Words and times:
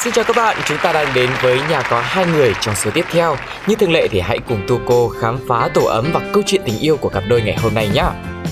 Xin 0.00 0.12
chào 0.12 0.24
các 0.24 0.36
bạn, 0.36 0.56
chúng 0.66 0.78
ta 0.82 0.92
đang 0.92 1.06
đến 1.14 1.30
với 1.42 1.58
nhà 1.70 1.82
có 1.82 2.00
hai 2.00 2.26
người 2.26 2.52
trong 2.60 2.74
số 2.74 2.90
tiếp 2.94 3.04
theo. 3.10 3.36
Như 3.66 3.74
thường 3.74 3.92
lệ 3.92 4.08
thì 4.08 4.20
hãy 4.20 4.38
cùng 4.48 4.60
Tuco 4.68 5.08
khám 5.20 5.38
phá 5.48 5.68
tổ 5.74 5.84
ấm 5.84 6.10
và 6.12 6.20
câu 6.32 6.42
chuyện 6.46 6.60
tình 6.64 6.78
yêu 6.80 6.96
của 6.96 7.08
cặp 7.08 7.22
đôi 7.28 7.42
ngày 7.42 7.56
hôm 7.62 7.74
nay 7.74 7.88
nhé. 7.94 8.04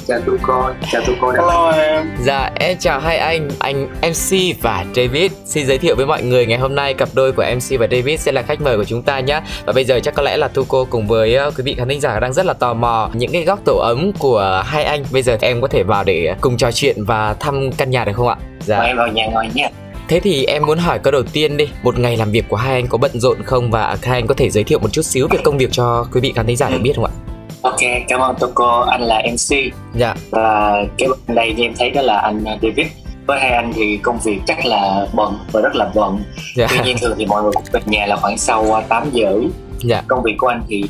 chào 0.07 0.21
cô 0.43 0.71
chào 0.93 1.03
cô 1.21 1.33
đã 1.33 1.41
Hello 1.41 1.71
em 1.71 2.07
Dạ, 2.25 2.51
em 2.55 2.79
chào 2.79 3.01
hai 3.01 3.19
anh, 3.19 3.49
anh 3.59 3.87
MC 3.87 4.63
và 4.63 4.85
David. 4.97 5.33
Xin 5.45 5.67
giới 5.67 5.79
thiệu 5.79 5.97
với 5.97 6.07
mọi 6.07 6.23
người 6.23 6.47
ngày 6.47 6.59
hôm 6.59 6.75
nay 6.75 6.95
cặp 6.95 7.09
đôi 7.15 7.33
của 7.33 7.45
MC 7.55 7.81
và 7.81 7.87
David 7.91 8.21
sẽ 8.21 8.33
là 8.33 8.43
khách 8.43 8.61
mời 8.61 8.77
của 8.77 8.85
chúng 8.85 9.03
ta 9.03 9.21
nhé. 9.21 9.41
Và 9.67 9.73
bây 9.73 9.85
giờ 9.85 10.01
chắc 10.03 10.15
có 10.15 10.23
lẽ 10.23 10.37
là 10.37 10.49
Tuco 10.49 10.85
cùng 10.91 11.07
với 11.07 11.39
uh, 11.49 11.59
quý 11.59 11.63
vị 11.65 11.75
khán 11.79 11.89
thính 11.89 12.01
giả 12.01 12.21
đang 12.21 12.33
rất 12.33 12.47
là 12.47 12.53
tò 12.53 12.75
mò 12.75 13.11
những 13.13 13.33
cái 13.33 13.45
góc 13.45 13.59
tổ 13.65 13.77
ấm 13.77 14.13
của 14.19 14.63
hai 14.67 14.85
anh. 14.85 15.05
Bây 15.13 15.23
giờ 15.23 15.39
em 15.41 15.61
có 15.61 15.69
thể 15.69 15.83
vào 15.83 16.05
để 16.05 16.35
cùng 16.41 16.57
trò 16.57 16.71
chuyện 16.73 17.05
và 17.05 17.35
thăm 17.41 17.73
căn 17.73 17.91
nhà 17.91 18.05
được 18.05 18.13
không 18.17 18.29
ạ? 18.29 18.37
Dạ. 18.61 18.79
mời 18.79 18.87
em 18.87 18.97
vào 18.97 19.09
nhà 19.09 19.27
ngồi 19.33 19.49
nha 19.55 19.69
Thế 20.09 20.21
thì 20.21 20.45
em 20.45 20.67
muốn 20.67 20.79
hỏi 20.79 20.99
câu 20.99 21.13
đầu 21.13 21.23
tiên 21.23 21.57
đi. 21.57 21.69
Một 21.83 21.99
ngày 21.99 22.17
làm 22.17 22.31
việc 22.31 22.45
của 22.49 22.57
hai 22.57 22.75
anh 22.75 22.87
có 22.87 22.99
bận 22.99 23.11
rộn 23.15 23.43
không? 23.45 23.71
Và 23.71 23.97
hai 24.03 24.19
anh 24.19 24.27
có 24.27 24.35
thể 24.35 24.51
giới 24.51 24.65
thiệu 24.65 24.79
một 24.79 24.93
chút 24.93 25.03
xíu 25.03 25.29
về 25.29 25.39
công 25.45 25.59
việc 25.59 25.69
cho 25.73 26.07
quý 26.13 26.21
vị 26.21 26.33
khán 26.37 26.47
thính 26.47 26.57
giả 26.57 26.71
được 26.71 26.79
biết 26.83 26.93
không 26.97 27.05
ạ? 27.05 27.11
Ok 27.63 27.81
cảm 28.09 28.21
ơn 28.21 28.37
cô. 28.55 28.81
Anh 28.81 29.03
là 29.03 29.23
mc 29.33 29.57
Dạ. 29.95 30.15
Và 30.31 30.73
cái 30.99 31.09
bên 31.09 31.37
đây 31.37 31.55
em 31.59 31.75
thấy 31.79 31.91
đó 31.91 32.03
là 32.03 32.19
anh 32.19 32.45
david. 32.45 32.87
Với 33.27 33.41
hai 33.41 33.51
anh 33.51 33.73
thì 33.75 33.99
công 34.03 34.19
việc 34.25 34.39
chắc 34.47 34.67
là 34.67 35.07
bận 35.15 35.39
và 35.53 35.61
rất 35.61 35.77
là 35.77 35.91
bận. 35.95 36.23
Dạ. 36.57 36.67
Tuy 36.71 36.79
nhiên 36.85 36.97
thường 37.01 37.15
thì 37.19 37.27
mọi 37.27 37.43
người 37.43 37.53
về 37.73 37.81
nhà 37.87 38.07
là 38.07 38.17
khoảng 38.17 38.39
sau 38.39 38.83
8 38.89 39.11
giờ. 39.13 39.41
Dạ. 39.79 40.03
Công 40.09 40.23
việc 40.23 40.35
của 40.39 40.47
anh 40.47 40.63
thì 40.69 40.85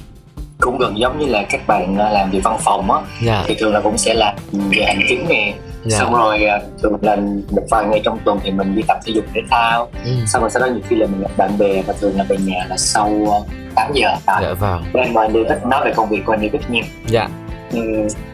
cũng 0.60 0.78
gần 0.78 0.98
giống 0.98 1.18
như 1.18 1.26
là 1.26 1.42
các 1.42 1.66
bạn 1.66 1.96
à, 1.98 2.10
làm 2.10 2.30
việc 2.30 2.40
văn 2.44 2.56
phòng 2.64 2.90
á. 2.90 3.00
Dạ. 3.22 3.44
Thì 3.46 3.54
thường 3.58 3.72
là 3.72 3.80
cũng 3.80 3.98
sẽ 3.98 4.14
làm 4.14 4.34
về 4.70 4.84
hành 4.86 5.00
chính 5.08 5.26
nè 5.28 5.54
Dạ. 5.86 5.98
Xong 5.98 6.14
rồi 6.14 6.44
à, 6.44 6.58
thường 6.82 6.96
là 7.02 7.16
một 7.50 7.62
vài 7.70 7.84
ngày 7.86 8.00
trong 8.04 8.18
tuần 8.24 8.40
thì 8.44 8.50
mình 8.50 8.76
đi 8.76 8.82
tập 8.88 8.98
thể 9.06 9.12
dục 9.16 9.24
thể 9.34 9.40
thao. 9.50 9.88
Ừ. 10.04 10.10
xong 10.26 10.42
rồi 10.42 10.50
sau 10.50 10.60
đó 10.62 10.66
nhiều 10.66 10.82
khi 10.88 10.96
là 10.96 11.06
mình 11.06 11.20
gặp 11.22 11.30
bạn 11.36 11.58
bè 11.58 11.82
và 11.86 11.94
thường 12.00 12.16
là 12.18 12.24
về 12.28 12.36
nhà 12.36 12.66
là 12.68 12.76
sau 12.76 13.04
à, 13.06 13.38
8 13.74 13.92
giờ. 13.94 14.08
À, 14.26 14.38
Dạ 14.42 14.52
vâng. 14.52 14.84
Bên 14.92 15.14
mời 15.14 15.28
David 15.28 15.64
nói 15.66 15.84
về 15.84 15.92
công 15.96 16.08
việc 16.08 16.20
của 16.26 16.32
anh 16.32 16.40
David 16.40 16.70
nha 16.70 16.82
Dạ. 17.06 17.28
Ừ, 17.72 17.80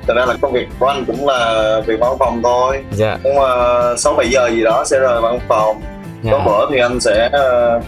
Thật 0.07 0.15
ra 0.17 0.27
là 0.27 0.35
công 0.41 0.53
việc 0.53 0.67
của 0.79 0.87
anh 0.87 1.05
cũng 1.05 1.27
là 1.29 1.81
việc 1.87 2.01
văn 2.01 2.17
phòng 2.19 2.41
thôi. 2.43 2.85
Dạ. 2.93 3.19
Nhưng 3.25 3.35
mà 3.35 3.43
6-7 3.97 4.25
giờ 4.31 4.51
gì 4.51 4.63
đó 4.63 4.85
sẽ 4.87 4.99
rời 4.99 5.21
văn 5.21 5.39
phòng. 5.49 5.81
Có 6.25 6.31
Dạ 6.39 6.45
bữa 6.45 6.67
thì 6.71 6.79
anh 6.81 7.01
sẽ 7.01 7.29
ờ, 7.33 7.81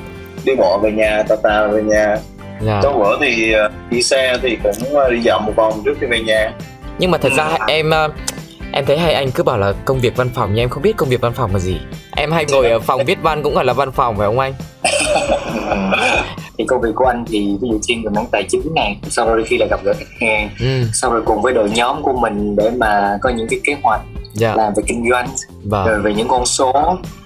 đi 0.45 0.55
bộ 0.59 0.79
về 0.79 0.93
nhà, 0.93 1.23
tà 1.29 1.37
tà 1.43 1.67
về 1.67 1.83
nhà. 1.83 2.17
Dạ. 2.61 2.81
Có 2.83 2.93
bữa 2.93 3.19
thì 3.21 3.53
ờ, 3.53 3.71
đi 3.91 4.03
xe 4.03 4.37
thì 4.43 4.59
cũng 4.63 4.97
ờ, 4.97 5.11
đi 5.11 5.21
dạo 5.23 5.41
một 5.47 5.53
vòng 5.57 5.83
trước 5.85 5.95
khi 6.01 6.07
về 6.07 6.21
nhà. 6.21 6.53
Nhưng 6.99 7.11
mà 7.11 7.19
thật 7.19 7.33
ra 7.37 7.49
em 7.69 7.91
ờ, 7.91 8.09
Em 8.77 8.85
thấy 8.87 8.99
hai 8.99 9.15
anh 9.15 9.31
cứ 9.31 9.43
bảo 9.43 9.59
là 9.59 9.73
công 9.85 10.01
việc 10.01 10.17
văn 10.17 10.31
phòng 10.35 10.49
Nhưng 10.55 10.63
em 10.63 10.69
không 10.69 10.83
biết 10.83 10.97
công 10.97 11.09
việc 11.09 11.21
văn 11.21 11.33
phòng 11.33 11.53
là 11.53 11.59
gì. 11.59 11.77
Em 12.17 12.33
hay 12.33 12.45
ngồi 12.53 12.71
ở 12.71 12.79
phòng 12.81 13.05
viết 13.05 13.19
văn 13.23 13.43
cũng 13.43 13.55
gọi 13.55 13.65
là 13.65 13.73
văn 13.73 13.93
phòng 13.93 14.17
phải 14.19 14.27
không 14.27 14.39
anh? 14.39 14.55
Thì 16.59 16.65
công 16.65 16.81
việc 16.81 16.91
của 16.95 17.05
anh 17.05 17.25
thì 17.29 17.39
ví 17.61 17.69
dụ 17.69 17.79
chuyên 17.87 18.03
về 18.05 18.11
mảng 18.15 18.27
tài 18.33 18.43
chính 18.49 18.75
này 18.75 18.97
sau 19.09 19.27
rồi 19.27 19.45
khi 19.47 19.59
là 19.59 19.67
gặp 19.71 19.81
gỡ 19.85 19.93
khách 19.99 20.27
hàng 20.27 20.49
Ừ. 20.61 20.83
sau 20.93 21.13
rồi 21.13 21.23
cùng 21.25 21.43
với 21.43 21.53
đội 21.53 21.71
nhóm 21.71 22.03
của 22.03 22.13
mình 22.13 22.57
để 22.57 22.71
mà 22.77 23.19
có 23.23 23.31
những 23.31 23.47
cái 23.51 23.61
kế 23.65 23.77
hoạch 23.83 24.01
Dạ. 24.33 24.55
làm 24.55 24.73
về 24.77 24.83
kinh 24.87 25.11
doanh 25.11 25.29
Vâng. 25.65 25.87
rồi 25.89 25.99
về 26.03 26.15
những 26.15 26.29
con 26.29 26.47
số 26.47 26.73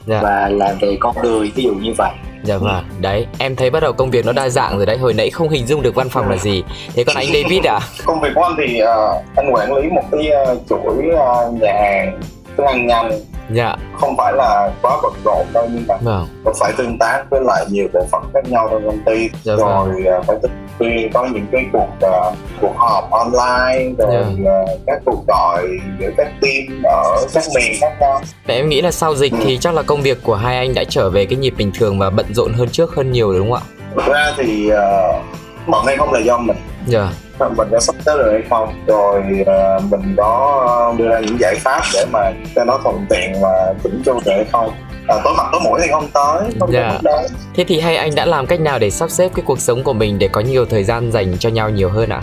Dạ. 0.06 0.20
và 0.22 0.48
làm 0.48 0.78
về 0.81 0.97
con 1.00 1.16
người 1.22 1.53
ví 1.54 1.62
dụ 1.64 1.75
như 1.75 1.92
vậy 1.98 2.10
Dạ 2.43 2.56
vâng 2.59 2.84
Đấy 3.00 3.26
em 3.38 3.56
thấy 3.56 3.71
bắt 3.71 3.81
đầu 3.81 3.93
công 3.93 4.10
việc 4.10 4.26
nó 4.26 4.32
đa 4.32 4.49
dạng 4.49 4.76
rồi 4.76 4.87
đấy. 4.87 4.99
Hồi 4.99 5.15
nãy 5.15 5.31
không 5.31 5.49
hình 5.49 5.66
dung 5.66 5.82
được 5.82 5.94
văn 5.94 6.09
phòng 6.09 6.28
là 6.28 6.37
gì. 6.37 6.62
Thế 6.94 7.04
còn 7.04 7.16
anh 7.16 7.26
David 7.26 7.65
à 7.65 7.81
Công 8.04 8.21
việc 8.21 8.28
của 8.34 8.43
anh 8.43 8.54
thì 8.59 8.82
uh, 8.82 9.37
anh 9.37 9.54
quản 9.54 9.75
lý 9.75 9.88
một 9.91 10.03
cái 10.10 10.31
uh, 10.53 10.62
chuỗi 10.69 11.06
uh, 11.09 11.62
nhà 11.62 11.72
hàng 11.72 12.21
thức 12.56 12.65
hàng 12.66 12.87
nhanh 12.87 13.10
Dạ. 13.50 13.76
Không 14.00 14.16
phải 14.16 14.32
là 14.32 14.70
quá 14.82 14.97
bận 15.03 15.12
rộn 15.25 15.47
đâu 15.53 15.69
nhưng 15.72 15.84
mà 15.88 15.94
Vâng. 16.03 16.26
phải 16.60 16.72
tương 16.78 16.98
tác 16.98 17.25
với 17.31 17.41
lại 17.44 17.64
nhiều 17.70 17.88
bộ 17.92 18.06
phận 18.12 18.22
khác 18.34 18.41
nhau 18.50 18.69
trong 18.70 18.86
công 18.86 18.98
ty. 19.06 19.28
Dạ 19.42 19.56
rồi 19.56 19.88
à, 20.06 20.19
phải 20.26 20.36
thực 20.42 20.50
hiện 20.81 21.10
có 21.14 21.26
những 21.32 21.47
cái 21.53 21.64
cuộc 21.72 21.88
à, 22.00 22.31
cuộc 22.60 22.75
họp 22.76 23.10
online 23.10 23.91
rồi 23.98 24.25
Dạ. 24.44 24.50
à, 24.50 24.58
các 24.87 25.03
cuộc 25.04 25.25
gọi 25.28 25.69
giữa 26.00 26.10
các 26.16 26.28
team 26.42 26.82
ở 26.84 27.26
các 27.34 27.44
miền 27.54 27.72
khác 27.81 27.92
nhau. 28.00 28.20
Và 28.47 28.54
em 28.54 28.69
nghĩ 28.69 28.81
là 28.82 28.91
sau 28.91 29.14
dịch 29.14 29.32
thì 29.44 29.58
chắc 29.58 29.75
là 29.75 29.82
công 29.82 30.03
việc 30.03 30.19
của 30.25 30.34
hai 30.34 30.56
anh 30.56 30.75
đã 30.75 30.84
trở 30.88 31.10
về 31.10 31.25
cái 31.26 31.37
nhịp 31.38 31.54
bình 31.58 31.70
thường 31.78 31.98
và 31.98 32.10
bận 32.10 32.26
rộn 32.34 32.53
hơn 32.53 32.69
trước 32.69 32.94
hơn 32.94 33.12
nhiều 33.12 33.32
đúng 33.32 33.50
không 33.53 33.60
ạ? 33.62 33.75
thực 33.97 34.12
ra 34.12 34.32
thì 34.37 34.70
uh, 34.72 35.22
bận 35.71 35.87
hay 35.87 35.97
không 35.97 36.12
là 36.12 36.21
do 36.21 36.39
mình. 36.39 36.56
Dạ, 36.87 37.09
mình 37.56 37.69
có 37.71 37.81
sắp 37.81 37.95
tới 38.05 38.17
rồi 38.19 38.33
hay 38.33 38.43
không? 38.51 38.84
Rồi 38.87 39.23
à, 39.47 39.79
mình 39.91 40.15
có 40.17 40.95
đưa 40.99 41.09
ra 41.09 41.21
những 41.21 41.37
giải 41.41 41.55
pháp 41.55 41.83
để 41.95 42.05
mà 42.12 42.31
cho 42.56 42.65
nó 42.65 42.79
thuận 42.84 43.06
tiện 43.11 43.33
và 43.43 43.75
chỉnh 43.83 44.03
chu 44.06 44.12
được 44.25 44.33
hay 44.33 44.45
không? 44.53 44.71
À, 45.09 45.17
tối 45.25 45.34
mặt 45.37 45.47
tối 45.53 45.61
mũi 45.65 45.81
thì 45.83 45.89
không? 45.93 46.09
Tới 46.15 46.43
không 46.61 46.73
Dạ. 46.73 46.81
tới. 46.89 46.93
Mức 46.93 46.99
đấy 47.03 47.29
thế 47.56 47.65
thì 47.69 47.81
hai 47.81 47.97
anh 47.97 48.15
đã 48.15 48.25
làm 48.27 48.47
cách 48.47 48.61
nào 48.61 48.79
để 48.79 48.91
sắp 48.91 49.11
xếp 49.11 49.31
cái 49.34 49.43
cuộc 49.47 49.61
sống 49.61 49.83
của 49.84 49.93
mình 49.93 50.19
để 50.19 50.29
có 50.29 50.41
nhiều 50.41 50.67
thời 50.67 50.84
gian 50.84 51.12
dành 51.12 51.39
cho 51.39 51.49
nhau 51.49 51.71
nhiều 51.71 51.91
hơn 51.91 52.09
ạ? 52.11 52.21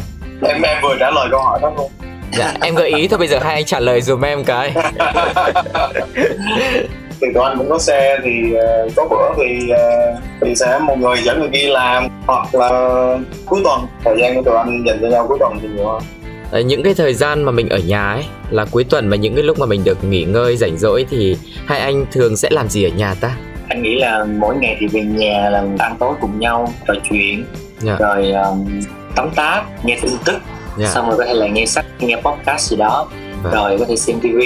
em 0.48 0.62
em 0.62 0.78
vừa 0.84 0.96
trả 1.00 1.12
lời 1.12 1.28
câu 1.32 1.42
hỏi 1.42 1.60
đó 1.62 1.72
luôn. 1.78 1.92
Dạ, 2.38 2.54
em 2.62 2.76
gợi 2.76 2.90
ý 2.90 3.08
thôi 3.08 3.20
bây 3.20 3.28
giờ 3.28 3.40
hai 3.44 3.56
anh 3.56 3.66
trả 3.66 3.80
lời 3.80 4.02
dùm 4.02 4.22
em 4.26 4.44
cái. 4.44 4.74
thì 7.28 7.34
tụi 7.34 7.44
anh 7.44 7.58
cũng 7.58 7.70
có 7.70 7.80
xe 7.80 8.18
thì 8.24 8.54
ờ, 8.54 8.90
có 8.96 9.06
bữa 9.10 9.44
thì 9.44 9.70
ờ, 9.70 10.16
thì 10.42 10.56
sẽ 10.56 10.80
một 10.80 10.96
người 11.00 11.18
dẫn 11.24 11.40
người 11.40 11.50
kia 11.54 11.68
làm 11.68 12.08
hoặc 12.28 12.56
là 12.56 12.70
cuối 13.46 13.62
tuần 13.64 13.82
thời 14.04 14.16
gian 14.20 14.36
của 14.36 14.42
tụi 14.42 14.56
anh 14.58 14.84
dành 14.88 14.98
cho 15.02 15.08
nhau 15.08 15.26
cuối 15.28 15.38
tuần 15.40 15.60
thì 15.62 15.68
nhiều 15.76 15.88
hơn 15.88 16.68
những 16.68 16.84
cái 16.84 16.94
thời 16.94 17.14
gian 17.14 17.44
mà 17.44 17.52
mình 17.52 17.70
ở 17.70 17.78
nhà 17.78 18.12
ấy 18.14 18.24
là 18.50 18.66
cuối 18.72 18.84
tuần 18.84 19.10
và 19.10 19.16
những 19.16 19.36
cái 19.36 19.44
lúc 19.44 19.60
mà 19.60 19.66
mình 19.66 19.84
được 19.84 20.04
nghỉ 20.04 20.24
ngơi 20.24 20.58
rảnh 20.58 20.78
rỗi 20.78 21.06
thì 21.10 21.38
hai 21.66 21.80
anh 21.80 22.06
thường 22.12 22.38
sẽ 22.38 22.50
làm 22.52 22.70
gì 22.70 22.84
ở 22.84 22.90
nhà 22.90 23.16
ta? 23.22 23.38
anh 23.68 23.84
nghĩ 23.84 23.96
là 24.00 24.26
mỗi 24.40 24.56
ngày 24.56 24.78
thì 24.80 24.88
về 24.88 25.02
nhà 25.02 25.50
là 25.50 25.64
ăn 25.80 25.96
tối 26.00 26.14
cùng 26.22 26.40
nhau 26.40 26.74
trò 26.88 26.94
chuyện 27.10 27.46
Dạ. 27.80 27.96
rồi 28.00 28.32
um, 28.32 28.82
tóm 29.16 29.30
tắt 29.36 29.64
nghe 29.84 29.98
tin 30.02 30.12
tức 30.26 30.36
Dạ. 30.78 30.88
xong 30.88 31.08
rồi 31.10 31.18
có 31.18 31.26
thể 31.26 31.34
là 31.34 31.48
nghe 31.48 31.66
sách 31.66 31.86
nghe 32.00 32.16
podcast 32.16 32.70
gì 32.72 32.78
đó 32.78 33.08
Vâng. 33.44 33.54
rồi 33.54 33.78
có 33.80 33.86
thể 33.90 33.96
xem 33.96 34.20
tv 34.20 34.40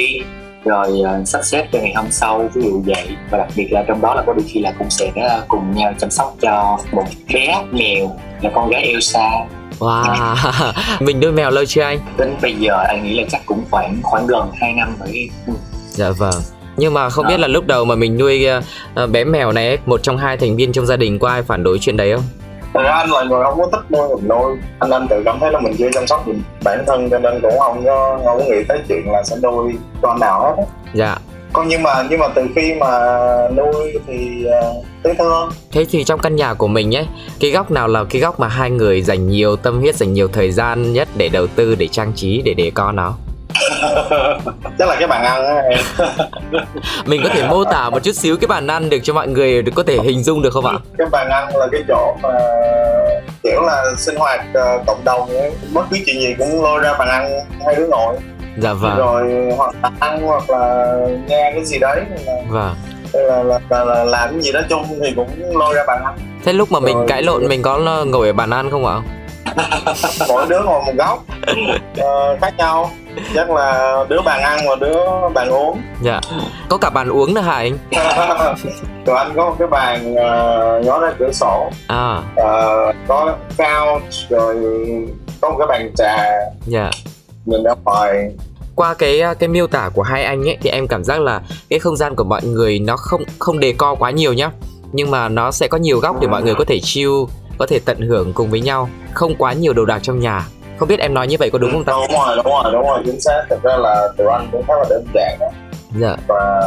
rồi 0.65 1.01
uh, 1.21 1.27
sắp 1.27 1.41
xếp 1.43 1.67
cho 1.71 1.79
ngày 1.79 1.93
hôm 1.95 2.05
sau 2.11 2.49
ví 2.53 2.61
dụ 2.61 2.81
vậy 2.85 3.07
và 3.31 3.37
đặc 3.37 3.47
biệt 3.55 3.67
là 3.71 3.83
trong 3.87 4.01
đó 4.01 4.15
là 4.15 4.23
có 4.27 4.33
đôi 4.33 4.45
khi 4.47 4.59
là 4.59 4.73
cũng 4.79 4.89
sẽ 4.89 5.07
uh, 5.07 5.47
cùng 5.47 5.71
nhau 5.71 5.93
chăm 5.99 6.09
sóc 6.09 6.35
cho 6.41 6.77
một 6.91 7.03
bé 7.33 7.63
mèo 7.71 8.17
là 8.41 8.49
con 8.53 8.69
gái 8.69 8.81
Elsa 8.81 9.29
Wow, 9.79 10.35
mình 10.99 11.19
nuôi 11.19 11.31
mèo 11.31 11.51
lâu 11.51 11.65
chưa 11.65 11.81
anh? 11.81 11.99
đến 12.17 12.35
bây 12.41 12.53
giờ 12.53 12.83
anh 12.87 13.03
nghĩ 13.03 13.19
là 13.19 13.23
chắc 13.31 13.41
cũng 13.45 13.63
khoảng 13.71 13.99
khoảng 14.03 14.27
gần 14.27 14.51
2 14.55 14.73
năm 14.73 14.95
rồi 14.99 15.29
Dạ 15.89 16.09
vâng. 16.11 16.33
Nhưng 16.77 16.93
mà 16.93 17.09
không 17.09 17.27
biết 17.27 17.39
là 17.39 17.47
lúc 17.47 17.67
đầu 17.67 17.85
mà 17.85 17.95
mình 17.95 18.17
nuôi 18.17 18.45
ờ, 18.45 18.61
ờ, 18.95 19.07
bé 19.07 19.23
mèo 19.23 19.51
này 19.51 19.77
một 19.85 20.03
trong 20.03 20.17
hai 20.17 20.37
thành 20.37 20.55
viên 20.55 20.71
trong 20.71 20.85
gia 20.85 20.97
đình 20.97 21.19
có 21.19 21.27
ai 21.27 21.43
phản 21.43 21.63
đối 21.63 21.79
chuyện 21.79 21.97
đấy 21.97 22.13
không? 22.15 22.23
Thật 22.73 22.81
ra 22.83 22.91
anh 22.91 23.11
là 23.11 23.23
người 23.23 23.43
không 23.43 23.57
có 23.57 23.69
thích 23.71 23.91
nuôi 23.91 24.15
mình 24.15 24.27
nuôi 24.27 24.57
anh 24.79 24.91
anh 24.91 25.07
tự 25.09 25.21
cảm 25.25 25.39
thấy 25.39 25.51
là 25.51 25.59
mình 25.59 25.75
chưa 25.77 25.89
chăm 25.93 26.07
sóc 26.07 26.27
được 26.27 26.33
bản 26.63 26.83
thân 26.87 27.09
cho 27.09 27.19
nên 27.19 27.41
cũng 27.41 27.59
không 27.59 27.85
có 27.85 28.19
không 28.25 28.39
có 28.39 28.45
nghĩ 28.45 28.63
tới 28.67 28.79
chuyện 28.87 29.11
là 29.11 29.23
sẽ 29.23 29.35
nuôi 29.43 29.73
con 30.01 30.19
nào 30.19 30.41
hết. 30.41 30.63
Dạ. 30.93 31.17
còn 31.53 31.67
nhưng 31.67 31.83
mà 31.83 32.03
nhưng 32.09 32.19
mà 32.19 32.27
từ 32.35 32.47
khi 32.55 32.73
mà 32.73 32.89
nuôi 33.57 33.99
thì 34.07 34.45
uh, 34.47 34.85
thấy 35.03 35.15
thương 35.15 35.49
Thế 35.71 35.85
thì 35.89 36.03
trong 36.03 36.19
căn 36.19 36.35
nhà 36.35 36.53
của 36.53 36.67
mình 36.67 36.95
ấy, 36.95 37.07
cái 37.39 37.51
góc 37.51 37.71
nào 37.71 37.87
là 37.87 38.03
cái 38.09 38.21
góc 38.21 38.39
mà 38.39 38.47
hai 38.47 38.69
người 38.69 39.01
dành 39.01 39.27
nhiều 39.27 39.55
tâm 39.55 39.79
huyết, 39.79 39.95
dành 39.95 40.13
nhiều 40.13 40.27
thời 40.27 40.51
gian 40.51 40.93
nhất 40.93 41.07
để 41.15 41.29
đầu 41.29 41.47
tư, 41.47 41.75
để 41.75 41.87
trang 41.87 42.13
trí, 42.15 42.41
để 42.41 42.53
để 42.53 42.71
con 42.75 42.95
nó? 42.95 43.13
chắc 44.79 44.87
là 44.89 44.95
cái 44.99 45.07
bàn 45.07 45.23
ăn 45.23 45.45
á 45.45 45.55
em 45.69 45.79
Mình 47.05 47.21
có 47.23 47.29
thể 47.33 47.47
mô 47.47 47.63
tả 47.63 47.89
một 47.89 48.03
chút 48.03 48.11
xíu 48.15 48.37
cái 48.37 48.47
bàn 48.47 48.67
ăn 48.67 48.89
được 48.89 48.97
cho 49.03 49.13
mọi 49.13 49.27
người 49.27 49.63
có 49.75 49.83
thể 49.83 49.97
hình 50.03 50.23
dung 50.23 50.41
được 50.41 50.49
không 50.53 50.65
ạ? 50.65 50.73
cái 50.97 51.07
bàn 51.11 51.29
ăn 51.29 51.57
là 51.57 51.67
cái 51.71 51.81
chỗ 51.87 52.15
mà 52.23 52.29
kiểu 53.43 53.61
là 53.61 53.83
sinh 53.97 54.15
hoạt 54.15 54.41
ờ, 54.53 54.79
cộng 54.87 55.03
đồng 55.03 55.29
ấy. 55.29 55.51
bất 55.73 55.81
cứ 55.91 55.97
chuyện 56.05 56.19
gì 56.19 56.35
cũng 56.39 56.63
lôi 56.63 56.79
ra 56.83 56.93
bàn 56.99 57.07
ăn 57.07 57.29
hai 57.65 57.75
đứa 57.75 57.87
ngồi 57.87 58.15
Dạ 58.57 58.73
vâng. 58.73 58.97
rồi 58.97 59.53
hoặc 59.57 59.71
là 59.83 59.91
ăn 59.99 60.21
hoặc 60.21 60.49
là 60.49 60.93
nghe 61.27 61.51
cái 61.55 61.65
gì 61.65 61.79
đấy 61.79 62.01
là, 62.25 62.33
Vâng. 62.49 62.75
là, 63.13 63.43
là, 63.43 63.59
là, 63.69 63.83
là 63.85 64.03
làm 64.03 64.29
cái 64.31 64.41
gì 64.41 64.51
đó 64.51 64.61
chung 64.69 64.83
thì 65.03 65.13
cũng 65.15 65.57
lôi 65.59 65.73
ra 65.75 65.83
bàn 65.87 66.03
ăn 66.03 66.13
Thế 66.45 66.53
lúc 66.53 66.71
mà 66.71 66.79
mình 66.79 66.95
Rồi. 66.97 67.05
cãi 67.07 67.21
lộn 67.23 67.47
mình 67.47 67.61
có 67.61 67.77
ngồi 68.07 68.27
ở 68.27 68.33
bàn 68.33 68.49
ăn 68.49 68.71
không 68.71 68.85
ạ? 68.85 68.95
mỗi 70.29 70.45
đứa 70.49 70.59
ngồi 70.65 70.81
một 70.85 70.91
góc 70.97 71.23
ờ, 71.97 72.37
khác 72.41 72.53
nhau. 72.57 72.91
Chắc 73.35 73.49
là 73.49 73.97
đứa 74.09 74.21
bàn 74.21 74.41
ăn 74.41 74.59
và 74.69 74.75
đứa 74.75 75.03
bàn 75.33 75.49
uống. 75.49 75.81
Dạ. 76.01 76.21
Có 76.69 76.77
cả 76.77 76.89
bàn 76.89 77.09
uống 77.09 77.33
nữa 77.33 77.41
hả 77.41 77.53
anh? 77.53 77.77
tụi 79.05 79.15
anh 79.15 79.31
có 79.35 79.49
một 79.49 79.55
cái 79.59 79.67
bàn 79.67 80.13
uh, 80.13 80.85
ngó 80.85 80.99
ra 80.99 81.13
cửa 81.19 81.31
sổ. 81.31 81.69
À, 81.87 82.21
Ờ, 82.35 82.93
có 83.07 83.35
couch 83.57 84.29
rồi 84.29 84.55
có 85.41 85.49
một 85.49 85.55
cái 85.59 85.67
bàn 85.67 85.91
trà. 85.97 86.25
Dạ. 86.65 86.89
Nhìn 87.45 87.63
ra 87.63 87.71
ngoài. 87.85 88.31
Qua 88.75 88.93
cái 88.93 89.21
cái 89.39 89.49
miêu 89.49 89.67
tả 89.67 89.89
của 89.93 90.01
hai 90.01 90.23
anh 90.23 90.47
ấy 90.47 90.57
thì 90.61 90.69
em 90.69 90.87
cảm 90.87 91.03
giác 91.03 91.21
là 91.21 91.41
cái 91.69 91.79
không 91.79 91.95
gian 91.95 92.15
của 92.15 92.23
mọi 92.23 92.41
người 92.43 92.79
nó 92.79 92.97
không 92.97 93.21
không 93.39 93.59
đề 93.59 93.73
co 93.77 93.95
quá 93.95 94.11
nhiều 94.11 94.33
nhá. 94.33 94.51
Nhưng 94.91 95.11
mà 95.11 95.29
nó 95.29 95.51
sẽ 95.51 95.67
có 95.67 95.77
nhiều 95.77 95.99
góc 95.99 96.21
để 96.21 96.27
mọi 96.27 96.43
người 96.43 96.55
có 96.55 96.65
thể 96.67 96.79
chill 96.83 97.11
có 97.59 97.65
thể 97.65 97.79
tận 97.85 98.01
hưởng 98.01 98.33
cùng 98.33 98.49
với 98.49 98.61
nhau 98.61 98.89
không 99.13 99.35
quá 99.37 99.53
nhiều 99.53 99.73
đồ 99.73 99.85
đạc 99.85 99.99
trong 100.01 100.19
nhà. 100.19 100.45
Không 100.77 100.87
biết 100.87 100.99
em 100.99 101.13
nói 101.13 101.27
như 101.27 101.35
vậy 101.39 101.49
có 101.49 101.59
đúng 101.59 101.71
không 101.71 101.83
ta? 101.83 101.93
Đúng 101.93 102.17
rồi 102.25 102.35
đúng 102.35 102.45
rồi 102.45 102.63
đúng 102.73 102.87
rồi 102.87 102.99
chính 103.05 103.21
xác. 103.21 103.43
Thực 103.49 103.63
ra 103.63 103.77
là 103.77 104.07
tụi 104.17 104.27
anh 104.31 104.47
cũng 104.51 104.63
khá 104.67 104.73
là 104.73 104.85
đơn 104.89 105.05
giản 105.13 105.37
đó. 105.39 105.47
dạ. 105.95 106.15
Và 106.27 106.61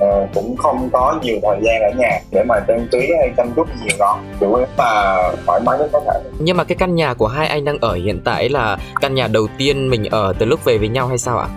ờ, 0.00 0.26
cũng 0.34 0.56
không 0.56 0.88
có 0.92 1.18
nhiều 1.22 1.36
thời 1.42 1.56
gian 1.62 1.82
ở 1.82 1.90
nhà 1.98 2.20
để 2.30 2.44
mà 2.48 2.54
trang 2.68 2.86
trí 2.92 2.98
hay 3.18 3.32
chăm 3.36 3.52
chút 3.56 3.68
nhiều 3.82 3.96
đó 3.98 4.18
chủ 4.40 4.56
yếu 4.56 4.66
là 4.78 5.32
thoải 5.46 5.60
mái 5.64 5.78
nhất 5.78 5.88
có 5.92 6.00
thể. 6.06 6.20
Nhưng 6.38 6.56
mà 6.56 6.64
cái 6.64 6.76
căn 6.78 6.94
nhà 6.94 7.14
của 7.14 7.26
hai 7.26 7.46
anh 7.46 7.64
đang 7.64 7.78
ở 7.80 7.94
hiện 7.94 8.20
tại 8.24 8.48
là 8.48 8.76
căn 9.00 9.14
nhà 9.14 9.28
đầu 9.28 9.46
tiên 9.58 9.90
mình 9.90 10.04
ở 10.10 10.32
từ 10.38 10.46
lúc 10.46 10.64
về 10.64 10.78
với 10.78 10.88
nhau 10.88 11.06
hay 11.06 11.18
sao 11.18 11.38
ạ? 11.38 11.48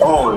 Ôi. 0.00 0.34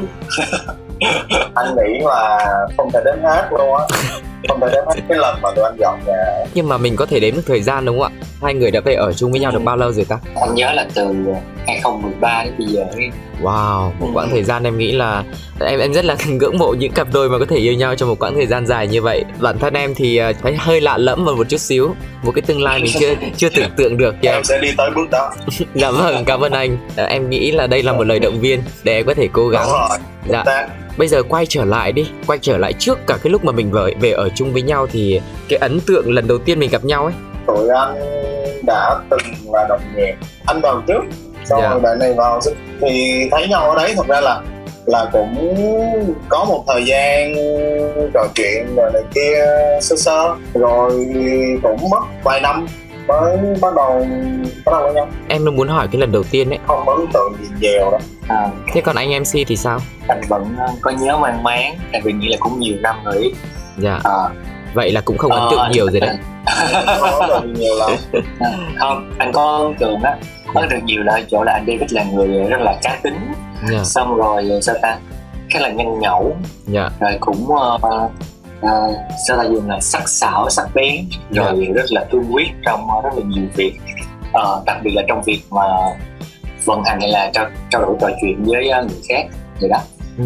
Anh 1.55 1.75
nghĩ 1.75 1.99
là 2.05 2.39
không 2.77 2.91
thể 2.93 2.99
đến 3.05 3.19
hết 3.23 3.47
luôn 3.51 3.75
á 3.75 3.85
không 4.47 4.59
đến 4.59 4.69
hết 4.71 5.01
cái 5.09 5.17
lần 5.17 5.41
mà 5.41 5.49
tụi 5.55 5.65
anh 5.65 5.75
dọn 5.79 5.99
nhà 6.07 6.45
nhưng 6.53 6.69
mà 6.69 6.77
mình 6.77 6.95
có 6.95 7.05
thể 7.05 7.19
đếm 7.19 7.35
được 7.35 7.41
thời 7.47 7.61
gian 7.61 7.85
đúng 7.85 7.99
không 7.99 8.11
ạ 8.21 8.25
hai 8.41 8.53
người 8.53 8.71
đã 8.71 8.79
về 8.79 8.93
ở 8.93 9.13
chung 9.13 9.31
với 9.31 9.39
nhau 9.39 9.51
được 9.51 9.59
bao 9.63 9.77
lâu 9.77 9.91
rồi 9.91 10.05
ta 10.05 10.19
anh 10.41 10.55
nhớ 10.55 10.71
là 10.73 10.87
từ 10.93 11.13
2013 11.67 12.43
đến 12.43 12.53
bây 12.57 12.67
giờ 12.67 12.81
ấy. 12.81 13.09
Wow, 13.43 13.81
một 13.99 14.07
Ừ. 14.07 14.11
quãng 14.13 14.29
thời 14.31 14.43
gian 14.43 14.63
em 14.63 14.77
nghĩ 14.77 14.91
là 14.91 15.23
em 15.59 15.79
em 15.79 15.93
rất 15.93 16.05
là 16.05 16.15
ngưỡng 16.27 16.57
mộ 16.57 16.73
những 16.79 16.91
cặp 16.91 17.07
đôi 17.13 17.29
mà 17.29 17.39
có 17.39 17.45
thể 17.49 17.57
yêu 17.57 17.73
nhau 17.73 17.95
trong 17.95 18.09
một 18.09 18.19
quãng 18.19 18.33
thời 18.35 18.45
gian 18.47 18.65
dài 18.67 18.87
như 18.87 19.01
vậy. 19.01 19.23
Bản 19.39 19.59
thân 19.59 19.73
em 19.73 19.95
thì 19.95 20.17
ờ, 20.17 20.33
thấy 20.41 20.55
hơi 20.55 20.81
lạ 20.81 20.97
lẫm 20.97 21.25
và 21.25 21.31
một 21.31 21.49
chút 21.49 21.57
xíu, 21.57 21.95
một 22.23 22.31
cái 22.35 22.41
tương 22.41 22.63
lai 22.63 22.79
mình 22.79 22.91
chưa 22.99 23.13
chưa 23.37 23.49
tưởng 23.49 23.69
tượng 23.77 23.97
được. 23.97 24.15
Dạ, 24.21 24.31
em 24.33 24.43
sẽ 24.43 24.59
đi 24.61 24.67
tới 24.77 24.89
bước 24.95 25.09
đó 25.11 25.33
dạ 25.75 25.91
vâng, 25.91 26.23
cảm 26.25 26.41
ơn 26.43 26.51
anh. 26.51 26.77
Ờ, 26.95 27.05
Em 27.05 27.29
nghĩ 27.29 27.51
là 27.51 27.67
đây 27.67 27.83
là 27.83 27.93
một 27.93 28.03
lời 28.03 28.19
động 28.19 28.39
viên 28.39 28.61
để 28.83 28.93
em 28.95 29.05
có 29.05 29.13
thể 29.13 29.27
cố 29.33 29.47
gắng. 29.49 29.65
đúng 29.65 29.79
rồi 29.89 29.97
Dạ. 30.45 30.67
Bây 30.97 31.07
giờ 31.07 31.23
quay 31.23 31.45
trở 31.45 31.65
lại 31.65 31.91
đi, 31.91 32.05
quay 32.27 32.39
trở 32.41 32.57
lại 32.57 32.73
trước 32.73 32.99
cả 33.07 33.17
cái 33.23 33.31
lúc 33.31 33.45
mà 33.45 33.51
mình 33.51 33.71
về 33.71 33.93
về 34.01 34.11
ở 34.11 34.26
chung 34.35 34.53
với 34.53 34.61
nhau 34.61 34.87
thì 34.91 35.21
cái 35.49 35.59
ấn 35.59 35.79
tượng 35.87 36.11
lần 36.13 36.27
đầu 36.27 36.37
tiên 36.37 36.59
mình 36.59 36.69
gặp 36.71 36.85
nhau 36.85 37.03
ấy. 37.05 37.13
tụi 37.47 37.69
anh 37.69 37.95
đã 38.65 38.99
từng 39.09 39.51
là 39.53 39.65
đồng 39.69 39.81
nghiệp 39.95 40.15
anh 40.45 40.59
vào 40.61 40.81
trước 40.87 41.01
xong 41.45 41.61
Dạ. 41.61 41.69
rồi 41.69 41.79
bạn 41.79 41.99
này 41.99 42.13
vào 42.13 42.39
thì 42.81 43.27
thấy 43.31 43.47
nhau 43.47 43.69
ở 43.69 43.75
đấy 43.75 43.93
thật 43.97 44.07
ra 44.07 44.21
là 44.21 44.41
là 44.85 45.09
cũng 45.13 45.35
có 46.29 46.45
một 46.45 46.63
thời 46.67 46.85
gian 46.85 47.35
trò 48.13 48.25
chuyện 48.35 48.75
rồi 48.75 48.91
này 48.93 49.01
kia 49.15 49.45
sơ 49.81 49.95
sơ 49.95 50.35
rồi 50.53 51.07
cũng 51.63 51.89
mất 51.89 51.99
vài 52.23 52.41
năm 52.41 52.67
mới 53.07 53.37
bắt 53.61 53.73
đầu 53.75 54.05
bắt 54.65 54.71
đầu 54.71 54.83
với 54.83 54.93
nhau 54.93 55.07
Em 55.27 55.45
luôn 55.45 55.55
muốn 55.55 55.67
hỏi 55.67 55.87
cái 55.91 56.01
lần 56.01 56.11
đầu 56.11 56.23
tiên 56.31 56.49
ấy. 56.49 56.59
không 56.67 56.89
ấn 56.89 56.97
tượng 57.13 57.33
gì 57.41 57.47
nhiều 57.61 57.91
đó 57.91 57.97
à, 58.27 58.49
Thế 58.73 58.81
còn 58.81 58.95
anh 58.95 59.09
MC 59.19 59.47
thì 59.47 59.55
sao? 59.57 59.79
anh 60.07 60.21
vẫn 60.29 60.55
ờ, 60.59 60.67
có 60.81 60.91
nhớ 60.91 61.17
mang 61.17 61.43
máng 61.43 61.75
tại 61.91 62.01
vì 62.03 62.11
nghĩ 62.13 62.27
là 62.27 62.37
cũng 62.39 62.59
nhiều 62.59 62.75
năm 62.81 62.95
rồi. 63.05 63.31
Dạ, 63.77 63.99
à, 64.03 64.29
vậy 64.73 64.91
là 64.91 65.01
cũng 65.01 65.17
không 65.17 65.31
ấn 65.31 65.41
ờ, 65.41 65.49
tượng 65.51 65.71
nhiều 65.71 65.85
rồi 65.91 65.99
đấy. 65.99 66.17
nhiều 67.53 67.75
lắm. 67.75 67.91
À, 68.39 68.49
không 68.79 69.11
anh 69.17 69.31
có 69.33 69.57
ấn 69.57 69.75
tượng 69.79 70.01
á 70.01 70.17
có 70.53 70.61
ấn 70.61 70.69
tượng 70.69 70.85
nhiều 70.85 71.03
là 71.03 71.21
chỗ 71.31 71.43
là 71.43 71.53
anh 71.53 71.65
David 71.67 71.93
là 71.93 72.03
người 72.03 72.27
rất 72.27 72.61
là 72.61 72.75
cá 72.81 72.99
tính. 73.03 73.33
Dạ, 73.71 73.83
xong 73.83 74.15
rồi 74.15 74.49
sao 74.61 74.75
ta? 74.81 74.97
Khá 75.49 75.59
là 75.59 75.69
nhanh 75.69 75.99
nhẩu. 75.99 76.35
Dạ, 76.65 76.89
rồi 76.99 77.17
cũng 77.19 77.45
uh, 77.45 77.83
uh, 77.83 78.11
sao 79.27 79.37
ta 79.37 79.43
dùng 79.43 79.69
là 79.69 79.79
sắc 79.79 80.09
sảo 80.09 80.49
sắc 80.49 80.67
bén. 80.73 80.95
Rồi 81.31 81.67
rất 81.75 81.91
là 81.91 82.05
cương 82.11 82.33
quyết 82.33 82.47
trong 82.65 82.87
uh, 82.97 83.03
rất 83.03 83.09
là 83.15 83.23
nhiều 83.25 83.45
việc. 83.55 83.79
Ờ, 84.33 84.63
đặc 84.65 84.77
biệt 84.83 84.91
là 84.95 85.03
trong 85.07 85.21
việc 85.25 85.41
mà 85.51 85.63
vận 86.65 86.83
hành 86.83 87.01
hay 87.01 87.09
là 87.09 87.31
trao, 87.33 87.45
trao 87.71 87.81
đổi 87.81 87.95
trò 88.01 88.07
chuyện 88.21 88.43
với 88.43 88.69
uh, 88.69 88.91
người 88.91 89.01
khác 89.09 89.23
vậy 89.61 89.69
đó. 89.69 89.79
Ừ. 90.17 90.23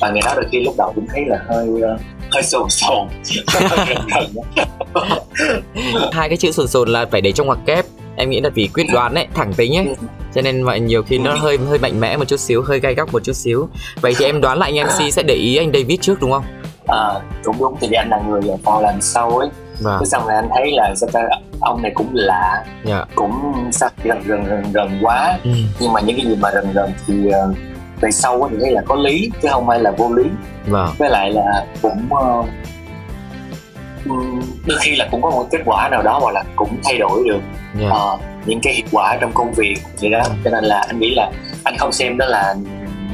và 0.00 0.10
ngày 0.10 0.22
đó 0.26 0.32
đôi 0.36 0.44
khi 0.52 0.64
lúc 0.64 0.74
đầu 0.78 0.92
cũng 0.94 1.06
thấy 1.06 1.24
là 1.26 1.38
hơi 1.48 1.68
uh, 1.68 2.00
hơi 2.30 2.42
sồn 2.42 2.70
sồn 2.70 3.08
hai 6.12 6.28
cái 6.28 6.36
chữ 6.36 6.52
sồn 6.52 6.68
sồn 6.68 6.88
là 6.88 7.06
phải 7.10 7.20
để 7.20 7.32
trong 7.32 7.46
ngoặc 7.46 7.58
kép. 7.66 7.84
Em 8.16 8.30
nghĩ 8.30 8.40
là 8.40 8.50
vì 8.50 8.68
quyết 8.74 8.86
đoán 8.92 9.14
ấy 9.14 9.26
thẳng 9.34 9.52
tính 9.52 9.76
ấy 9.76 9.86
cho 10.34 10.42
nên 10.42 10.62
mà 10.62 10.76
nhiều 10.76 11.02
khi 11.02 11.18
nó 11.18 11.34
hơi 11.34 11.58
hơi 11.68 11.78
mạnh 11.78 12.00
mẽ 12.00 12.16
một 12.16 12.28
chút 12.28 12.40
xíu 12.40 12.62
hơi 12.62 12.80
gay 12.80 12.94
góc 12.94 13.12
một 13.12 13.24
chút 13.24 13.32
xíu. 13.32 13.68
Vậy 14.00 14.14
thì 14.18 14.24
em 14.24 14.40
đoán 14.40 14.58
là 14.58 14.66
anh 14.66 14.86
mc 14.86 15.12
sẽ 15.12 15.22
để 15.22 15.34
ý 15.34 15.56
anh 15.56 15.72
david 15.72 16.00
trước 16.00 16.20
đúng 16.20 16.32
không? 16.32 16.44
Ờ, 16.86 17.20
đúng 17.44 17.56
đúng. 17.58 17.76
Thì 17.80 17.88
anh 17.92 18.08
là 18.10 18.20
người 18.28 18.40
vào 18.64 18.82
làm 18.82 19.00
sâu 19.00 19.38
ấy. 19.38 19.48
Vâng. 19.80 19.96
Cái 19.98 20.06
xong 20.06 20.26
rồi 20.26 20.34
anh 20.34 20.48
thấy 20.56 20.72
là 20.72 20.94
sao 20.96 21.08
ta 21.12 21.20
ông 21.60 21.82
này 21.82 21.92
cũng 21.94 22.08
lạ 22.12 22.64
dạ. 22.84 23.04
cũng 23.14 23.32
sao 23.72 23.88
gần 24.04 24.22
gần 24.26 24.64
gần 24.72 24.98
quá. 25.02 25.38
Ừ. 25.44 25.50
nhưng 25.80 25.92
mà 25.92 26.00
những 26.00 26.16
cái 26.16 26.26
gì 26.26 26.36
mà 26.40 26.50
gần 26.54 26.72
gần 26.72 26.92
thì 27.06 27.14
uh, 27.28 27.56
về 28.00 28.10
sau 28.10 28.48
thì 28.50 28.56
thấy 28.60 28.70
là 28.70 28.82
có 28.86 28.94
lý 28.94 29.30
chứ 29.42 29.48
không 29.50 29.66
phải 29.66 29.80
là 29.80 29.90
vô 29.90 30.12
lý. 30.14 30.24
Vâng. 30.66 30.88
Với 30.98 31.10
lại 31.10 31.32
là 31.32 31.66
cũng 31.82 32.08
ừm, 34.08 34.40
đôi 34.66 34.78
khi 34.80 34.96
là 34.96 35.08
cũng 35.10 35.22
có 35.22 35.30
một 35.30 35.46
kết 35.50 35.60
quả 35.64 35.88
nào 35.88 36.02
đó 36.02 36.18
hoặc 36.22 36.34
là 36.34 36.44
cũng 36.56 36.76
thay 36.84 36.98
đổi 36.98 37.22
được 37.28 37.40
dạ. 37.80 37.88
ờ, 37.90 38.18
những 38.46 38.60
cái 38.62 38.74
hiệu 38.74 38.86
quả 38.92 39.16
trong 39.20 39.32
công 39.34 39.52
việc 39.52 39.76
vậy 40.00 40.10
đó. 40.10 40.22
Cho 40.44 40.50
nên 40.50 40.64
là 40.64 40.84
anh 40.86 40.98
nghĩ 40.98 41.14
là 41.14 41.30
anh 41.64 41.76
không 41.78 41.92
xem 41.92 42.18
đó 42.18 42.26
là 42.26 42.54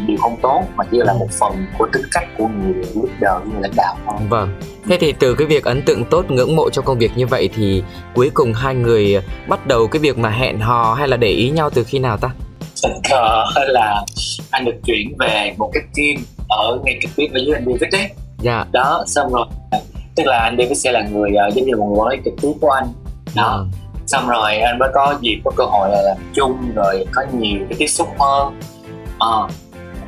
điều 0.07 0.17
không 0.17 0.37
tốt 0.43 0.63
mà 0.77 0.85
chỉ 0.91 0.99
là 1.01 1.13
một 1.13 1.29
phần 1.41 1.67
của 1.79 1.87
tính 1.93 2.03
cách 2.13 2.29
của 2.39 2.47
người 2.47 2.75
leader 2.75 3.49
người 3.53 3.63
lãnh 3.63 3.73
đạo 3.77 3.97
thôi. 4.07 4.17
Vâng. 4.29 4.61
Thế 4.89 4.97
thì 5.01 5.13
từ 5.13 5.35
cái 5.35 5.47
việc 5.47 5.65
ấn 5.65 5.83
tượng 5.83 6.05
tốt 6.05 6.31
ngưỡng 6.31 6.57
mộ 6.57 6.71
trong 6.71 6.85
công 6.85 6.99
việc 6.99 7.17
như 7.17 7.27
vậy 7.27 7.51
thì 7.55 7.83
cuối 8.15 8.31
cùng 8.35 8.53
hai 8.53 8.75
người 8.75 9.23
bắt 9.49 9.67
đầu 9.67 9.87
cái 9.87 10.01
việc 10.01 10.19
mà 10.19 10.31
hẹn 10.31 10.61
hò 10.61 10.95
hay 10.95 11.09
là 11.09 11.17
để 11.17 11.29
ý 11.29 11.51
nhau 11.51 11.71
từ 11.71 11.85
khi 11.85 11.99
nào 11.99 12.17
ta? 12.17 12.31
Tình 12.83 12.93
cờ 13.11 13.45
là 13.57 14.05
anh 14.53 14.65
được 14.65 14.75
chuyển 14.85 15.15
về 15.19 15.55
một 15.59 15.71
cái 15.75 15.83
team 15.97 16.25
ở 16.49 16.79
ngay 16.85 16.99
trực 17.03 17.11
tiếp 17.17 17.27
với 17.33 17.47
anh 17.55 17.65
David 17.67 17.93
đấy 17.93 18.11
dạ. 18.39 18.65
Đó 18.73 19.05
xong 19.07 19.33
rồi 19.33 19.47
tức 20.17 20.27
là 20.27 20.39
anh 20.39 20.57
David 20.59 20.79
sẽ 20.79 20.93
là 20.93 21.03
người 21.13 21.31
uh, 21.49 21.55
giống 21.55 21.67
như 21.67 21.73
là 21.73 21.85
một 21.85 22.09
lý 22.11 22.19
trực 22.25 22.35
tiếp 22.43 22.53
của 22.61 22.71
anh. 22.71 22.87
Đó. 23.35 23.57
Vâng 23.59 23.71
xong 24.07 24.29
rồi 24.29 24.57
anh 24.57 24.79
mới 24.79 24.89
có 24.95 25.15
dịp 25.21 25.41
có 25.45 25.51
cơ 25.57 25.65
hội 25.65 25.91
là 25.91 26.03
làm 26.03 26.17
chung 26.35 26.73
rồi 26.75 27.07
có 27.13 27.23
nhiều 27.33 27.59
cái 27.69 27.79
tiếp 27.79 27.87
xúc 27.87 28.09
hơn. 28.19 28.61
Ờ. 29.19 29.49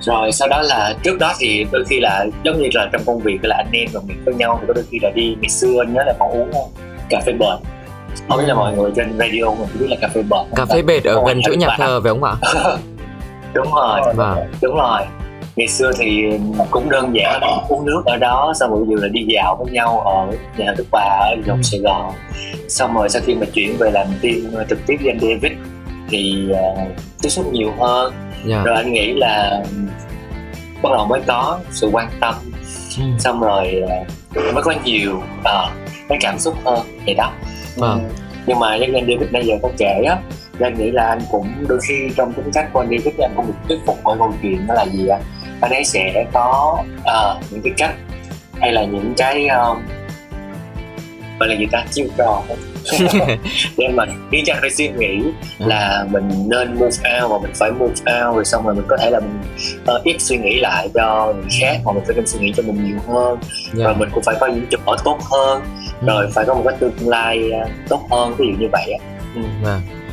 rồi 0.01 0.33
sau 0.33 0.49
đó 0.49 0.63
là 0.63 0.95
trước 1.03 1.19
đó 1.19 1.35
thì 1.39 1.67
đôi 1.73 1.85
khi 1.85 2.01
là 2.01 2.27
giống 2.45 2.63
như 2.63 2.69
là 2.75 2.89
trong 2.93 3.03
công 3.07 3.19
việc 3.19 3.39
là 3.43 3.57
anh 3.57 3.73
em 3.73 3.89
đồng 3.93 4.07
nghiệp 4.07 4.15
với 4.25 4.35
nhau 4.35 4.59
thì 4.61 4.67
có 4.69 4.75
đôi 4.75 4.85
khi 4.91 4.99
là 5.03 5.11
đi 5.11 5.37
ngày 5.41 5.49
xưa 5.49 5.83
anh 5.83 5.95
nhớ 5.95 6.03
là 6.07 6.15
còn 6.19 6.31
uống 6.31 6.51
cà 7.11 7.21
phê 7.27 7.33
bệt. 7.33 7.59
Không 8.29 8.39
biết 8.39 8.45
là 8.47 8.55
mọi 8.55 8.77
người 8.77 8.91
trên 8.97 9.19
radio 9.19 9.45
mình 9.59 9.69
biết 9.79 9.87
là 9.89 9.97
cà 10.01 10.09
phê 10.09 10.23
bệt 10.23 10.47
cà 10.57 10.65
phê 10.65 10.83
bệt 10.83 11.05
ở 11.05 11.23
gần 11.27 11.41
chỗ 11.45 11.53
nhà 11.53 11.69
thờ 11.79 12.01
phải 12.01 12.13
không 12.13 12.25
ạ 12.25 12.35
đúng 13.55 13.73
rồi 13.75 14.01
vâng 14.15 14.39
đúng 14.63 14.77
rồi 14.77 15.01
ngày 15.57 15.69
xưa 15.69 15.91
thì 15.99 16.23
cũng 16.71 16.91
đơn 16.91 17.15
giản 17.15 17.41
uống 17.69 17.87
nước 17.87 18.03
ở 18.07 18.17
đó 18.17 18.53
xong 18.61 18.71
rồi 18.71 18.85
giờ 18.89 18.97
là 19.03 19.09
đi 19.09 19.27
dạo 19.35 19.57
với 19.57 19.73
nhau 19.73 20.01
ở 20.01 20.27
nhà 20.57 20.65
thờ 20.67 20.75
Đức 20.79 20.85
Bà 20.93 21.01
ở 21.01 21.35
Ừ. 21.47 21.63
Sài 21.63 21.81
Gòn 21.81 22.13
xong 22.69 22.95
rồi 22.95 23.09
sau 23.09 23.23
khi 23.27 23.35
mà 23.35 23.47
chuyển 23.55 23.77
về 23.79 23.91
làm 23.91 24.07
team 24.23 24.37
uh, 24.63 24.69
trực 24.69 24.79
tiếp 24.87 24.97
với 25.03 25.13
anh 25.13 25.21
David 25.21 25.53
thì 26.11 26.49
uh, 26.51 26.89
tiếp 27.23 27.29
xúc 27.29 27.53
nhiều 27.53 27.73
hơn 27.81 28.13
dạ 28.45 28.63
rồi 28.65 28.77
anh 28.77 28.93
nghĩ 28.93 29.13
là 29.13 29.63
bắt 30.83 30.91
đầu 30.93 31.07
mới 31.07 31.21
có 31.27 31.59
sự 31.71 31.89
quan 31.93 32.09
tâm 32.21 32.35
Ừ. 32.99 33.05
xong 33.19 33.41
rồi 33.41 33.83
uh, 33.85 34.55
mới 34.55 34.63
có 34.63 34.75
nhiều 34.85 35.17
uh, 35.41 35.71
cái 36.09 36.19
cảm 36.21 36.39
xúc 36.39 36.55
hơn 36.65 36.79
vậy 37.07 37.15
đó 37.15 37.31
Vâng. 37.77 38.01
Ừ. 38.09 38.15
nhưng 38.47 38.59
mà 38.59 38.77
như 38.77 38.85
anh 38.95 39.07
David 39.07 39.31
bây 39.33 39.45
giờ 39.47 39.55
có 39.63 39.69
kể 39.79 40.03
á 40.09 40.17
anh 40.61 40.79
nghĩ 40.79 40.91
là 40.91 41.07
anh 41.07 41.21
cũng 41.31 41.49
đôi 41.69 41.79
khi 41.89 42.11
trong 42.17 42.33
tính 42.33 42.51
cách 42.55 42.73
của 42.73 42.81
anh 42.81 42.89
David 42.91 43.15
thì 43.19 43.23
anh 43.23 43.33
cũng 43.37 43.47
được 43.47 43.55
thuyết 43.69 43.79
phục 43.87 43.99
bởi 44.05 44.17
câu 44.19 44.35
chuyện 44.43 44.67
đó 44.67 44.75
là 44.75 44.87
gì 44.93 45.07
á. 45.09 45.19
Anh 45.61 45.73
ấy 45.73 45.85
sẽ 45.85 46.25
có 46.33 46.79
ờ, 47.05 47.41
những 47.51 47.63
cái 47.63 47.73
cách 47.77 47.95
hay 48.61 48.73
là 48.73 48.85
những 48.85 49.15
cái 49.17 49.49
um, 49.49 49.79
gọi 51.41 51.49
là 51.49 51.55
gì 51.55 51.67
ta? 51.73 51.85
Chiêu 51.91 52.07
trò. 52.19 52.43
Để 53.77 53.89
mà 53.95 54.05
khiến 54.31 54.45
cho 54.47 54.55
anh 54.55 54.61
phải 54.61 54.71
suy 54.71 54.89
nghĩ 54.89 55.23
là 55.59 56.07
mình 56.11 56.49
nên 56.49 56.75
move 56.75 57.21
out 57.23 57.31
và 57.31 57.39
mình 57.43 57.53
phải 57.55 57.71
move 57.71 57.93
out 57.93 58.35
rồi 58.35 58.45
xong 58.45 58.65
rồi 58.67 58.75
mình 58.75 58.85
có 58.89 58.97
thể 58.97 59.11
là 59.11 59.21
mình 59.21 59.39
ờ, 59.87 60.01
ít 60.05 60.17
suy 60.19 60.37
nghĩ 60.37 60.61
lại 60.61 60.89
cho 60.95 61.33
người 61.37 61.49
khác 61.61 61.77
mà 61.85 61.93
mình 61.93 62.03
phải 62.07 62.17
nên 62.17 62.27
suy 62.27 62.41
nghĩ 62.41 62.53
cho 62.57 62.63
mình 62.63 62.85
nhiều 62.85 62.99
hơn. 63.09 63.39
Dạ. 63.73 63.85
Rồi 63.85 63.95
mình 63.97 64.09
cũng 64.13 64.23
phải 64.23 64.35
có 64.41 64.47
những 64.47 64.67
chỗ 64.71 64.97
tốt 65.05 65.19
hơn. 65.23 65.63
Ừ. 66.01 66.07
rồi 66.07 66.31
phải 66.35 66.45
có 66.45 66.55
một 66.55 66.63
cái 66.65 66.75
tương 66.81 67.09
lai 67.09 67.51
tốt 67.89 68.01
hơn 68.11 68.35
ví 68.39 68.47
dụ 68.47 68.53
như 68.59 68.69
vậy 68.73 68.93
á. 69.01 69.07
Vâng. 69.35 69.65
À, 69.65 70.04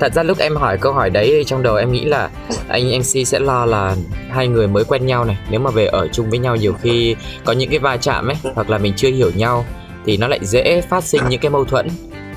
thật 0.00 0.12
ra 0.14 0.22
lúc 0.22 0.38
em 0.38 0.56
hỏi 0.56 0.78
câu 0.78 0.92
hỏi 0.92 1.10
đấy 1.10 1.30
thì 1.32 1.44
trong 1.44 1.62
đầu 1.62 1.76
em 1.76 1.92
nghĩ 1.92 2.04
là 2.04 2.28
anh 2.68 2.98
MC 2.98 3.26
sẽ 3.26 3.38
lo 3.38 3.66
là 3.66 3.96
hai 4.30 4.48
người 4.48 4.68
mới 4.68 4.84
quen 4.84 5.06
nhau 5.06 5.24
này. 5.24 5.38
Nếu 5.50 5.60
mà 5.60 5.70
về 5.70 5.86
ở 5.86 6.08
chung 6.12 6.30
với 6.30 6.38
nhau 6.38 6.56
nhiều 6.56 6.74
khi 6.82 7.16
có 7.44 7.52
những 7.52 7.70
cái 7.70 7.78
va 7.78 7.96
chạm 7.96 8.28
ấy 8.28 8.36
hoặc 8.54 8.70
là 8.70 8.78
mình 8.78 8.92
chưa 8.96 9.08
hiểu 9.08 9.30
nhau 9.34 9.64
thì 10.06 10.16
nó 10.16 10.28
lại 10.28 10.38
dễ 10.42 10.80
phát 10.80 11.04
sinh 11.04 11.22
những 11.28 11.40
cái 11.40 11.50
mâu 11.50 11.64
thuẫn. 11.64 11.88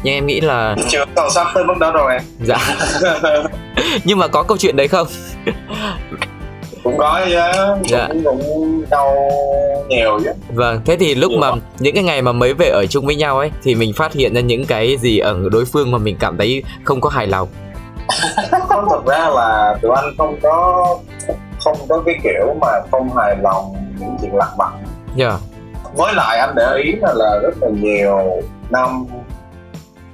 Nhưng 0.03 0.13
em 0.13 0.25
nghĩ 0.25 0.41
là 0.41 0.75
chưa 0.89 1.05
sâu 1.15 1.29
sắc 1.29 1.48
tới 1.55 1.63
mức 1.63 1.74
đó 1.79 1.91
rồi. 1.91 2.13
Em 2.13 2.22
dạ. 2.39 2.77
Nhưng 4.03 4.17
mà 4.17 4.27
có 4.27 4.43
câu 4.43 4.58
chuyện 4.58 4.75
đấy 4.75 4.88
không 4.88 5.08
cũng 6.89 6.98
có 6.98 7.22
chứ 7.25 7.39
Dạ. 7.89 8.08
cũng 8.08 8.24
cũng 8.24 8.84
đau 8.89 9.29
nhiều 9.89 10.19
chứ. 10.24 10.31
Vâng 10.53 10.81
thế 10.86 10.98
thì 11.00 11.15
lúc 11.15 11.31
mà 11.31 11.51
những 11.79 11.96
cái 11.96 12.03
ngày 12.03 12.22
mà 12.22 12.31
mới 12.31 12.53
về 12.53 12.69
ở 12.69 12.86
chung 12.86 13.05
với 13.05 13.15
nhau 13.15 13.39
ấy 13.39 13.51
thì 13.63 13.75
mình 13.75 13.93
phát 13.96 14.13
hiện 14.13 14.34
ra 14.34 14.41
những 14.41 14.65
cái 14.65 14.98
gì 14.98 15.19
ở 15.19 15.38
đối 15.51 15.65
phương 15.65 15.91
mà 15.91 15.98
mình 15.98 16.17
cảm 16.19 16.38
thấy 16.38 16.63
không 16.84 17.01
có 17.01 17.10
hài 17.10 17.27
lòng? 17.27 17.48
Không 18.69 18.86
thật 18.89 19.05
ra 19.05 19.29
là 19.29 19.77
tụi 19.81 19.91
anh 19.96 20.13
không 20.17 20.39
có 20.43 20.86
không 21.63 21.77
có 21.89 22.03
cái 22.05 22.15
kiểu 22.24 22.55
mà 22.62 22.67
không 22.91 23.10
hài 23.17 23.36
lòng 23.41 23.75
những 24.00 24.17
chuyện 24.22 24.36
lặt 24.36 24.50
vặt. 24.58 24.72
Dạ. 25.15 25.38
Với 25.96 26.13
lại 26.13 26.38
anh 26.38 26.53
để 26.55 26.81
ý 26.84 26.91
là, 27.01 27.13
là 27.15 27.39
rất 27.43 27.53
là 27.62 27.67
nhiều 27.69 28.41
năm 28.69 29.05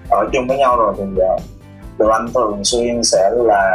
ở 0.10 0.26
chung 0.34 0.48
với 0.48 0.58
nhau 0.58 0.78
rồi 0.78 0.94
thì 0.98 1.04
giờ 1.18 1.38
tụi 1.98 2.12
anh 2.12 2.28
thường 2.34 2.64
xuyên 2.64 3.04
sẽ 3.04 3.30
là 3.34 3.72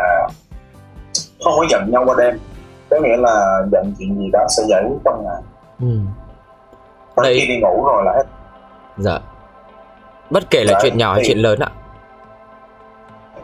không 1.44 1.52
có 1.56 1.66
giận 1.70 1.90
nhau 1.90 2.02
qua 2.06 2.14
đêm 2.18 2.38
có 2.90 2.96
nghĩa 3.02 3.16
là 3.16 3.62
giận 3.72 3.94
chuyện 3.98 4.18
gì 4.18 4.30
đó 4.32 4.46
sẽ 4.48 4.62
giải 4.68 4.82
quyết 4.88 4.96
trong 5.04 5.24
ngày 5.24 5.42
ừ. 5.80 5.98
Đấy. 7.22 7.36
khi 7.40 7.46
đi 7.48 7.60
ngủ 7.60 7.84
rồi 7.86 8.02
là 8.04 8.12
hết 8.12 8.24
dạ 8.96 9.18
bất 10.30 10.50
kể 10.50 10.64
là 10.64 10.72
Đấy, 10.72 10.80
chuyện 10.82 10.98
nhỏ 10.98 11.12
hay 11.12 11.20
thì- 11.22 11.28
chuyện 11.28 11.38
lớn 11.38 11.58
ạ 11.58 11.68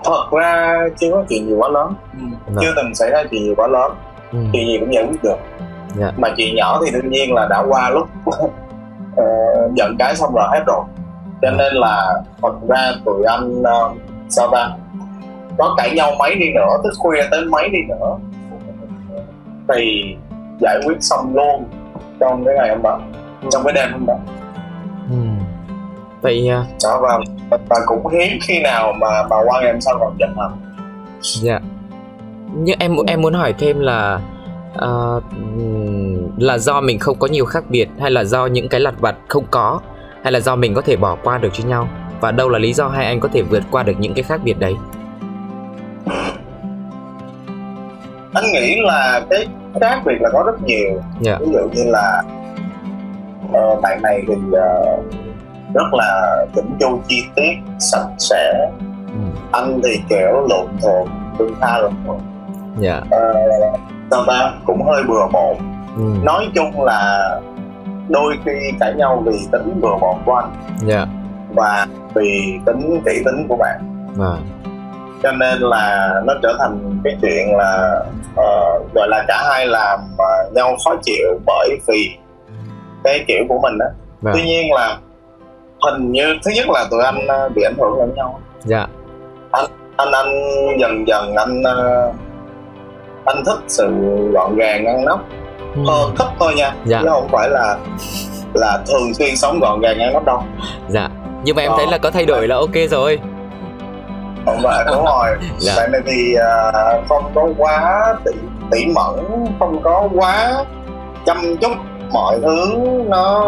thật 0.05 0.25
ra 0.33 0.79
chưa 1.01 1.11
có 1.13 1.25
chuyện 1.29 1.47
gì 1.49 1.55
quá 1.55 1.69
lớn 1.69 1.95
ừ. 2.13 2.25
Vâng. 2.47 2.57
chưa 2.61 2.73
từng 2.77 2.95
xảy 2.95 3.11
ra 3.11 3.23
chuyện 3.31 3.43
gì 3.45 3.55
quá 3.57 3.67
lớn 3.67 3.93
ừ. 4.33 4.39
chuyện 4.53 4.67
gì 4.67 4.79
cũng 4.81 4.95
giải 4.95 5.07
quyết 5.09 5.23
được 5.23 5.37
Dạ. 5.99 6.13
mà 6.17 6.29
chuyện 6.37 6.57
nhỏ 6.57 6.81
thì 6.85 6.91
đương 6.91 7.11
nhiên 7.11 7.35
là 7.35 7.47
đã 7.51 7.65
qua 7.69 7.91
lúc 7.91 8.09
ờ, 9.17 9.25
giận 9.77 9.97
cái 9.99 10.17
xong 10.17 10.35
rồi 10.35 10.45
hết 10.53 10.63
rồi 10.67 10.85
cho 11.43 11.51
nên 11.51 11.75
là 11.75 12.23
thật 12.43 12.53
ra 12.69 12.93
tụi 13.05 13.25
anh 13.25 13.63
ờ, 13.63 13.91
sao 14.29 14.49
ta 14.53 14.71
có 15.59 15.75
cãi 15.77 15.91
nhau 15.97 16.11
mấy 16.19 16.35
đi 16.35 16.53
nữa 16.55 16.77
thức 16.85 16.93
khuya 16.99 17.23
tới 17.31 17.45
mấy 17.45 17.69
đi 17.69 17.79
nữa 17.89 18.17
thì 19.75 20.17
giải 20.61 20.81
quyết 20.87 20.97
xong 21.01 21.35
luôn 21.35 21.65
trong 22.21 22.45
cái 22.45 22.55
ngày 22.55 22.69
hôm 22.69 22.83
đó 22.83 23.01
trong 23.51 23.65
cái 23.65 23.73
đêm 23.73 23.93
hôm 23.93 24.07
đó. 24.07 24.15
Ừ. 25.11 25.17
vậy 26.21 26.49
à, 26.49 26.65
đó 26.85 27.01
và, 27.03 27.19
và 27.69 27.77
cũng 27.87 28.07
hiếm 28.09 28.39
khi 28.43 28.61
nào 28.61 28.93
mà 28.93 29.23
mà 29.31 29.37
qua 29.45 29.61
ngày 29.63 29.73
hôm 29.73 29.81
sau 29.81 29.97
còn 30.01 30.17
giận 30.19 30.35
hờn 30.37 30.53
dạ. 31.21 31.61
Nhưng 32.55 32.79
em 32.79 32.97
em 33.07 33.23
muốn 33.23 33.35
hỏi 33.35 33.55
thêm 33.59 33.81
là 33.81 34.21
ừm, 34.75 36.39
là 36.39 36.59
do 36.59 36.81
mình 36.81 36.99
không 36.99 37.19
có 37.19 37.27
nhiều 37.27 37.45
khác 37.45 37.65
biệt 37.69 37.89
hay 38.01 38.11
là 38.11 38.25
do 38.25 38.47
những 38.47 38.69
cái 38.69 38.81
lặt 38.81 38.95
vặt 39.01 39.17
không 39.29 39.45
có 39.51 39.81
hay 40.23 40.33
là 40.33 40.41
do 40.41 40.57
mình 40.57 40.75
có 40.75 40.81
thể 40.81 40.97
bỏ 40.97 41.17
qua 41.25 41.39
được 41.39 41.49
cho 41.53 41.69
nhau? 41.69 41.89
Và 42.21 42.31
đâu 42.33 42.49
là 42.49 42.59
lý 42.59 42.73
do 42.73 42.89
hai 42.89 43.07
anh 43.07 43.21
có 43.21 43.29
thể 43.33 43.43
vượt 43.43 43.63
qua 43.71 43.83
được 43.83 43.95
những 43.99 44.15
cái 44.15 44.23
khác 44.23 44.41
biệt 44.45 44.59
đấy 44.59 44.75
anh 48.37 48.53
nghĩ 48.53 48.81
là 48.81 49.21
cái 49.31 49.47
khác 49.81 50.03
biệt 50.05 50.17
là 50.21 50.31
có 50.33 50.43
rất 50.47 50.63
nhiều. 50.63 51.03
Dạ. 51.21 51.39
ví 51.41 51.47
dụ 51.53 51.69
như 51.73 51.91
là 51.91 52.23
ờ, 53.53 53.81
bạn 53.83 54.03
này 54.03 54.23
thì 54.29 54.35
ờ, 54.53 54.99
rất 55.75 55.95
là 55.95 56.45
chỉnh 56.55 56.77
chu 56.81 57.01
chi 57.09 57.23
tiết 57.35 57.53
sạch 57.79 58.09
sẽ. 58.19 58.71
Ừ. 59.07 59.41
anh 59.53 59.81
thì 59.85 60.01
kiểu 60.09 60.47
lộn 60.49 60.67
thuộn 60.83 61.09
tương 61.39 61.55
tha 61.61 61.79
lộn 61.79 61.93
dạ. 62.79 63.01
Ờ, 63.11 63.35
sao 64.11 64.25
ta? 64.27 64.53
Cũng 64.65 64.83
hơi 64.83 65.03
bừa 65.09 65.27
bộn. 65.33 65.57
Ừ. 65.97 66.03
nói 66.23 66.47
chung 66.55 66.83
là 66.83 67.31
đôi 68.09 68.35
khi 68.45 68.53
cãi 68.81 68.95
nhau 68.97 69.23
vì 69.27 69.39
tính 69.53 69.81
bừa 69.81 69.97
bộn 70.01 70.17
của 70.27 70.35
anh. 70.35 70.51
Dạ. 70.87 71.07
Và 71.55 71.87
vì 72.15 72.59
tính 72.67 73.01
kỹ 73.07 73.23
tính 73.25 73.47
của 73.49 73.57
bạn. 73.57 73.81
Vâng 74.15 74.41
cho 75.23 75.33
nên 75.33 75.59
là 75.61 76.15
nó 76.27 76.35
trở 76.43 76.57
thành 76.59 77.01
cái 77.05 77.17
chuyện 77.23 77.57
là 77.57 78.01
ờ, 78.37 78.81
gọi 78.95 79.09
là 79.09 79.25
cả 79.29 79.43
hai 79.51 79.67
làm 79.67 80.01
ờ, 80.19 80.51
nhau 80.55 80.77
khó 80.85 80.95
chịu 81.03 81.41
bởi 81.47 81.69
vì 81.89 82.11
cái 83.05 83.25
kiểu 83.29 83.45
của 83.49 83.59
mình 83.63 83.79
đó 83.79 83.87
vâng. 84.21 84.35
Tuy 84.37 84.43
nhiên 84.43 84.73
là 84.73 84.99
hình 85.87 86.13
như 86.13 86.35
thứ 86.45 86.51
nhất 86.57 86.67
là 86.69 86.85
tụi 86.91 87.05
anh 87.05 87.27
ờ, 87.27 87.49
bị 87.49 87.63
ảnh 87.63 87.75
hưởng 87.79 87.99
lẫn 87.99 88.15
nhau. 88.15 88.41
Dạ. 88.65 88.87
Anh 89.51 89.67
anh 90.13 90.33
dần 90.79 91.09
dần 91.09 91.35
anh 91.35 91.63
ờ, 91.63 92.13
anh 93.25 93.45
thích 93.47 93.59
sự 93.69 93.89
gọn 94.33 94.57
gàng 94.57 94.85
ngăn 94.85 95.05
nắp 95.05 95.19
ừ. 95.75 95.83
hơn 95.87 96.15
thích 96.19 96.29
thôi 96.41 96.55
nha. 96.57 96.75
Dạ. 96.85 97.01
chứ 97.03 97.09
không 97.09 97.29
phải 97.33 97.49
là 97.51 97.77
là 98.55 98.79
thường 98.87 99.15
xuyên 99.15 99.37
sống 99.37 99.61
gọn 99.61 99.81
gàng 99.81 99.99
ngăn 99.99 100.13
nắp 100.13 100.25
đâu. 100.25 100.43
Dạ. 100.89 101.09
Nhưng 101.45 101.57
mà 101.57 101.63
em 101.63 101.71
Ờ. 101.71 101.77
thấy 101.77 101.87
là 101.87 101.99
có 101.99 102.11
thay 102.11 102.27
đổi 102.27 102.49
là 102.49 102.57
ok 102.57 102.75
rồi 102.91 103.19
không 104.47 104.61
phải 104.63 104.85
đúng 104.87 105.05
rồi. 105.05 105.37
Dạ. 105.59 105.73
bạn 105.77 105.93
này 105.93 106.01
thì 106.07 106.35
ờ, 106.35 107.03
không 107.09 107.31
có 107.35 107.49
quá 107.59 108.05
tỉ, 108.25 108.33
tỉ 108.71 108.87
mẩn 108.95 109.47
không 109.59 109.83
có 109.83 110.09
quá 110.15 110.65
chăm 111.27 111.57
chút. 111.61 111.73
Mọi 112.13 112.39
thứ 112.43 112.75
nó 113.09 113.45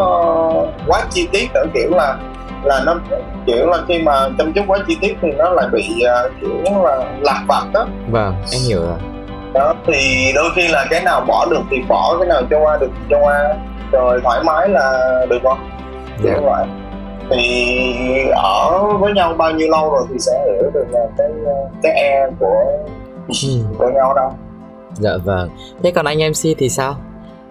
quá 0.86 1.02
chi 1.10 1.28
tiết 1.32 1.48
nữa 1.54 1.64
kiểu 1.74 1.90
là 1.90 2.16
là 2.64 2.82
nó 2.86 2.94
kiểu 3.46 3.66
là 3.66 3.78
khi 3.88 4.02
mà 4.02 4.28
chăm 4.38 4.52
chút 4.52 4.62
quá 4.66 4.78
chi 4.88 4.98
tiết 5.00 5.16
thì 5.22 5.28
nó 5.38 5.50
lại 5.50 5.66
bị 5.72 6.00
ờ, 6.00 6.30
kiểu 6.40 6.84
là 6.84 7.04
lạc 7.20 7.42
vặt 7.46 7.64
đó 7.72 7.86
vâng 8.10 8.34
em 8.52 8.60
hiểu 8.68 8.80
rồi. 8.80 8.98
Đó 9.54 9.74
thì 9.86 10.32
đôi 10.34 10.50
khi 10.56 10.68
là 10.68 10.86
cái 10.90 11.02
nào 11.02 11.20
bỏ 11.20 11.46
được 11.50 11.62
thì 11.70 11.76
bỏ 11.88 12.16
cái 12.18 12.28
nào 12.28 12.42
cho 12.50 12.58
qua 12.58 12.76
được 12.80 12.90
thì 12.98 13.04
cho 13.10 13.18
qua. 13.22 13.54
Rồi 13.92 14.20
thoải 14.24 14.42
mái 14.44 14.68
là 14.68 15.16
được 15.30 15.38
không? 15.42 15.58
Dạ. 16.22 16.30
kiểu 16.34 16.42
vậy 16.42 16.64
thì 17.30 17.66
ở 18.36 18.96
với 19.00 19.12
nhau 19.12 19.34
bao 19.38 19.50
nhiêu 19.50 19.68
lâu 19.70 19.90
rồi 19.90 20.02
thì 20.10 20.18
sẽ 20.18 20.32
hiểu 20.46 20.70
được 20.74 20.84
là 20.90 21.06
cái 21.18 21.28
cái 21.82 21.92
e 21.92 22.26
của 22.40 22.64
Ừ. 23.28 23.48
của 23.78 23.90
nhau 23.94 24.14
đâu. 24.14 24.30
Dạ 24.94 25.10
vâng. 25.24 25.48
Thế 25.82 25.90
còn 25.90 26.04
anh 26.06 26.18
mc 26.18 26.56
thì 26.58 26.68
sao? 26.68 26.96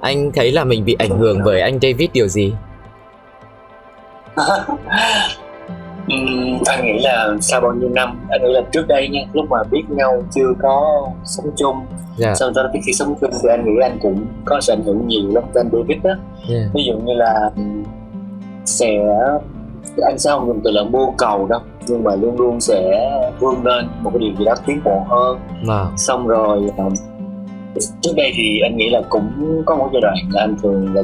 Anh 0.02 0.32
thấy 0.32 0.52
là 0.52 0.64
mình 0.64 0.86
bị 0.86 0.96
ảnh 1.00 1.10
hưởng 1.10 1.40
bởi 1.46 1.62
anh 1.62 1.80
david 1.82 2.10
điều 2.14 2.28
gì? 2.28 2.54
Ừm, 6.08 6.60
anh 6.66 6.86
nghĩ 6.86 7.00
là 7.00 7.30
sau 7.42 7.62
bao 7.62 7.74
nhiêu 7.74 7.90
năm 7.90 8.20
anh 8.30 8.42
nghĩ 8.44 8.54
là 8.54 8.62
trước 8.72 8.88
đây 8.88 9.08
nha 9.10 9.20
lúc 9.34 9.46
mà 9.50 9.58
biết 9.72 9.84
nhau 9.90 10.24
chưa 10.36 10.54
có 10.62 11.08
sống 11.26 11.46
chung 11.58 11.76
dạ. 12.18 12.34
sau 12.36 12.52
đó 12.56 12.70
khi 12.86 12.94
sống 12.94 13.16
chung 13.22 13.32
thì 13.44 13.50
anh 13.50 13.66
nghĩ 13.66 13.82
anh 13.82 14.00
cũng 14.02 14.26
có 14.46 14.62
sự 14.62 14.74
ảnh 14.74 14.84
hưởng 14.84 15.08
nhiều 15.08 15.22
lắm 15.34 15.44
anh 15.56 15.70
David 15.74 15.98
đó. 16.04 16.12
Yeah. 16.50 16.64
ví 16.74 16.84
dụ 16.84 16.94
như 16.94 17.14
là 17.14 17.50
sẽ 18.66 18.88
anh 20.06 20.18
sẽ 20.20 20.30
không 20.32 20.48
dùng 20.48 20.62
từ 20.64 20.72
là 20.72 20.84
mưu 20.84 21.14
cầu 21.18 21.48
đâu 21.48 21.60
nhưng 21.88 22.04
mà 22.04 22.16
luôn 22.16 22.38
luôn 22.40 22.60
sẽ 22.62 23.10
vươn 23.40 23.64
lên 23.66 23.88
một 24.02 24.10
cái 24.14 24.20
điều 24.20 24.32
gì 24.40 24.46
đó 24.46 24.54
tiến 24.66 24.82
bộ 24.84 25.06
hơn 25.10 25.38
vâng 25.66 25.88
xong 25.98 26.28
rồi 26.28 26.72
um, 26.78 26.94
trước 28.02 28.12
đây 28.18 28.32
thì 28.36 28.60
anh 28.64 28.78
nghĩ 28.78 28.90
là 28.90 29.02
cũng 29.10 29.32
có 29.66 29.76
một 29.76 29.90
giai 29.94 30.02
đoạn 30.02 30.16
là 30.32 30.42
anh 30.42 30.56
thường 30.64 30.94
là 30.96 31.02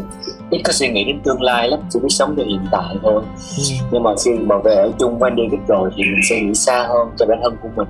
ít 0.49 0.61
có 0.65 0.71
suy 0.73 0.89
nghĩ 0.89 1.03
đến 1.03 1.19
tương 1.23 1.41
lai 1.41 1.67
lắm 1.69 1.79
chỉ 1.89 1.99
biết 1.99 2.09
sống 2.09 2.33
cho 2.37 2.43
hiện 2.43 2.59
tại 2.71 2.95
thôi 3.03 3.21
Ừ. 3.57 3.63
nhưng 3.91 4.03
mà 4.03 4.11
khi 4.25 4.31
mà 4.39 4.57
về 4.57 4.75
ở 4.75 4.91
chung 4.99 5.19
với 5.19 5.29
anh 5.31 5.37
David 5.37 5.67
rồi 5.67 5.89
thì 5.95 6.03
mình 6.03 6.21
sẽ 6.29 6.41
nghĩ 6.41 6.53
xa 6.53 6.85
hơn 6.89 7.07
cho 7.19 7.25
bản 7.25 7.39
thân 7.43 7.55
của 7.61 7.69
mình 7.75 7.87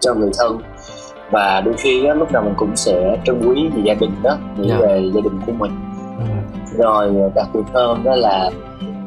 cho 0.00 0.14
người 0.14 0.30
thân 0.38 0.58
và 1.30 1.60
đôi 1.60 1.74
khi 1.78 2.06
á, 2.06 2.14
lúc 2.14 2.32
nào 2.32 2.42
mình 2.42 2.54
cũng 2.56 2.76
sẽ 2.76 3.16
trân 3.24 3.42
quý 3.48 3.68
về 3.74 3.82
gia 3.84 3.94
đình 3.94 4.10
đó 4.22 4.36
nghĩ 4.58 4.68
Dạ. 4.68 4.76
về 4.80 5.10
gia 5.14 5.20
đình 5.20 5.40
của 5.46 5.52
mình 5.52 5.70
Ừ. 6.18 6.24
rồi 6.78 7.12
đặc 7.34 7.46
biệt 7.54 7.60
hơn 7.74 8.04
đó 8.04 8.14
là 8.16 8.50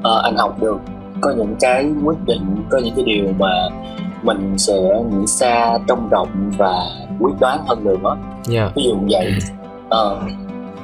ờ, 0.03 0.21
anh 0.23 0.35
học 0.37 0.55
được 0.61 0.77
có 1.21 1.31
những 1.37 1.55
cái 1.59 1.85
quyết 2.03 2.17
định 2.25 2.41
có 2.69 2.77
những 2.77 2.95
cái 2.95 3.05
điều 3.05 3.25
mà 3.39 3.49
mình 4.23 4.57
sẽ 4.57 4.73
nghĩ 5.11 5.27
xa 5.27 5.77
trông 5.87 6.09
rộng 6.09 6.27
và 6.57 6.73
quyết 7.19 7.31
đoán 7.39 7.59
hơn 7.67 7.83
nữa 7.83 8.15
dạ. 8.43 8.71
Ví 8.75 8.83
dụ 8.83 8.95
vậy. 9.09 9.31
Ờ, 9.89 10.19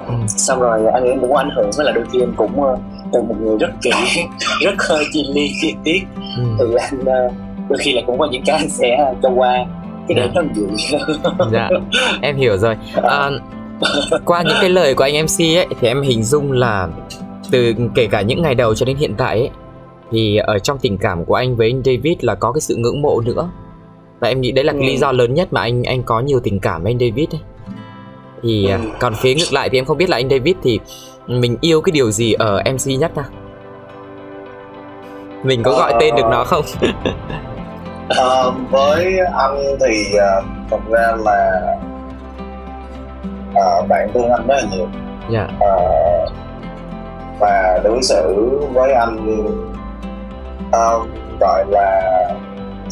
Ừ. 0.07 0.13
xong 0.27 0.59
rồi 0.59 0.85
anh 0.93 1.03
nghĩ 1.03 1.11
cũng 1.21 1.31
có 1.31 1.37
ảnh 1.37 1.49
hưởng 1.55 1.69
với 1.77 1.85
là 1.85 1.91
đôi 1.91 2.03
khi 2.13 2.19
anh 2.21 2.33
cũng 2.37 2.63
ờ, 2.63 2.77
từ 3.13 3.21
một 3.21 3.35
người 3.41 3.57
rất 3.57 3.69
kỹ 3.81 3.89
rất 4.65 4.73
hơi 4.89 5.05
chi 5.13 5.25
ly 5.33 5.49
chi 5.61 5.73
tiết. 5.83 5.99
Ừ. 6.37 6.43
thì 6.59 6.65
anh 6.79 7.05
ờ, 7.05 7.29
đôi 7.69 7.77
khi 7.81 7.93
là 7.93 8.01
cũng 8.07 8.19
có 8.19 8.27
những 8.31 8.43
cái 8.45 8.55
anh 8.57 8.69
sẽ 8.69 9.13
cho 9.23 9.29
qua 9.35 9.65
cái 10.07 10.15
để 10.17 10.29
Dạ. 10.35 10.41
nó 10.41 10.41
dịu. 10.55 10.67
Dạ. 11.51 11.69
Em 12.21 12.35
hiểu 12.37 12.57
rồi. 12.57 12.75
À, 13.03 13.29
qua 14.25 14.41
những 14.43 14.57
cái 14.61 14.69
lời 14.69 14.93
của 14.93 15.03
anh 15.03 15.13
mc 15.23 15.39
ấy 15.57 15.67
thì 15.81 15.87
em 15.87 16.01
hình 16.01 16.23
dung 16.23 16.51
là 16.51 16.87
từ 17.51 17.73
kể 17.95 18.07
cả 18.07 18.21
những 18.21 18.41
ngày 18.41 18.55
đầu 18.55 18.75
cho 18.75 18.85
đến 18.85 18.97
hiện 18.97 19.13
tại 19.17 19.39
ấy 19.39 19.49
thì 20.12 20.38
ở 20.38 20.59
trong 20.59 20.77
tình 20.77 20.97
cảm 20.97 21.25
của 21.25 21.35
anh 21.35 21.55
với 21.55 21.69
anh 21.69 21.81
david 21.85 22.17
là 22.21 22.35
có 22.35 22.51
cái 22.51 22.62
sự 22.62 22.75
ngưỡng 22.75 23.01
mộ 23.01 23.21
nữa. 23.25 23.50
Và 24.19 24.27
em 24.27 24.41
nghĩ 24.41 24.51
đấy 24.51 24.65
là 24.65 24.74
cái 24.74 24.81
Ừ. 24.81 24.85
lý 24.85 24.97
do 24.97 25.12
lớn 25.12 25.33
nhất 25.33 25.47
mà 25.53 25.62
anh 25.62 25.83
anh 25.83 26.03
có 26.03 26.19
nhiều 26.19 26.39
tình 26.43 26.59
cảm 26.59 26.83
với 26.83 26.91
anh 26.91 27.00
david 27.00 27.29
ấy. 27.35 27.41
Thì 28.43 28.69
à, 28.69 28.77
Ừ. 28.83 28.89
còn 29.00 29.13
phía 29.15 29.35
ngược 29.35 29.53
lại 29.53 29.69
thì 29.69 29.77
em 29.79 29.85
không 29.85 29.97
biết 29.97 30.09
là 30.09 30.17
anh 30.17 30.29
david 30.29 30.55
thì 30.63 30.79
mình 31.27 31.57
yêu 31.62 31.81
cái 31.81 31.91
điều 31.91 32.12
gì 32.12 32.33
ở 32.33 32.62
mc 32.74 33.00
nhất 33.00 33.12
à 33.15 33.24
mình 35.43 35.63
có 35.63 35.71
gọi 35.71 35.93
tên 36.00 36.15
được 36.15 36.25
nó 36.31 36.43
không? 36.43 36.65
Ờ, 38.09 38.53
với 38.71 39.17
anh 39.38 39.57
thì 39.88 40.17
ờ, 40.17 40.41
thật 40.71 40.77
ra 40.89 41.12
là 41.25 41.62
ờ, 43.55 43.81
bạn 43.89 44.09
thương 44.13 44.29
anh 44.29 44.47
rất 44.47 44.55
là 44.55 44.69
nhiều. 44.75 44.88
Dạ. 45.31 45.47
Ờ, 45.59 45.77
và 47.39 47.79
đối 47.83 48.03
xử 48.03 48.50
với 48.74 48.91
anh 48.93 49.17
ờ, 50.72 51.00
gọi 51.39 51.65
là 51.67 52.01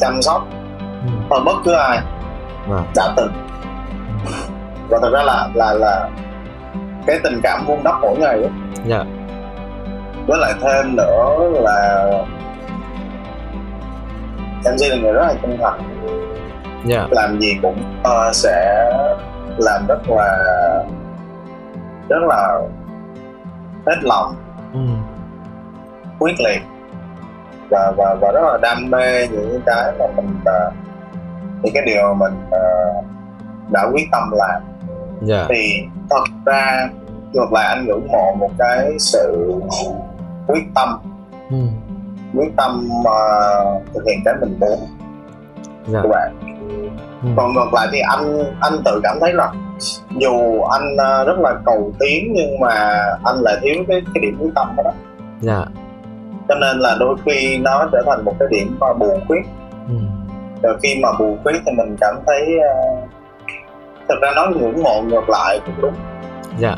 chăm 0.00 0.22
sóc. 0.22 0.46
Ừ. 0.80 1.10
hơn 1.30 1.44
bất 1.44 1.56
cứ 1.64 1.72
ai 1.72 1.98
đã 2.96 3.12
từng. 3.16 3.32
Và 4.88 4.98
thật 5.02 5.10
ra 5.12 5.22
là 5.22 5.48
là 5.54 5.72
là 5.72 6.08
cái 7.06 7.18
tình 7.24 7.40
cảm 7.42 7.64
vun 7.66 7.78
đắp 7.84 7.94
mỗi 8.00 8.16
ngày 8.18 8.34
ấy. 8.34 8.50
dạ. 8.86 9.04
Với 10.26 10.38
lại 10.38 10.52
thêm 10.60 10.96
nữa 10.96 11.50
là 11.62 12.08
MC 14.60 14.90
là 14.90 14.96
người 14.96 15.12
rất 15.12 15.26
là 15.26 15.34
chân 15.42 15.58
thành. 15.60 15.80
Dạ. 16.84 17.06
Làm 17.10 17.40
gì 17.40 17.58
cũng 17.62 18.00
ờ, 18.02 18.32
sẽ 18.32 18.84
làm 19.58 19.86
rất 19.88 19.98
là 20.08 20.38
rất 22.08 22.22
là 22.28 22.60
hết 23.86 23.96
lòng 24.02 24.34
ừ. 24.72 24.80
quyết 26.18 26.34
liệt 26.38 26.60
và 27.74 27.92
và 27.96 28.16
và 28.20 28.32
rất 28.32 28.40
là 28.42 28.58
đam 28.62 28.90
mê 28.90 29.28
những 29.28 29.60
cái 29.66 29.92
mà 29.98 30.06
mình 30.16 30.40
ờ, 30.44 30.70
những 31.62 31.74
cái 31.74 31.82
điều 31.86 32.14
mình 32.14 32.34
ờ, 32.50 32.58
đã 33.70 33.86
quyết 33.92 34.04
tâm 34.12 34.30
làm. 34.32 34.62
Dạ. 35.22 35.46
Thì 35.48 35.82
thật 36.10 36.24
ra 36.46 36.88
ngược 37.32 37.52
lại 37.52 37.66
anh 37.66 37.86
ngưỡng 37.86 38.08
mộ 38.12 38.34
một 38.38 38.50
cái 38.58 38.98
sự 38.98 39.54
quyết 40.46 40.64
tâm. 40.74 40.98
Ừ. 41.50 41.56
quyết 42.34 42.56
tâm 42.56 42.88
mà 43.04 43.10
thực 43.94 44.04
hiện 44.06 44.18
cái 44.24 44.34
mình 44.40 44.56
muốn 44.60 44.78
dạ. 45.86 46.00
của 46.02 46.08
bạn. 46.08 46.32
Ừ. 47.22 47.28
còn 47.36 47.54
ngược 47.54 47.74
lại 47.74 47.88
thì 47.92 47.98
anh 48.00 48.52
anh 48.60 48.72
tự 48.84 49.00
cảm 49.02 49.18
thấy 49.20 49.32
là 49.32 49.52
dù 50.20 50.60
anh 50.62 50.96
ờ, 50.98 51.24
rất 51.24 51.38
là 51.38 51.54
cầu 51.64 51.92
tiến 52.00 52.32
nhưng 52.34 52.60
mà 52.60 53.00
anh 53.24 53.36
lại 53.36 53.56
thiếu 53.62 53.74
cái 53.88 54.02
cái 54.14 54.22
điểm 54.22 54.36
quyết 54.40 54.50
tâm 54.54 54.76
đó. 54.76 54.92
Dạ 55.40 55.64
cho 56.48 56.54
nên 56.54 56.78
là 56.78 56.96
đôi 57.00 57.16
khi 57.24 57.58
nó 57.58 57.88
trở 57.92 58.02
thành 58.06 58.24
một 58.24 58.34
cái 58.38 58.48
điểm 58.50 58.76
mà 58.80 58.92
buồn 58.92 59.20
quyết 59.28 59.42
ừ. 59.88 59.94
rồi 60.62 60.78
khi 60.82 60.94
mà 61.02 61.08
buồn 61.18 61.38
quyết 61.44 61.60
thì 61.66 61.72
mình 61.76 61.96
cảm 62.00 62.14
thấy 62.26 62.42
ờ, 62.60 63.06
thực 64.08 64.18
ra 64.22 64.32
nói 64.36 64.48
ngưỡng 64.48 64.82
mộ 64.82 65.02
ngược 65.02 65.28
lại 65.28 65.60
cũng 65.66 65.74
đúng 65.80 65.94
dạ 66.58 66.76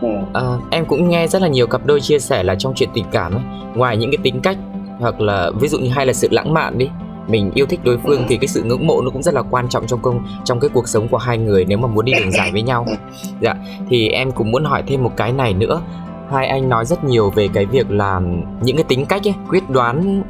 ừ. 0.00 0.08
À, 0.34 0.42
em 0.70 0.84
cũng 0.84 1.08
nghe 1.08 1.26
rất 1.26 1.42
là 1.42 1.48
nhiều 1.48 1.66
cặp 1.66 1.86
đôi 1.86 2.00
chia 2.00 2.18
sẻ 2.18 2.42
là 2.42 2.54
trong 2.54 2.72
chuyện 2.76 2.88
tình 2.94 3.04
cảm 3.12 3.32
ấy, 3.34 3.42
ngoài 3.74 3.96
những 3.96 4.10
cái 4.10 4.18
tính 4.22 4.40
cách 4.42 4.56
hoặc 4.98 5.20
là 5.20 5.50
ví 5.60 5.68
dụ 5.68 5.78
như 5.78 5.90
hay 5.90 6.06
là 6.06 6.12
sự 6.12 6.28
lãng 6.30 6.54
mạn 6.54 6.78
đi, 6.78 6.90
mình 7.26 7.50
yêu 7.54 7.66
thích 7.66 7.80
đối 7.84 7.98
phương 7.98 8.24
thì 8.28 8.36
cái 8.36 8.48
sự 8.48 8.62
ngưỡng 8.62 8.86
mộ 8.86 9.02
nó 9.02 9.10
cũng 9.10 9.22
rất 9.22 9.34
là 9.34 9.42
quan 9.42 9.68
trọng 9.68 9.86
trong 9.86 10.02
công 10.02 10.26
trong 10.44 10.60
cái 10.60 10.70
cuộc 10.74 10.88
sống 10.88 11.08
của 11.08 11.16
hai 11.16 11.38
người 11.38 11.64
nếu 11.64 11.78
mà 11.78 11.88
muốn 11.88 12.04
đi 12.04 12.12
đường 12.12 12.32
dài 12.32 12.50
với 12.52 12.62
nhau. 12.62 12.86
Dạ, 13.40 13.54
thì 13.88 14.08
em 14.08 14.32
cũng 14.32 14.50
muốn 14.50 14.64
hỏi 14.64 14.82
thêm 14.86 15.02
một 15.02 15.12
cái 15.16 15.32
này 15.32 15.54
nữa. 15.54 15.80
Hai 16.30 16.48
anh 16.48 16.68
nói 16.68 16.84
rất 16.84 17.04
nhiều 17.04 17.30
về 17.30 17.48
cái 17.54 17.66
việc 17.66 17.90
là 17.90 18.20
những 18.62 18.76
cái 18.76 18.84
tính 18.88 19.06
cách 19.06 19.28
ấy, 19.28 19.34
quyết 19.48 19.70
đoán 19.70 20.22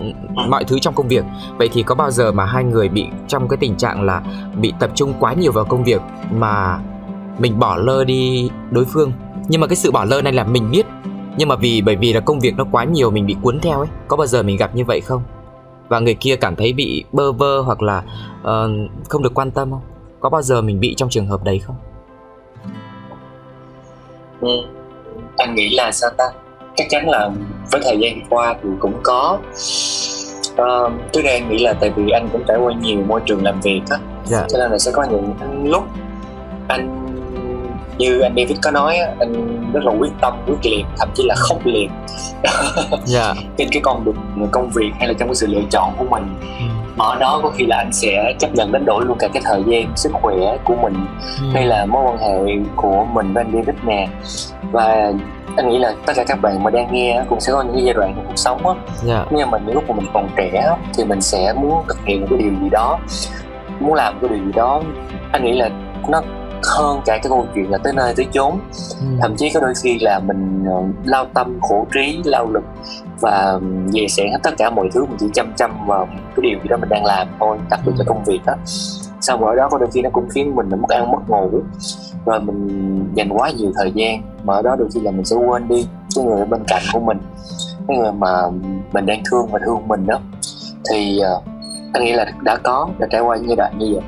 mọi 0.48 0.64
thứ 0.64 0.78
trong 0.78 0.94
công 0.94 1.08
việc. 1.08 1.24
Vậy 1.58 1.68
thì 1.72 1.82
có 1.82 1.94
bao 1.94 2.10
giờ 2.10 2.32
mà 2.32 2.44
hai 2.44 2.64
người 2.64 2.88
bị 2.88 3.06
trong 3.28 3.48
cái 3.48 3.56
tình 3.56 3.76
trạng 3.76 4.02
là 4.02 4.22
bị 4.60 4.72
tập 4.80 4.90
trung 4.94 5.12
quá 5.20 5.32
nhiều 5.32 5.52
vào 5.52 5.64
công 5.64 5.84
việc 5.84 6.00
mà 6.30 6.80
mình 7.38 7.58
bỏ 7.58 7.76
lơ 7.76 8.04
đi 8.04 8.50
đối 8.70 8.84
phương 8.84 9.12
nhưng 9.48 9.60
mà 9.60 9.66
cái 9.66 9.76
sự 9.76 9.90
bỏ 9.90 10.04
lơ 10.04 10.22
này 10.22 10.32
là 10.32 10.44
mình 10.44 10.70
biết 10.70 10.86
nhưng 11.36 11.48
mà 11.48 11.56
vì 11.56 11.82
bởi 11.82 11.96
vì 11.96 12.12
là 12.12 12.20
công 12.20 12.40
việc 12.40 12.54
nó 12.56 12.64
quá 12.72 12.84
nhiều 12.84 13.10
mình 13.10 13.26
bị 13.26 13.36
cuốn 13.42 13.60
theo 13.60 13.78
ấy 13.78 13.88
có 14.08 14.16
bao 14.16 14.26
giờ 14.26 14.42
mình 14.42 14.56
gặp 14.56 14.74
như 14.74 14.84
vậy 14.84 15.00
không 15.00 15.22
và 15.88 15.98
người 15.98 16.14
kia 16.14 16.36
cảm 16.36 16.56
thấy 16.56 16.72
bị 16.72 17.04
bơ 17.12 17.32
vơ 17.32 17.60
hoặc 17.60 17.82
là 17.82 18.02
uh, 18.40 18.70
không 19.08 19.22
được 19.22 19.34
quan 19.34 19.50
tâm 19.50 19.70
không 19.70 19.82
có 20.20 20.30
bao 20.30 20.42
giờ 20.42 20.62
mình 20.62 20.80
bị 20.80 20.94
trong 20.94 21.08
trường 21.08 21.26
hợp 21.26 21.44
đấy 21.44 21.58
không 21.58 21.76
ừ 24.40 24.83
anh 25.36 25.54
nghĩ 25.54 25.74
là 25.74 25.92
sao 25.92 26.10
ta? 26.16 26.24
Chắc 26.76 26.86
chắn 26.90 27.08
là 27.08 27.30
với 27.72 27.80
thời 27.84 27.98
gian 28.00 28.20
qua 28.30 28.54
thì 28.62 28.68
cũng 28.78 29.00
có. 29.02 29.38
Uh, 30.52 30.92
trước 31.12 31.20
đây 31.24 31.34
anh 31.34 31.48
nghĩ 31.50 31.58
là 31.58 31.72
tại 31.72 31.90
vì 31.96 32.10
anh 32.10 32.28
cũng 32.32 32.42
trải 32.48 32.56
qua 32.56 32.72
nhiều 32.80 32.98
môi 33.06 33.20
trường 33.26 33.44
làm 33.44 33.60
việc 33.60 33.80
á. 33.90 33.98
Dạ. 34.24 34.46
Cho 34.48 34.58
nên 34.58 34.70
là 34.70 34.78
sẽ 34.78 34.90
có 34.90 35.04
những 35.10 35.34
lúc 35.64 35.84
anh 36.68 37.00
như 37.98 38.20
anh 38.20 38.34
David 38.36 38.58
có 38.62 38.70
nói 38.70 38.96
á, 38.96 39.14
anh 39.18 39.62
rất 39.72 39.84
là 39.84 39.92
quyết 39.98 40.12
tâm 40.20 40.34
quyết 40.46 40.56
liệt 40.62 40.84
thậm 40.98 41.08
chí 41.14 41.24
là 41.26 41.34
khốc 41.38 41.66
liệt. 41.66 41.90
Dạ. 43.04 43.34
Trên 43.56 43.68
cái 43.72 43.82
con 43.82 44.04
đường 44.04 44.48
công 44.50 44.70
việc 44.70 44.90
hay 44.98 45.08
là 45.08 45.14
trong 45.18 45.28
cái 45.28 45.34
sự 45.34 45.46
lựa 45.46 45.62
chọn 45.70 45.92
của 45.98 46.04
mình. 46.04 46.22
Ừ. 46.40 46.83
ở 46.98 47.16
đó 47.20 47.40
có 47.42 47.48
khi 47.50 47.66
là 47.66 47.76
anh 47.76 47.92
sẽ 47.92 48.34
chấp 48.38 48.54
nhận 48.54 48.72
đánh 48.72 48.84
đổi 48.84 49.04
luôn 49.04 49.18
cả 49.18 49.28
cái 49.32 49.42
thời 49.46 49.62
gian 49.66 49.92
sức 49.96 50.12
khỏe 50.12 50.34
của 50.64 50.74
mình 50.82 51.06
Ừ. 51.40 51.46
hay 51.54 51.64
là 51.66 51.86
mối 51.86 52.04
quan 52.06 52.18
hệ 52.18 52.56
của 52.76 53.04
mình 53.12 53.32
với 53.34 53.42
anh 53.44 53.52
David 53.52 53.84
nè. 53.86 54.08
Và 54.72 55.12
anh 55.56 55.68
nghĩ 55.68 55.78
là 55.78 55.92
tất 56.06 56.12
cả 56.16 56.24
các 56.26 56.40
bạn 56.42 56.62
mà 56.62 56.70
đang 56.70 56.92
nghe 56.92 57.22
cũng 57.28 57.40
sẽ 57.40 57.52
có 57.52 57.62
những 57.62 57.74
cái 57.74 57.84
giai 57.84 57.94
đoạn 57.94 58.12
trong 58.16 58.24
cuộc 58.26 58.36
sống 58.36 58.66
á. 58.66 58.74
Dạ. 59.02 59.24
Nhưng 59.30 59.50
mà 59.50 59.58
những 59.58 59.74
lúc 59.74 59.84
mà 59.88 59.94
mình 59.96 60.06
còn 60.14 60.28
trẻ 60.36 60.70
thì 60.94 61.04
mình 61.04 61.20
sẽ 61.20 61.52
muốn 61.52 61.84
thực 61.88 62.04
hiện 62.04 62.20
một 62.20 62.26
cái 62.30 62.38
điều 62.38 62.52
gì 62.62 62.68
đó 62.70 62.98
muốn 63.80 63.94
làm 63.94 64.18
cái 64.20 64.30
điều 64.30 64.44
gì 64.46 64.52
đó. 64.52 64.82
Anh 65.32 65.44
nghĩ 65.44 65.52
là 65.52 65.70
nó 66.08 66.22
hơn 66.78 67.00
cả 67.06 67.12
cái 67.22 67.28
câu 67.28 67.46
chuyện 67.54 67.70
là 67.70 67.78
tới 67.78 67.92
nơi 67.92 68.14
tới 68.16 68.26
chốn. 68.32 68.58
Ừ. 69.00 69.06
thậm 69.22 69.36
chí 69.36 69.50
có 69.54 69.60
đôi 69.60 69.72
khi 69.82 69.98
là 70.00 70.18
mình 70.26 70.64
ờ, 70.68 70.82
lao 71.04 71.24
tâm 71.34 71.58
khổ 71.60 71.86
trí 71.94 72.20
lao 72.24 72.46
lực 72.50 72.62
và 73.24 73.58
về 73.92 74.06
sẻ 74.08 74.28
hết 74.32 74.38
tất 74.42 74.50
cả 74.58 74.70
mọi 74.70 74.88
thứ 74.92 75.04
mình 75.04 75.16
chỉ 75.20 75.26
chăm 75.34 75.52
chăm 75.56 75.86
vào 75.86 76.06
cái 76.06 76.42
điều 76.42 76.58
gì 76.62 76.68
đó 76.68 76.76
mình 76.76 76.88
đang 76.88 77.04
làm 77.04 77.28
thôi 77.40 77.58
đặc 77.70 77.80
biệt 77.86 77.92
là 77.98 78.04
công 78.06 78.24
việc 78.24 78.40
á. 78.46 78.56
Sau 79.20 79.36
bữa 79.36 79.54
đó 79.56 79.68
có 79.70 79.78
đôi 79.78 79.88
khi 79.92 80.02
nó 80.02 80.10
cũng 80.12 80.28
khiến 80.28 80.56
mình 80.56 80.68
mất 80.68 80.88
ăn 80.88 81.10
mất 81.12 81.28
ngủ 81.28 81.50
rồi 82.26 82.40
mình 82.40 83.14
dành 83.14 83.28
quá 83.28 83.50
nhiều 83.50 83.72
thời 83.74 83.92
gian 83.94 84.22
mà 84.44 84.54
ở 84.54 84.62
đó 84.62 84.76
đôi 84.78 84.88
khi 84.94 85.00
là 85.00 85.10
mình 85.10 85.24
sẽ 85.24 85.36
quên 85.36 85.68
đi 85.68 85.86
cái 86.16 86.24
người 86.24 86.40
ở 86.40 86.46
bên 86.46 86.62
cạnh 86.66 86.82
của 86.92 87.00
mình 87.00 87.18
cái 87.88 87.96
người 87.96 88.12
mà 88.12 88.50
mình 88.92 89.06
đang 89.06 89.22
thương 89.30 89.46
và 89.50 89.58
thương 89.64 89.88
mình 89.88 90.06
đó. 90.06 90.20
Thì 90.90 91.20
uh, 91.36 91.44
anh 91.92 92.04
nghĩ 92.04 92.12
là 92.12 92.26
đã 92.42 92.56
có 92.56 92.88
đã 92.98 93.06
trải 93.10 93.20
qua 93.20 93.36
những 93.36 93.48
giai 93.48 93.56
đoạn 93.56 93.78
như 93.78 93.86
vậy. 93.94 94.02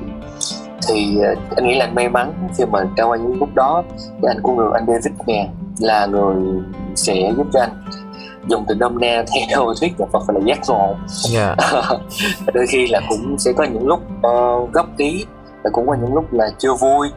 Thì 0.87 1.19
uh, 1.31 1.55
anh 1.55 1.67
nghĩ 1.67 1.75
là 1.75 1.85
anh 1.85 1.95
may 1.95 2.09
mắn 2.09 2.33
khi 2.57 2.65
mà 2.65 2.79
trải 2.97 3.05
qua 3.05 3.17
những 3.17 3.39
lúc 3.39 3.49
đó 3.55 3.83
thì 3.99 4.27
anh 4.27 4.37
cũng 4.43 4.57
được 4.57 4.71
anh 4.73 4.85
David 4.87 5.13
nè 5.27 5.49
là 5.79 6.05
người 6.05 6.35
sẽ 6.95 7.33
giúp 7.37 7.47
cho 7.53 7.59
anh 7.59 7.69
dùng 8.49 8.65
từ 8.67 8.75
nôm 8.75 8.97
na 8.99 9.23
theo 9.49 9.73
thuyết 9.81 9.99
nhà 9.99 10.05
Phật 10.11 10.29
là 10.29 10.39
giác 10.45 10.59
ngộ 10.67 10.95
dạ. 11.07 11.55
Đôi 12.53 12.67
khi 12.67 12.87
là 12.87 13.01
cũng 13.09 13.35
sẽ 13.39 13.51
có 13.53 13.63
những 13.63 13.87
lúc 13.87 13.99
uh, 14.27 14.73
gấp 14.73 14.85
tí 14.97 15.25
và 15.63 15.69
cũng 15.73 15.87
có 15.87 15.93
những 16.01 16.13
lúc 16.13 16.33
là 16.33 16.49
chưa 16.57 16.73
vui 16.73 17.11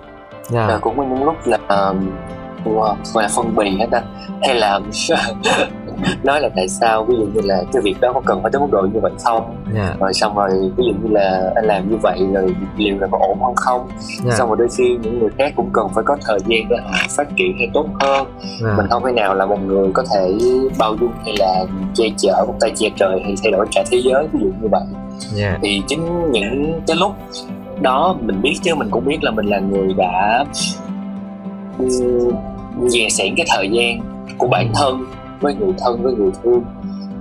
và 0.48 0.68
dạ 0.68 0.78
cũng 0.80 0.96
có 0.96 1.04
những 1.04 1.24
lúc 1.24 1.34
là 1.44 1.56
uh, 1.56 1.96
wow, 2.64 2.94
gọi 3.14 3.22
là 3.22 3.28
phân 3.36 3.56
bì 3.56 3.76
hết 3.78 3.86
ta. 3.90 4.02
Hay 4.42 4.54
là 4.54 4.80
nói 6.22 6.40
là 6.40 6.48
tại 6.56 6.68
sao 6.68 7.04
ví 7.04 7.14
dụ 7.16 7.26
như 7.26 7.40
là 7.44 7.62
cái 7.72 7.82
việc 7.82 7.94
đó 8.00 8.12
có 8.12 8.20
cần 8.26 8.42
phải 8.42 8.50
tới 8.52 8.60
mức 8.60 8.68
độ 8.70 8.82
như 8.82 9.00
vậy 9.00 9.12
không? 9.24 9.56
Dạ. 9.74 9.94
Rồi 10.00 10.14
xong 10.14 10.36
rồi 10.36 10.50
ví 10.76 10.84
dụ 10.84 10.92
như 11.02 11.08
là 11.14 11.52
anh 11.54 11.64
làm 11.64 11.90
như 11.90 11.96
vậy 12.02 12.18
rồi 12.32 12.54
liệu 12.76 12.98
là 12.98 13.06
có 13.10 13.18
ổn 13.20 13.38
hơn 13.42 13.54
không? 13.56 13.88
Dạ. 14.24 14.30
Xong 14.30 14.48
rồi 14.48 14.56
đôi 14.58 14.68
khi 14.78 14.96
những 15.02 15.18
người 15.18 15.30
khác 15.38 15.52
cũng 15.56 15.70
cần 15.72 15.88
phải 15.94 16.04
có 16.04 16.16
thời 16.26 16.38
gian 16.46 16.68
để 16.68 16.76
họ 16.84 16.90
phát 17.16 17.28
triển 17.36 17.56
hay 17.58 17.68
tốt 17.74 17.86
hơn. 18.00 18.26
Dạ. 18.62 18.74
Mình 18.76 18.86
không 18.90 19.02
thể 19.06 19.12
nào 19.12 19.34
là 19.34 19.46
một 19.46 19.58
người 19.66 19.90
có 19.92 20.04
thể 20.14 20.38
bao 20.78 20.96
dung 21.00 21.12
hay 21.24 21.34
là 21.38 21.64
che 21.94 22.04
chở 22.18 22.44
một 22.46 22.54
tay 22.60 22.72
che 22.76 22.88
trời 22.96 23.20
hay 23.24 23.34
thay 23.42 23.52
đổi 23.52 23.66
cả 23.74 23.84
thế 23.90 24.00
giới 24.04 24.28
ví 24.32 24.40
dụ 24.42 24.50
như 24.62 24.68
vậy. 24.70 24.82
Dạ. 25.34 25.58
Thì 25.62 25.82
chính 25.88 26.30
những 26.30 26.80
cái 26.86 26.96
lúc 26.96 27.12
đó 27.80 28.16
mình 28.20 28.42
biết 28.42 28.54
chứ 28.62 28.74
mình 28.74 28.88
cũng 28.90 29.04
biết 29.04 29.18
là 29.22 29.30
mình 29.30 29.46
là 29.46 29.58
người 29.58 29.94
đã 29.96 30.44
dè 32.88 33.08
sẻn 33.10 33.34
cái 33.36 33.46
thời 33.48 33.68
gian 33.68 34.00
của 34.38 34.46
bản 34.46 34.72
thân 34.74 35.04
với 35.40 35.54
người 35.54 35.72
thân 35.78 36.02
với 36.02 36.12
người 36.14 36.30
thương 36.42 36.64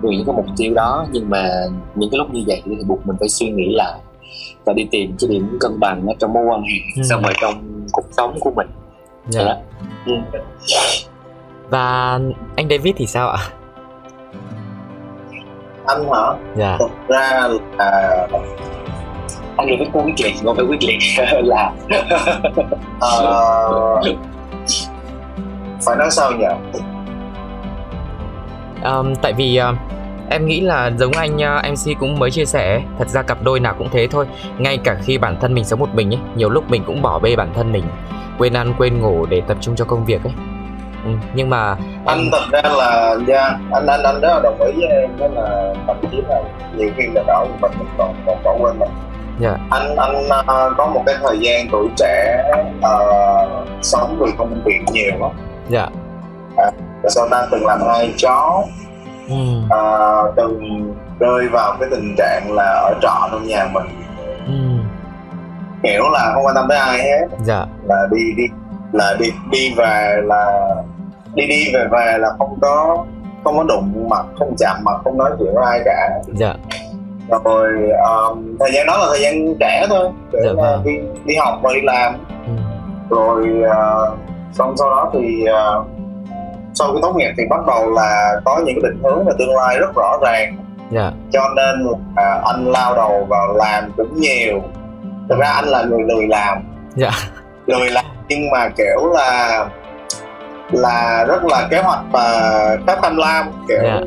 vì 0.01 0.09
những 0.17 0.25
cái 0.25 0.35
mục 0.35 0.45
tiêu 0.57 0.73
đó. 0.73 1.05
Nhưng 1.11 1.29
mà 1.29 1.49
những 1.95 2.09
cái 2.11 2.17
lúc 2.17 2.33
như 2.33 2.43
vậy 2.47 2.61
thì 2.65 2.75
buộc 2.87 3.07
mình 3.07 3.15
phải 3.19 3.29
suy 3.29 3.49
nghĩ 3.49 3.75
lại 3.75 3.99
và 4.65 4.73
đi 4.73 4.87
tìm 4.91 5.15
cái 5.19 5.29
điểm 5.29 5.57
cân 5.59 5.79
bằng 5.79 6.07
ở 6.07 6.13
trong 6.19 6.33
mối 6.33 6.43
quan 6.49 6.61
hệ 6.61 6.79
Ừ. 6.95 7.03
xong 7.03 7.21
rồi 7.21 7.33
trong 7.41 7.53
cuộc 7.91 8.05
sống 8.11 8.37
của 8.39 8.51
mình. 8.55 8.67
Dạ. 9.29 9.41
Dạ. 9.43 9.55
Ừ. 10.05 10.13
và 11.69 12.19
anh 12.55 12.69
David 12.69 12.93
thì 12.97 13.05
sao 13.05 13.29
ạ? 13.29 13.39
Anh 15.87 16.03
hả? 16.13 16.33
Dạ. 16.57 16.77
Thực 16.79 16.89
ra 17.07 17.47
là 17.77 18.27
anh 19.57 19.67
nghĩ 19.67 19.77
có 19.93 19.99
quyết 20.01 20.13
liệt 20.23 20.33
không 20.43 20.55
phải 20.55 20.65
quyết 20.65 20.83
liệt 20.83 20.97
là 21.43 21.71
ờ, 22.99 24.01
phải 25.85 25.95
nói 25.97 26.07
sao 26.11 26.31
nhỉ 26.31 26.45
Um, 28.83 29.15
tại 29.21 29.33
vì 29.33 29.61
uh, 29.69 29.75
em 30.29 30.45
nghĩ 30.45 30.61
là 30.61 30.91
giống 30.97 31.11
anh 31.11 31.35
uh, 31.35 31.71
MC 31.71 31.99
cũng 31.99 32.19
mới 32.19 32.31
chia 32.31 32.45
sẻ 32.45 32.81
thật 32.99 33.07
ra 33.07 33.21
cặp 33.21 33.43
đôi 33.43 33.59
nào 33.59 33.75
cũng 33.77 33.89
thế 33.91 34.07
thôi. 34.11 34.25
Ngay 34.57 34.77
cả 34.83 34.97
khi 35.03 35.17
bản 35.17 35.37
thân 35.41 35.53
mình 35.53 35.65
sống 35.65 35.79
một 35.79 35.95
mình 35.95 36.13
ấy 36.13 36.19
nhiều 36.35 36.49
lúc 36.49 36.69
mình 36.69 36.83
cũng 36.87 37.01
bỏ 37.01 37.19
bê 37.19 37.35
bản 37.35 37.53
thân 37.55 37.71
mình 37.71 37.83
quên 38.37 38.53
ăn 38.53 38.73
quên 38.77 39.01
ngủ 39.01 39.25
để 39.25 39.41
tập 39.47 39.57
trung 39.61 39.75
cho 39.75 39.85
công 39.85 40.05
việc 40.05 40.23
ấy. 40.23 40.33
Ừ, 41.05 41.11
nhưng 41.33 41.49
mà 41.49 41.75
anh 42.05 42.29
thật 42.31 42.43
ra 42.51 42.61
là 42.77 43.15
yeah, 43.27 43.51
anh 43.71 43.87
anh 43.87 44.03
anh 44.03 44.21
rất 44.21 44.29
là 44.29 44.39
đồng 44.43 44.61
ý 44.61 44.71
với 44.75 44.87
em 44.89 45.09
đó 45.19 45.27
là 45.27 45.73
thậm 45.87 45.95
chí 46.11 46.17
là 46.29 46.43
nhiều 46.77 46.89
khi 46.97 47.03
ở 47.27 47.45
một 47.45 47.57
mình 47.61 47.71
mình 47.79 47.87
còn 47.97 48.15
còn 48.25 48.43
bỏ 48.43 48.55
quên 48.59 48.79
mình. 48.79 48.89
Dạ. 49.39 49.57
Anh 49.69 49.95
anh 49.95 50.29
ờ, 50.45 50.73
có 50.77 50.87
một 50.87 51.03
cái 51.05 51.15
thời 51.21 51.39
gian 51.39 51.67
tuổi 51.71 51.87
trẻ 51.97 52.43
ờ, 52.81 52.99
sống 53.81 54.17
vì 54.19 54.31
công 54.37 54.61
việc 54.65 54.79
nhiều 54.93 55.11
lắm. 55.19 55.31
Dạ 55.69 55.87
rồi 57.03 57.09
sau 57.09 57.27
ta 57.31 57.47
từng 57.51 57.65
làm 57.65 57.79
hai 57.87 58.13
chó? 58.17 58.63
Ừ, 59.29 59.35
ờ, 59.69 60.33
từng 60.35 60.83
rơi 61.19 61.47
vào 61.47 61.75
cái 61.79 61.89
tình 61.91 62.15
trạng 62.17 62.51
là 62.51 62.63
ở 62.63 62.93
trọ 63.01 63.27
trong 63.31 63.47
nhà 63.47 63.69
mình. 63.73 63.85
Ừ, 64.47 64.83
kiểu 65.83 66.03
là 66.13 66.31
không 66.33 66.45
quan 66.45 66.55
tâm 66.55 66.65
tới 66.69 66.77
ai 66.77 66.97
hết. 66.97 67.27
Dạ. 67.43 67.65
Là 67.87 68.07
đi 68.11 68.33
đi 68.37 68.43
là 68.91 69.15
đi 69.19 69.31
đi 69.51 69.73
về 69.77 70.21
là 70.23 70.75
đi 71.33 71.47
đi 71.47 71.65
về 71.73 71.87
về 71.91 72.17
là 72.17 72.29
không 72.37 72.57
có 72.61 73.05
không 73.43 73.57
có 73.57 73.63
đụng 73.63 74.09
mặt 74.09 74.25
không 74.39 74.55
chạm 74.57 74.77
mặt 74.83 74.95
không 75.03 75.17
nói 75.17 75.31
chuyện 75.39 75.55
với 75.55 75.65
ai 75.65 75.81
cả. 75.85 76.09
Dạ. 76.33 76.53
Rồi 77.45 77.67
um, 78.09 78.57
thời 78.59 78.71
gian 78.73 78.85
đó 78.87 78.97
là 78.97 79.05
thời 79.09 79.21
gian 79.21 79.55
trẻ 79.59 79.85
thôi 79.89 80.09
để 80.31 80.39
Dạ 80.45 80.51
vâng. 80.55 80.83
đi 80.83 80.91
đi 81.25 81.35
học 81.35 81.59
và 81.63 81.69
đi 81.73 81.81
làm. 81.83 82.13
Ừ. 82.47 82.51
rồi 83.15 83.47
uh, 83.61 84.17
xong 84.53 84.77
sau 84.77 84.89
đó 84.89 85.09
thì 85.13 85.43
uh, 85.43 85.87
sau 86.79 86.93
khi 86.93 86.99
tốt 87.01 87.13
nghiệp 87.15 87.31
thì 87.37 87.43
bắt 87.49 87.59
đầu 87.67 87.91
là 87.91 88.33
có 88.45 88.61
những 88.65 88.81
cái 88.81 88.91
định 88.91 89.03
hướng 89.03 89.25
và 89.25 89.33
tương 89.39 89.55
lai 89.55 89.79
rất 89.79 89.95
rõ 89.95 90.17
ràng. 90.21 90.57
Dạ. 90.91 91.11
Cho 91.31 91.49
nên 91.55 91.87
là 92.15 92.41
anh 92.45 92.71
lao 92.71 92.95
đầu 92.95 93.25
vào 93.29 93.53
làm 93.53 93.91
cũng 93.97 94.21
nhiều. 94.21 94.61
Thực 95.29 95.39
ra 95.39 95.47
anh 95.47 95.65
là 95.65 95.83
người 95.83 96.01
lười 96.07 96.27
làm. 96.27 96.57
Dạ. 96.95 97.09
lười 97.65 97.89
làm 97.89 98.05
nhưng 98.27 98.49
mà 98.49 98.69
kiểu 98.77 99.11
là 99.13 99.65
là 100.71 101.25
rất 101.27 101.45
là 101.45 101.67
kế 101.71 101.81
hoạch 101.81 101.99
và 102.11 102.31
rất 102.87 102.99
tham 103.01 103.17
lam 103.17 103.51
kiểu 103.67 103.77
Dạ. 103.83 103.99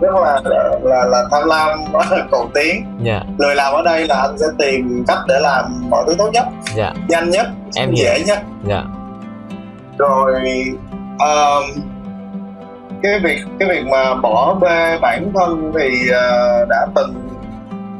rất 0.00 0.14
là 0.14 0.40
là 0.82 1.04
là 1.04 1.24
tham 1.30 1.42
lam 1.48 1.78
cầu 2.30 2.50
tiến. 2.54 2.84
Dạ. 3.02 3.20
Lười 3.38 3.54
làm 3.54 3.72
ở 3.72 3.82
đây 3.82 4.06
là 4.06 4.20
anh 4.20 4.38
sẽ 4.38 4.46
tìm 4.58 5.04
cách 5.08 5.18
để 5.28 5.40
làm 5.40 5.90
mọi 5.90 6.04
thứ 6.06 6.14
tốt 6.18 6.30
nhất 6.32 6.44
dạ. 6.74 6.92
nhanh 7.08 7.30
nhất 7.30 7.46
Em 7.76 7.90
hiểu. 7.90 8.04
dễ 8.04 8.24
nhất. 8.26 8.38
Dạ. 8.66 8.82
Rồi 9.98 10.34
um, 11.18 11.82
cái 13.02 13.20
việc 13.24 13.42
cái 13.58 13.68
việc 13.68 13.86
mà 13.86 14.14
bỏ 14.14 14.54
bê 14.60 14.98
bản 15.02 15.32
thân 15.34 15.72
thì 15.78 15.88
uh, 16.10 16.68
đã 16.68 16.86
từng 16.94 17.14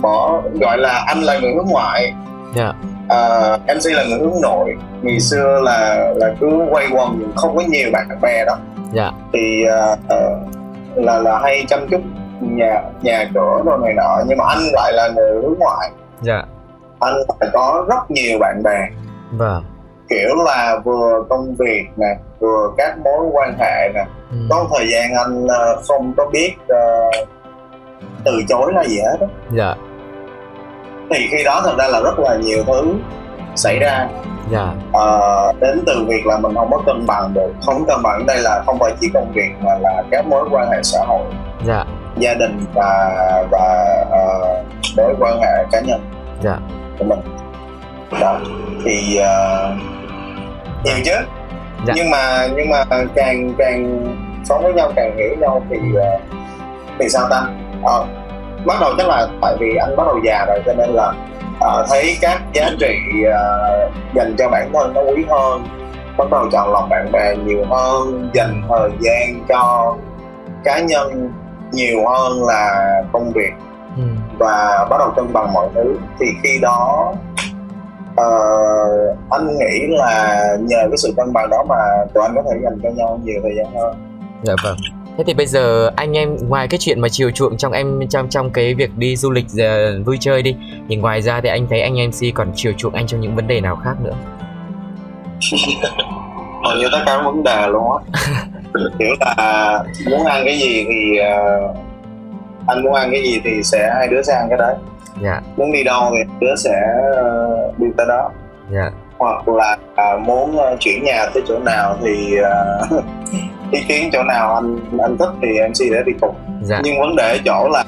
bỏ 0.01 0.43
gọi 0.61 0.79
là 0.79 1.05
anh 1.07 1.23
là 1.23 1.39
người 1.39 1.53
hướng 1.55 1.67
ngoại. 1.69 2.15
Dạ. 2.55 2.73
Uh, 3.05 3.61
MC 3.77 3.93
là 3.93 4.05
người 4.05 4.19
hướng 4.19 4.41
nội. 4.43 4.77
Ngày 5.03 5.21
xưa 5.21 5.61
là 5.65 6.11
là 6.17 6.35
cứ 6.41 6.47
quay 6.71 6.87
quần 6.93 7.33
không 7.37 7.57
có 7.57 7.63
nhiều 7.69 7.91
bạn 7.93 8.09
bè 8.23 8.45
đó 8.45 8.57
dạ. 8.93 9.11
Thì 9.33 9.65
uh, 9.93 9.99
uh, 10.05 11.05
là 11.05 11.19
là 11.19 11.39
hay 11.43 11.65
chăm 11.69 11.89
chút 11.91 12.01
nhà 12.41 12.83
nhà 13.03 13.25
cửa 13.35 13.63
rồi 13.65 13.79
này 13.83 13.95
nọ. 13.95 14.19
Nhưng 14.27 14.39
mà 14.39 14.45
anh 14.49 14.63
lại 14.73 14.93
là 14.93 15.09
người 15.09 15.43
hướng 15.43 15.59
ngoại. 15.59 15.91
Dạ. 16.21 16.43
Anh 17.01 17.15
lại 17.15 17.51
có 17.53 17.87
rất 17.89 18.11
nhiều 18.11 18.39
bạn 18.39 18.63
bè. 18.63 18.89
Vâng 19.31 19.65
kiểu 20.11 20.35
là 20.45 20.79
vừa 20.85 21.25
công 21.29 21.55
việc 21.59 21.85
nè 21.97 22.17
vừa 22.41 22.71
các 22.77 22.99
mối 22.99 23.27
quan 23.33 23.55
hệ 23.59 23.89
nè. 23.95 24.05
Ừ. 24.31 24.37
có 24.51 24.67
thời 24.77 24.89
gian 24.93 25.15
anh 25.15 25.47
ờ, 25.47 25.83
không 25.89 26.13
có 26.17 26.27
biết 26.33 26.55
ờ, 26.69 27.11
từ 28.25 28.33
chối 28.49 28.73
là 28.75 28.85
gì 28.85 28.99
hết 28.99 29.17
á. 29.21 29.27
dạ. 29.51 29.75
Thì 31.11 31.29
khi 31.31 31.45
đó 31.45 31.61
thật 31.65 31.75
ra 31.79 31.89
là 31.89 32.01
rất 32.01 32.19
là 32.19 32.37
nhiều 32.37 32.65
thứ 32.67 32.95
xảy 33.55 33.79
ra. 33.79 34.09
Dạ. 34.53 34.73
Ờ, 34.93 35.53
đến 35.61 35.83
từ 35.87 36.05
việc 36.09 36.27
là 36.27 36.39
mình 36.39 36.55
không 36.55 36.71
có 36.71 36.83
cân 36.87 37.07
bằng 37.07 37.35
được. 37.35 37.53
Không 37.67 37.85
cân 37.87 38.03
bằng 38.03 38.27
đây 38.27 38.39
là 38.43 38.63
không 38.67 38.79
phải 38.79 38.93
chỉ 39.01 39.09
công 39.15 39.33
việc 39.35 39.51
mà 39.61 39.71
là 39.81 40.03
các 40.11 40.27
mối 40.27 40.49
quan 40.51 40.71
hệ 40.71 40.83
xã 40.83 40.99
hội. 41.07 41.25
Dạ. 41.67 41.85
Gia 42.17 42.35
đình 42.35 42.65
và 42.75 43.11
và 43.51 44.05
ờ, 44.11 44.63
mối 44.97 45.15
quan 45.21 45.41
hệ 45.41 45.65
cá 45.73 45.81
nhân 45.81 46.01
dạ. 46.43 46.59
của 46.99 47.05
mình. 47.05 47.21
Đó. 48.21 48.39
Thì 48.85 49.17
ờ, 49.17 49.73
nhiều 50.85 50.97
chứ. 51.05 51.15
Dạ. 51.87 51.95
nhưng 51.97 52.11
mà 52.11 52.49
nhưng 52.57 52.71
mà 52.71 52.85
càng 53.15 53.55
càng 53.59 54.07
sống 54.45 54.63
với 54.63 54.73
nhau 54.73 54.93
càng 54.97 55.17
hiểu 55.17 55.37
nhau 55.41 55.63
thì 55.71 55.77
ờ, 55.97 56.19
thì 56.99 57.09
sao 57.09 57.27
ta? 57.31 57.43
Ờ, 57.85 58.07
bắt 58.67 58.77
đầu 58.81 58.93
chắc 58.99 59.09
là 59.09 59.29
tại 59.43 59.57
vì 59.61 59.77
anh 59.77 59.97
bắt 59.97 60.07
đầu 60.07 60.21
già 60.25 60.45
rồi 60.49 60.59
cho 60.67 60.73
nên 60.75 60.91
là 60.91 61.13
ờ, 61.61 61.87
thấy 61.91 62.17
các 62.21 62.43
giá 62.55 62.71
trị 62.81 62.95
ờ, 63.33 63.91
dành 64.15 64.35
cho 64.39 64.49
bản 64.49 64.71
thân 64.75 64.95
nó 64.95 65.01
quý 65.01 65.25
hơn 65.29 65.67
bắt 66.17 66.31
đầu 66.31 66.49
chọn 66.53 66.73
lọc 66.73 66.89
bạn 66.91 67.13
bè 67.13 67.37
nhiều 67.37 67.65
hơn 67.71 68.31
dành 68.35 68.63
thời 68.69 68.91
gian 69.01 69.45
cho 69.49 69.97
cá 70.65 70.81
nhân 70.81 71.31
nhiều 71.73 71.99
hơn 72.09 72.45
là 72.47 72.85
công 73.13 73.33
việc. 73.35 73.51
Ừ. 73.97 74.03
và 74.39 74.87
bắt 74.91 74.97
đầu 74.99 75.11
cân 75.17 75.33
bằng 75.33 75.53
mọi 75.53 75.69
thứ. 75.75 75.97
Thì 76.21 76.27
khi 76.43 76.59
đó 76.63 77.13
ờ, 78.17 78.31
anh 79.31 79.47
nghĩ 79.59 79.87
là 79.89 80.41
nhờ 80.61 80.77
cái 80.79 80.97
sự 80.97 81.13
cân 81.17 81.33
bằng 81.33 81.51
đó 81.51 81.65
mà 81.69 81.77
tụi 82.15 82.23
anh 82.23 82.33
có 82.35 82.43
thể 82.43 82.59
dành 82.65 82.79
cho 82.83 82.91
nhau 82.91 83.21
nhiều 83.25 83.41
thời 83.43 83.53
gian 83.57 83.75
hơn 83.75 83.95
Dạ 84.43 84.55
vâng. 84.65 84.77
Thế 85.19 85.25
thì 85.27 85.35
bây 85.35 85.47
giờ 85.47 85.91
anh 85.97 86.17
em 86.17 86.37
ngoài 86.49 86.69
cái 86.69 86.79
chuyện 86.79 87.01
mà 87.01 87.09
chiều 87.09 87.31
chuộng 87.31 87.57
trong 87.57 87.73
em 87.73 88.09
trong 88.09 88.29
trong 88.29 88.51
cái 88.51 88.75
việc 88.75 88.91
đi 88.97 89.17
du 89.17 89.31
lịch 89.31 89.47
ờ, 89.59 90.03
vui 90.07 90.17
chơi 90.21 90.43
đi 90.43 90.57
thì 90.89 90.97
ngoài 90.97 91.23
ra 91.23 91.41
thì 91.41 91.49
anh 91.49 91.67
thấy 91.71 91.81
anh 91.81 91.95
MC 91.95 92.35
còn 92.35 92.53
chiều 92.55 92.73
chuộng 92.77 92.95
anh 92.95 93.07
trong 93.07 93.21
những 93.21 93.37
vấn 93.37 93.47
đề 93.47 93.61
nào 93.61 93.77
khác 93.77 93.95
nữa? 94.03 94.15
hầu 96.63 96.77
như 96.79 96.89
tất 96.93 96.99
cả 97.07 97.17
các 97.17 97.23
vấn 97.25 97.43
đề 97.43 97.67
luôn 97.69 97.85
á 97.93 97.99
kiểu 98.99 99.09
là 99.21 99.85
muốn 100.11 100.25
ăn 100.25 100.43
cái 100.45 100.59
gì 100.59 100.85
thì 100.89 101.19
ờ, 101.19 101.75
anh 102.67 102.83
muốn 102.83 102.95
ăn 102.95 103.09
cái 103.13 103.23
gì 103.23 103.41
thì 103.45 103.51
sẽ 103.63 103.91
hai 103.95 104.09
đứa 104.09 104.23
sẽ 104.23 104.35
ăn 104.35 104.47
cái 104.49 104.59
đấy 104.59 104.75
Dạ, 105.23 105.41
muốn 105.57 105.73
đi 105.73 105.85
đâu 105.85 106.11
thì 106.11 106.31
đứa 106.41 106.55
sẽ 106.57 106.71
ờ, 107.17 107.73
đi 107.79 107.87
tới 107.97 108.07
đó. 108.09 108.31
Dạ, 108.73 108.91
hoặc 109.19 109.49
là 109.49 109.77
à, 109.97 110.17
muốn 110.27 110.59
ờ, 110.59 110.77
chuyển 110.81 111.05
nhà 111.05 111.27
tới 111.35 111.43
chỗ 111.49 111.59
nào 111.59 111.97
thì 112.03 112.37
ờ, 112.37 112.79
ý 113.71 113.81
kiến 113.89 114.11
chỗ 114.13 114.23
nào 114.23 114.55
anh 114.55 114.79
anh 115.03 115.17
thích 115.19 115.31
thì 115.43 115.49
MC 115.69 115.75
sẽ 115.77 116.03
đi 116.07 116.13
cùng. 116.21 116.35
Dạ, 116.63 116.81
nhưng 116.85 117.01
vấn 117.01 117.17
đề 117.17 117.31
ở 117.33 117.39
chỗ 117.45 117.69
là 117.73 117.85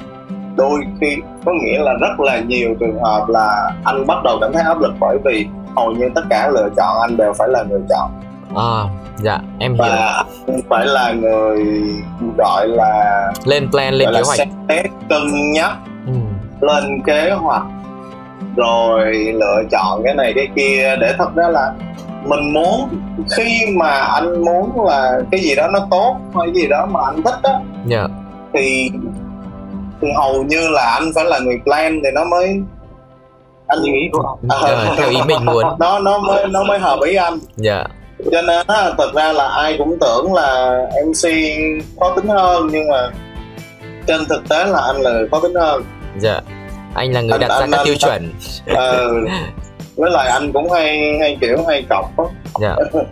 đôi 0.57 0.81
khi 1.01 1.16
có 1.44 1.53
nghĩa 1.53 1.79
là 1.79 1.92
rất 2.01 2.20
là 2.20 2.38
nhiều 2.40 2.75
trường 2.81 2.98
hợp 3.03 3.25
là 3.29 3.70
anh 3.85 4.07
bắt 4.07 4.18
đầu 4.25 4.38
cảm 4.40 4.53
thấy 4.53 4.62
áp 4.62 4.81
lực 4.81 4.92
bởi 5.01 5.18
vì 5.25 5.46
hầu 5.77 5.90
như 5.92 6.09
tất 6.14 6.22
cả 6.31 6.48
lựa 6.48 6.68
chọn 6.77 7.01
anh 7.01 7.16
đều 7.16 7.33
phải 7.38 7.48
là 7.48 7.62
người 7.62 7.81
chọn. 7.88 8.11
À, 8.57 8.83
dạ, 9.16 9.38
em 9.59 9.75
hiểu. 9.75 9.83
và 9.88 10.25
phải 10.70 10.87
là 10.87 11.12
người 11.12 11.66
gọi 12.38 12.68
là 12.68 13.33
Lên 13.44 13.70
plan, 13.70 13.94
lên 13.94 14.07
gọi 14.12 14.14
kế 14.14 14.20
là 14.20 14.27
hoạch. 14.27 14.38
xét 14.68 14.87
cân 15.09 15.53
nhắc 15.53 15.70
lên 16.62 17.03
kế 17.07 17.31
hoạch 17.31 17.62
rồi 18.57 19.14
lựa 19.14 19.62
chọn 19.70 20.03
cái 20.05 20.14
này 20.14 20.33
cái 20.37 20.48
kia 20.57 20.96
để 21.01 21.14
thật 21.18 21.35
ra 21.35 21.48
là 21.48 21.72
mình 22.25 22.53
muốn 22.53 22.88
khi 23.37 23.66
mà 23.77 23.90
anh 23.90 24.44
muốn 24.44 24.87
là 24.87 25.20
cái 25.31 25.40
gì 25.40 25.55
đó 25.55 25.68
nó 25.72 25.87
tốt 25.90 26.16
hay 26.35 26.46
cái 26.46 26.62
gì 26.62 26.68
đó 26.68 26.87
mà 26.90 27.01
anh 27.07 27.22
thích 27.22 27.38
á 27.42 27.53
dạ, 27.87 28.09
thì 28.55 28.90
thì 30.01 30.09
hầu 30.16 30.42
như 30.42 30.68
là 30.68 30.98
anh 31.01 31.11
phải 31.14 31.25
là 31.25 31.38
người 31.38 31.61
plan 31.64 32.01
thì 32.05 32.11
nó 32.14 32.25
mới 32.25 32.61
anh 33.66 33.83
nghĩ 33.83 34.11
Ờ, 34.48 34.94
theo 34.98 35.09
ý 35.09 35.16
mình 35.27 35.44
muốn. 35.44 35.64
nó 35.79 35.98
nó 35.98 36.18
mới 36.18 36.46
nó 36.48 36.64
mới 36.64 36.79
hợp 36.79 36.98
ý 37.07 37.14
anh. 37.14 37.38
Dạ, 37.57 37.85
cho 38.31 38.42
nên 38.42 38.66
á 38.66 38.90
thật 38.98 39.11
ra 39.14 39.33
là 39.33 39.48
ai 39.48 39.75
cũng 39.79 39.98
tưởng 40.01 40.35
là 40.35 40.81
mc 41.07 41.31
khó 42.01 42.12
tính 42.16 42.27
hơn 42.29 42.68
nhưng 42.72 42.88
mà 42.88 43.11
trên 44.07 44.20
thực 44.29 44.48
tế 44.48 44.64
là 44.64 44.81
anh 44.87 44.96
là 44.96 45.11
người 45.11 45.29
khó 45.29 45.40
tính 45.40 45.55
hơn 45.55 45.83
dạ. 46.18 46.40
Anh 46.94 47.12
là 47.12 47.20
người 47.20 47.31
Anh- 47.33 47.40
đặt 47.40 47.48
ra 47.48 47.57
anh- 47.57 47.70
các 47.70 47.79
anh- 47.79 47.85
tiêu 47.87 47.94
chuẩn. 47.98 48.33
ờ, 48.77 49.11
với 49.96 50.11
lại 50.11 50.29
anh 50.29 50.53
cũng 50.53 50.70
hay 50.70 51.18
hay 51.20 51.38
kiểu 51.40 51.57
hay 51.68 51.85
cọc 51.90 52.16
á. 52.16 52.25
Dạ, 52.61 52.77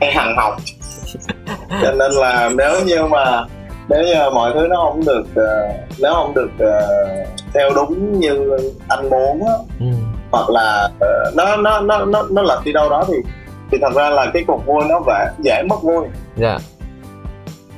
hay 0.00 0.12
hằng 0.12 0.36
học. 0.36 0.56
Cho 1.82 1.92
nên 1.92 2.12
là 2.12 2.50
nếu 2.56 2.84
như 2.86 3.04
mà 3.04 3.44
nếu 3.88 4.02
như 4.02 4.14
mọi 4.34 4.50
thứ 4.54 4.66
nó 4.70 4.76
không 4.76 5.04
được 5.04 5.24
ờ, 5.36 5.68
nếu 5.98 6.12
không 6.14 6.34
được 6.34 6.50
ờ, 6.58 6.80
theo 7.54 7.70
đúng 7.74 8.20
như 8.20 8.58
anh 8.88 9.10
muốn 9.10 9.46
á, 9.46 9.52
ừ, 9.80 9.86
hoặc 10.30 10.50
là 10.50 10.88
ờ, 11.00 11.30
nó 11.34 11.56
nó 11.56 11.80
nó 11.80 12.04
nó 12.04 12.22
nó 12.30 12.42
lệch 12.42 12.64
đi 12.64 12.72
đâu 12.72 12.90
đó 12.90 13.04
thì 13.08 13.14
thì 13.72 13.78
thật 13.82 13.92
ra 13.94 14.10
là 14.10 14.26
cái 14.34 14.44
cuộc 14.46 14.66
vui 14.66 14.82
nó 14.88 15.00
vẻ 15.06 15.28
dễ 15.44 15.62
mất 15.68 15.82
vui. 15.82 16.04
Dạ, 16.36 16.58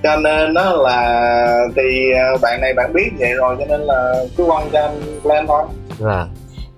cho 0.09 0.17
nên 0.17 0.55
nó 0.55 0.73
là 0.73 1.67
thì 1.77 2.13
ờ, 2.13 2.39
bạn 2.43 2.61
này 2.61 2.75
bạn 2.75 2.93
biết 2.93 3.11
vậy 3.19 3.33
rồi 3.35 3.57
cho 3.59 3.65
nên 3.67 3.81
là 3.81 4.15
cứ 4.37 4.45
quăng 4.45 4.71
cho 4.73 4.81
anh 4.81 5.01
lên 5.25 5.47
thôi 5.47 5.63
vâng. 5.99 6.29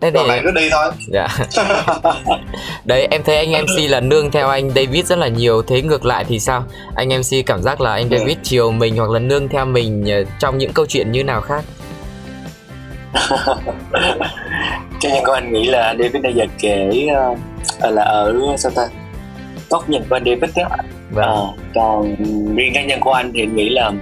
Thế 0.01 0.11
thì 0.11 0.29
bạn 0.29 0.41
cứ 0.45 0.51
đi 0.51 0.69
thôi 0.71 0.91
dạ. 1.09 1.29
Đấy 2.85 3.09
em 3.11 3.23
thấy 3.23 3.37
anh 3.37 3.65
MC 3.65 3.91
là 3.91 4.01
nương 4.01 4.31
theo 4.31 4.49
anh 4.49 4.71
David 4.71 5.07
rất 5.07 5.19
là 5.19 5.29
nhiều 5.29 5.63
Thế 5.63 5.83
ngược 5.83 6.05
lại 6.05 6.25
thì 6.29 6.41
sao? 6.41 6.65
Anh 6.95 7.09
MC 7.09 7.47
cảm 7.47 7.63
giác 7.63 7.81
là 7.81 7.93
anh 7.93 8.11
Ừ. 8.11 8.19
David 8.19 8.37
chiều 8.43 8.71
mình 8.71 8.97
hoặc 8.97 9.11
là 9.11 9.19
nương 9.19 9.49
theo 9.49 9.65
mình 9.65 10.05
ờ, 10.11 10.25
trong 10.39 10.59
những 10.59 10.73
câu 10.73 10.87
chuyện 10.87 11.13
như 11.13 11.25
nào 11.25 11.41
khác? 11.41 11.65
cá 15.01 15.09
nhân 15.09 15.25
của 15.27 15.33
anh 15.33 15.53
nghĩ 15.53 15.67
là 15.67 15.95
David 15.99 16.23
bây 16.23 16.33
giờ 16.33 16.45
kể 16.61 17.07
ờ, 17.81 17.91
là 17.91 18.03
ở 18.03 18.35
sao 18.59 18.73
ta 18.77 18.89
nhìn 19.89 20.03
của 20.11 20.17
anh 20.17 20.25
David 20.25 20.57
đó 20.57 20.69
Vâng, 21.11 21.25
Ờ, 21.27 21.53
còn 21.75 22.15
riêng 22.57 22.73
cá 22.75 22.83
nhân 22.85 23.01
của 23.01 23.13
anh 23.13 23.33
thì 23.35 23.43
anh 23.43 23.57
nghĩ 23.57 23.69
là 23.69 23.93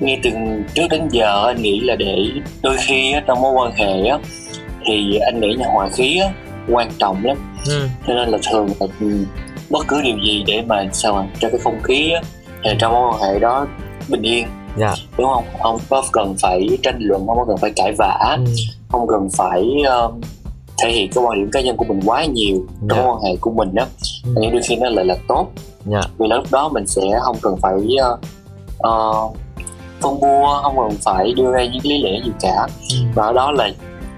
ngay 0.00 0.20
từ 0.22 0.30
trước 0.74 0.86
đến 0.90 1.08
giờ 1.10 1.46
anh 1.46 1.62
nghĩ 1.62 1.80
là 1.80 1.96
để 1.96 2.16
đôi 2.62 2.76
khi 2.86 3.12
á, 3.12 3.22
trong 3.26 3.40
mối 3.40 3.52
quan 3.52 3.72
hệ 3.72 4.08
á, 4.08 4.18
thì 4.86 5.18
anh 5.18 5.40
nghĩ 5.40 5.52
là 5.54 5.66
hòa 5.72 5.88
khí 5.88 6.18
á, 6.18 6.28
quan 6.68 6.88
trọng 6.98 7.24
lắm. 7.24 7.36
Ừ, 7.68 7.88
cho 8.06 8.14
nên 8.14 8.28
là 8.28 8.38
thường 8.50 8.68
là 8.80 8.86
ừ, 9.00 9.24
bất 9.70 9.84
cứ 9.88 10.02
điều 10.02 10.16
gì 10.24 10.44
để 10.46 10.62
mà 10.66 10.84
sao 10.92 11.26
cho 11.40 11.48
cái 11.48 11.60
không 11.64 11.82
khí 11.82 12.10
á, 12.12 12.20
thì 12.64 12.70
trong 12.78 12.92
mối 12.92 13.12
quan 13.12 13.22
hệ 13.32 13.38
đó 13.38 13.66
bình 14.08 14.22
yên. 14.22 14.46
Dạ, 14.76 14.94
đúng 15.18 15.26
không? 15.34 15.44
Không 15.62 15.78
có 15.88 16.02
cần 16.12 16.34
phải 16.42 16.68
tranh 16.82 16.98
luận 17.00 17.26
không 17.26 17.36
có 17.38 17.44
cần 17.48 17.56
phải 17.56 17.72
cãi 17.76 17.92
vã 17.98 18.36
ừ, 18.46 18.52
không 18.88 19.06
cần 19.08 19.28
phải 19.36 19.62
ờ, 19.86 20.10
thể 20.82 20.90
hiện 20.92 21.10
cái 21.14 21.24
quan 21.24 21.38
điểm 21.40 21.50
cá 21.52 21.60
nhân 21.60 21.76
của 21.76 21.84
mình 21.84 22.00
quá 22.06 22.24
nhiều 22.24 22.66
trong 22.88 22.98
Dạ. 22.98 23.04
quan 23.06 23.22
hệ 23.22 23.36
của 23.40 23.50
mình 23.50 23.74
đó 23.74 23.84
ừ, 24.24 24.34
nhưng 24.40 24.52
đôi 24.52 24.62
khi 24.68 24.76
nó 24.76 24.88
lại 24.90 25.04
là 25.04 25.16
tốt 25.28 25.46
dạ, 25.86 26.00
vì 26.18 26.26
lúc 26.28 26.44
đó 26.50 26.68
mình 26.68 26.86
sẽ 26.86 27.02
không 27.22 27.36
cần 27.42 27.56
phải 27.62 27.72
ờ, 28.00 28.18
ờ, 28.78 29.12
phân 30.00 30.20
bua 30.20 30.60
không 30.62 30.76
cần 30.76 30.98
phải 31.04 31.32
đưa 31.36 31.52
ra 31.52 31.64
những 31.64 31.82
lý 31.84 32.02
lẽ 32.02 32.20
gì 32.24 32.30
cả 32.40 32.66
Ừ. 32.90 32.96
và 33.14 33.26
ở 33.26 33.32
đó 33.32 33.52
là 33.52 33.70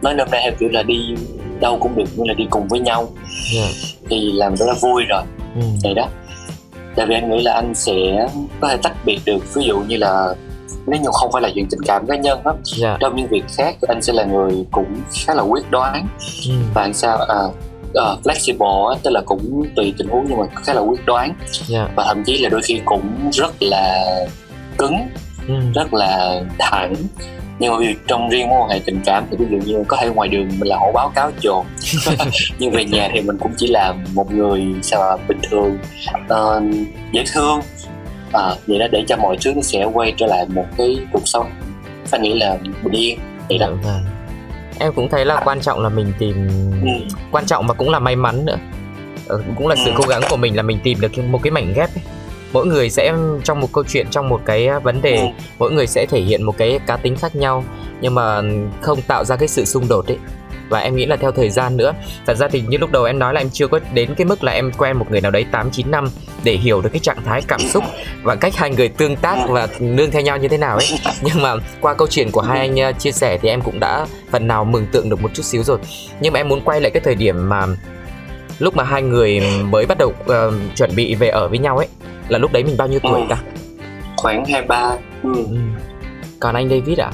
nói 0.03 0.15
năm 0.15 0.29
nay 0.31 0.41
theo 0.45 0.53
kiểu 0.61 0.69
là 0.73 0.83
đi 0.83 1.15
đâu 1.61 1.79
cũng 1.81 1.97
được 1.97 2.05
nhưng 2.17 2.29
là 2.29 2.35
đi 2.35 2.45
cùng 2.51 2.69
với 2.69 2.81
nhau 2.81 3.09
Dạ. 3.55 3.67
thì 4.11 4.33
làm 4.33 4.57
rất 4.57 4.67
là 4.67 4.75
vui 4.81 5.03
rồi 5.09 5.23
Ừ. 5.55 5.61
vậy 5.83 5.95
đó 5.95 6.09
tại 6.97 7.07
vì 7.07 7.15
anh 7.15 7.31
nghĩ 7.31 7.43
là 7.43 7.53
anh 7.53 7.75
sẽ 7.75 8.29
có 8.61 8.69
thể 8.69 8.77
tách 8.83 8.97
biệt 9.05 9.19
được 9.27 9.55
ví 9.55 9.65
dụ 9.65 9.81
như 9.89 9.97
là 9.97 10.35
nếu 10.87 11.01
như 11.01 11.09
không 11.13 11.33
phải 11.33 11.43
là 11.43 11.49
chuyện 11.55 11.67
tình 11.71 11.81
cảm 11.87 12.07
cá 12.07 12.17
nhân 12.17 12.41
á 12.45 12.53
Dạ. 12.65 12.97
trong 13.01 13.17
những 13.17 13.27
việc 13.29 13.45
khác 13.57 13.75
anh 13.89 14.03
sẽ 14.03 14.13
là 14.13 14.25
người 14.25 14.67
cũng 14.71 14.87
khá 15.27 15.35
là 15.35 15.43
quyết 15.43 15.71
đoán 15.71 16.09
Ừ. 16.49 16.55
và 16.75 16.83
anh 16.83 16.95
sao 16.95 17.17
à, 17.19 17.37
ờ, 17.95 18.17
flexible 18.25 18.95
tức 19.03 19.11
là 19.11 19.21
cũng 19.27 19.63
tùy 19.77 19.95
tình 19.99 20.09
huống 20.09 20.27
nhưng 20.29 20.39
mà 20.39 20.45
khá 20.65 20.75
là 20.75 20.81
quyết 20.81 21.07
đoán 21.07 21.35
Dạ. 21.67 21.89
và 21.97 22.05
thậm 22.07 22.25
chí 22.25 22.39
là 22.39 22.49
đôi 22.49 22.63
khi 22.63 22.81
cũng 22.85 23.31
rất 23.33 23.55
là 23.63 24.05
cứng 24.79 24.97
Ừ. 25.49 25.55
rất 25.75 25.95
là 25.95 26.41
thẳng 26.59 26.95
nhưng 27.59 27.73
mà 27.73 27.79
ví 27.79 27.87
dụ 27.87 27.93
trong 28.07 28.29
riêng 28.29 28.49
mối 28.49 28.59
quan 28.61 28.69
hệ 28.71 28.81
tình 28.85 29.01
cảm 29.05 29.25
thì 29.31 29.37
ví 29.37 29.47
dụ 29.51 29.57
như 29.57 29.85
có 29.89 29.97
thể 30.01 30.09
ngoài 30.09 30.29
đường 30.29 30.49
mình 30.49 30.69
là 30.69 30.77
hổ 30.77 30.93
báo 30.95 31.13
cáo 31.15 31.31
trồn 31.41 31.67
nhưng 32.59 32.71
về 32.71 32.85
nhà 32.85 33.09
thì 33.13 33.21
mình 33.21 33.39
cũng 33.39 33.53
chỉ 33.57 33.67
là 33.67 33.95
một 34.15 34.33
người 34.33 34.67
sao 34.83 35.01
mà 35.01 35.25
bình 35.29 35.39
thường 35.51 35.79
ờ, 36.29 36.63
dễ 37.13 37.25
thương 37.33 37.61
à, 38.33 38.55
vậy 38.67 38.79
đó 38.79 38.87
để 38.93 39.05
cho 39.09 39.17
mọi 39.17 39.37
thứ 39.45 39.53
nó 39.55 39.63
sẽ 39.63 39.85
quay 39.93 40.15
trở 40.17 40.27
lại 40.27 40.47
một 40.55 40.67
cái 40.79 40.99
cuộc 41.13 41.29
sống 41.29 41.51
anh 42.11 42.23
nghĩ 42.23 42.35
là 42.35 42.59
bình 42.83 42.93
yên 42.93 43.19
vậy 43.49 43.59
đó 43.59 43.69
vâng. 43.85 44.05
Em 44.79 44.93
cũng 44.93 45.09
thấy 45.09 45.25
là 45.25 45.43
quan 45.45 45.61
trọng 45.61 45.81
là 45.81 45.89
mình 45.89 46.13
tìm 46.19 46.49
ừ. 46.83 46.89
quan 47.31 47.47
trọng 47.47 47.67
mà 47.67 47.75
cũng 47.75 47.91
là 47.91 47.99
may 47.99 48.17
mắn 48.17 48.45
nữa. 48.45 48.57
Ờ, 49.29 49.43
cũng 49.57 49.69
là 49.69 49.77
sự 49.85 49.91
Ừ. 49.91 49.95
cố 49.97 50.05
gắng 50.09 50.23
của 50.31 50.37
mình 50.37 50.57
là 50.57 50.63
mình 50.63 50.79
tìm 50.83 51.01
được 51.01 51.19
một 51.19 51.41
cái 51.43 51.51
mảnh 51.51 51.73
ghép 51.77 51.95
ấy. 51.95 52.03
Mỗi 52.53 52.67
người 52.67 52.91
sẽ 52.91 53.13
trong 53.45 53.61
một 53.61 53.69
câu 53.73 53.85
chuyện 53.89 54.07
trong 54.11 54.29
một 54.29 54.41
cái 54.45 54.69
vấn 54.83 55.03
đề, 55.03 55.17
Ừ. 55.17 55.27
mỗi 55.59 55.73
người 55.73 55.87
sẽ 55.87 56.07
thể 56.11 56.21
hiện 56.21 56.43
một 56.43 56.59
cái 56.59 56.79
cá 56.87 56.97
tính 56.97 57.17
khác 57.17 57.37
nhau 57.37 57.65
nhưng 58.01 58.15
mà 58.15 58.43
không 58.81 59.03
tạo 59.03 59.25
ra 59.25 59.37
cái 59.37 59.49
sự 59.49 59.65
xung 59.65 59.89
đột 59.89 60.07
ấy. 60.07 60.19
Và 60.71 60.79
em 60.79 60.97
nghĩ 60.97 61.07
là 61.07 61.17
theo 61.17 61.33
thời 61.33 61.51
gian 61.51 61.77
nữa 61.77 61.93
Thật 62.27 62.35
ra 62.37 62.49
thì 62.49 62.61
như 62.69 62.79
lúc 62.79 62.91
đầu 62.91 63.05
em 63.05 63.19
nói 63.19 63.35
là 63.35 63.41
em 63.41 63.51
chưa 63.53 63.67
có 63.67 63.81
đến 63.95 64.15
cái 64.15 64.25
mức 64.25 64.45
là 64.45 64.53
em 64.53 64.73
quen 64.79 64.97
một 64.97 65.11
người 65.11 65.21
nào 65.21 65.31
đấy 65.31 65.45
8-9 65.53 65.91
năm 65.91 66.09
Để 66.45 66.53
hiểu 66.55 66.81
được 66.81 66.89
cái 66.93 67.01
trạng 67.01 67.25
thái 67.25 67.43
cảm 67.49 67.61
xúc 67.61 67.85
Và 68.23 68.35
cách 68.35 68.57
hai 68.57 68.71
người 68.71 68.89
tương 68.89 69.17
tác 69.17 69.39
và 69.49 69.69
nương 69.81 70.11
theo 70.11 70.23
nhau 70.23 70.39
như 70.39 70.49
thế 70.49 70.59
nào 70.59 70.77
ấy 70.77 70.87
Nhưng 71.23 71.43
mà 71.43 71.55
qua 71.81 71.95
câu 71.95 72.09
chuyện 72.11 72.31
của 72.31 72.41
hai 72.41 72.59
anh 72.61 72.91
uh, 72.91 72.99
chia 72.99 73.13
sẻ 73.13 73.39
thì 73.43 73.49
em 73.49 73.61
cũng 73.63 73.81
đã 73.81 74.07
phần 74.31 74.47
nào 74.47 74.65
mường 74.65 74.87
tượng 74.87 75.11
được 75.11 75.23
một 75.23 75.31
chút 75.35 75.43
xíu 75.43 75.63
rồi 75.63 75.79
Nhưng 76.21 76.33
mà 76.33 76.41
em 76.41 76.49
muốn 76.49 76.61
quay 76.65 76.81
lại 76.81 76.91
cái 76.91 77.01
thời 77.05 77.15
điểm 77.15 77.49
mà 77.49 77.67
Lúc 78.59 78.77
mà 78.77 78.85
hai 78.85 79.03
người 79.03 79.41
mới 79.63 79.87
bắt 79.87 79.99
đầu 79.99 80.13
ờ, 80.27 80.53
chuẩn 80.77 80.91
bị 80.97 81.15
về 81.15 81.29
ở 81.29 81.49
với 81.49 81.59
nhau 81.59 81.77
ấy 81.79 81.89
Là 82.29 82.39
lúc 82.39 82.53
đấy 82.53 82.65
mình 82.65 82.77
bao 82.77 82.89
nhiêu 82.89 83.01
tuổi 83.03 83.21
Ừ. 83.21 83.27
ta? 83.31 83.37
khoảng 84.17 84.45
hai 84.45 84.63
ba 84.63 84.91
ừ. 85.23 85.35
Ừ. 85.35 85.57
Còn 86.41 86.55
anh 86.55 86.69
David 86.69 87.01
ạ? 87.01 87.11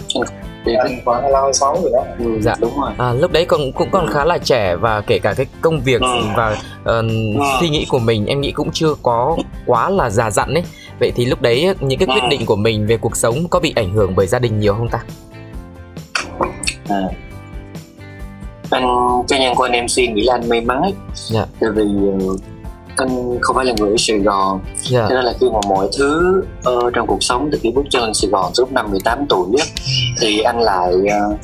Thì 0.66 0.72
anh 0.74 1.00
khoảng 1.05 1.22
25 1.22 1.42
26 1.42 1.76
rồi 1.83 1.90
đó 1.92 2.05
ừ. 2.18 2.40
Dạ. 2.40 2.55
đúng 2.61 2.81
rồi 2.81 2.90
À, 2.98 3.12
lúc 3.12 3.33
đấy 3.33 3.44
còn 3.44 3.72
cũng 3.72 3.88
còn 3.90 4.07
khá 4.12 4.24
là 4.24 4.38
trẻ 4.38 4.76
và 4.76 5.00
kể 5.00 5.18
cả 5.18 5.35
cái 5.35 5.46
công 5.61 5.81
việc 5.81 6.00
Ừ. 6.00 6.09
và 6.37 6.57
ờ, 6.85 7.02
suy 7.61 7.68
nghĩ 7.68 7.87
của 7.90 7.98
mình 7.98 8.26
em 8.26 8.40
nghĩ 8.40 8.52
cũng 8.52 8.70
chưa 8.72 8.94
có 9.02 9.37
quá 9.66 9.90
là 9.90 10.11
già 10.11 10.31
dặn 10.31 10.55
ấy 10.55 10.64
vậy 11.00 11.12
thì 11.16 11.24
lúc 11.24 11.42
đấy 11.42 11.74
những 11.81 11.98
cái 11.98 12.07
quyết 12.07 12.22
Ừ. 12.22 12.29
định 12.31 12.46
của 12.46 12.57
mình 12.57 12.87
về 12.87 12.96
cuộc 12.96 13.16
sống 13.16 13.48
có 13.50 13.61
bị 13.61 13.72
ảnh 13.76 13.92
hưởng 13.92 14.12
bởi 14.16 14.26
gia 14.26 14.38
đình 14.38 14.61
nhiều 14.61 14.74
không 14.74 14.88
ta 14.88 14.98
à. 16.88 17.00
anh 18.70 18.85
cá 19.29 19.38
nhân 19.38 19.55
của 19.57 19.64
anh 19.64 19.72
MC 19.87 19.96
nghĩ 20.14 20.22
là 20.22 20.35
anh 20.35 20.48
may 20.48 20.61
mắn 20.61 20.83
ấy 20.83 20.92
Dạ. 21.14 21.46
tại 21.61 21.70
vì 21.74 21.83
anh 22.96 23.38
không 23.40 23.56
phải 23.56 23.64
là 23.64 23.72
người 23.78 23.90
ở 23.90 23.96
Sài 23.98 24.18
Gòn 24.18 24.61
dạ 24.82 25.06
cho 25.09 25.14
nên 25.14 25.24
là 25.24 25.32
khi 25.40 25.46
mà 25.52 25.59
mọi 25.68 25.88
thứ 25.98 26.42
ờ, 26.64 26.90
trong 26.94 27.06
cuộc 27.06 27.22
sống 27.22 27.48
từ 27.52 27.59
khi 27.62 27.70
bước 27.70 27.82
chân 27.90 28.02
lên 28.02 28.14
Sài 28.14 28.30
Gòn 28.30 28.52
từ 28.56 28.62
lúc 28.62 28.72
năm 28.72 28.90
18 28.90 29.26
tuổi 29.28 29.46
á, 29.59 29.64
thì 30.20 30.40
anh 30.40 30.61
lại 30.61 30.92
ờ, 31.11 31.37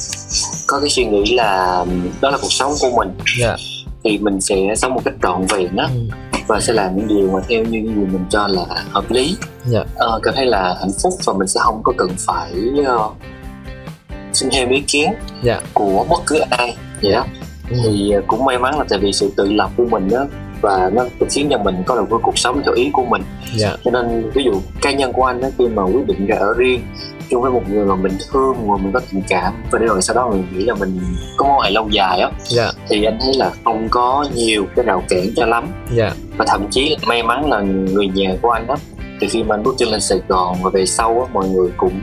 có 0.66 0.80
cái 0.80 0.90
suy 0.90 1.04
nghĩ 1.04 1.34
là 1.34 1.84
đó 2.20 2.30
là 2.30 2.38
cuộc 2.42 2.52
sống 2.52 2.72
của 2.80 2.90
mình 2.96 3.08
dạ 3.40 3.56
thì 4.04 4.18
mình 4.18 4.40
sẽ 4.40 4.56
sống 4.76 4.94
một 4.94 5.00
cách 5.04 5.14
trọn 5.22 5.46
vẹn 5.46 5.76
á 5.76 5.88
ừ. 5.94 6.00
và 6.46 6.60
sẽ 6.60 6.72
làm 6.72 6.96
những 6.96 7.08
điều 7.08 7.30
mà 7.30 7.40
theo 7.48 7.64
như 7.64 7.68
những 7.70 7.86
gì 7.86 8.00
mình 8.12 8.24
cho 8.30 8.46
là 8.46 8.64
hợp 8.92 9.10
lý 9.10 9.36
Dạ. 9.66 9.84
Ờ, 9.96 10.20
cảm 10.22 10.34
thấy 10.36 10.46
là 10.46 10.76
hạnh 10.80 10.90
phúc 11.02 11.12
và 11.24 11.32
mình 11.32 11.48
sẽ 11.48 11.60
không 11.62 11.80
có 11.84 11.92
cần 11.96 12.08
phải 12.26 12.52
ờ, 12.86 13.08
xin 14.32 14.48
thêm 14.52 14.68
ý 14.70 14.82
kiến 14.86 15.10
Dạ. 15.42 15.60
của 15.74 16.06
bất 16.10 16.20
cứ 16.26 16.38
ai 16.50 16.76
vậy 17.02 17.12
đó 17.12 17.24
Ừ. 17.70 17.76
thì 17.84 18.10
ờ, 18.10 18.22
cũng 18.26 18.44
may 18.44 18.58
mắn 18.58 18.78
là 18.78 18.84
tại 18.88 18.98
vì 18.98 19.12
sự 19.12 19.32
tự 19.36 19.52
lập 19.52 19.70
của 19.76 19.84
mình 19.90 20.08
đó 20.10 20.24
và 20.62 20.90
nó 20.92 21.04
khiến 21.30 21.48
cho 21.50 21.58
mình 21.58 21.82
có 21.86 21.96
được 21.96 22.10
một 22.10 22.20
cuộc 22.22 22.38
sống 22.38 22.62
theo 22.64 22.74
ý 22.74 22.90
của 22.92 23.04
mình. 23.04 23.22
Dạ. 23.56 23.76
Cho 23.84 23.90
nên 23.90 24.30
ví 24.34 24.44
dụ 24.44 24.52
cá 24.82 24.92
nhân 24.92 25.12
của 25.12 25.24
anh 25.24 25.40
đó 25.40 25.48
khi 25.58 25.68
mà 25.68 25.82
quyết 25.82 26.06
định 26.06 26.26
ra 26.26 26.36
ở 26.36 26.54
riêng 26.56 26.80
chung 27.30 27.42
với 27.42 27.50
một 27.50 27.62
người 27.68 27.86
mà 27.86 27.94
mình 27.94 28.12
thương 28.32 28.68
mà 28.68 28.76
mình 28.76 28.92
có 28.92 29.00
tình 29.12 29.22
cảm 29.28 29.52
và 29.70 29.78
để 29.78 29.86
rồi 29.86 30.02
sau 30.02 30.16
đó 30.16 30.30
mình 30.30 30.46
nghĩ 30.52 30.64
là 30.64 30.74
mình 30.74 31.00
có 31.36 31.46
mối 31.46 31.54
quan 31.56 31.64
hệ 31.64 31.70
lâu 31.70 31.88
dài 31.88 32.20
á 32.20 32.30
dạ. 32.44 32.72
thì 32.88 33.04
anh 33.04 33.18
thấy 33.20 33.34
là 33.34 33.50
không 33.64 33.88
có 33.90 34.26
nhiều 34.34 34.66
cái 34.76 34.84
rào 34.84 35.02
cản 35.08 35.26
cho 35.36 35.46
lắm. 35.46 35.66
Dạ. 35.94 36.12
Và 36.36 36.44
thậm 36.48 36.66
chí 36.70 36.96
may 37.06 37.22
mắn 37.22 37.50
là 37.50 37.60
người 37.60 38.08
nhà 38.14 38.36
của 38.42 38.50
anh 38.50 38.66
đó 38.66 38.76
thì 39.20 39.28
khi 39.28 39.42
mà 39.42 39.54
anh 39.54 39.62
bước 39.62 39.74
chân 39.78 39.88
lên 39.88 40.00
Sài 40.00 40.20
Gòn 40.28 40.56
và 40.62 40.70
về 40.70 40.86
sau 40.86 41.26
á 41.26 41.32
mọi 41.32 41.48
người 41.48 41.70
cũng 41.76 42.00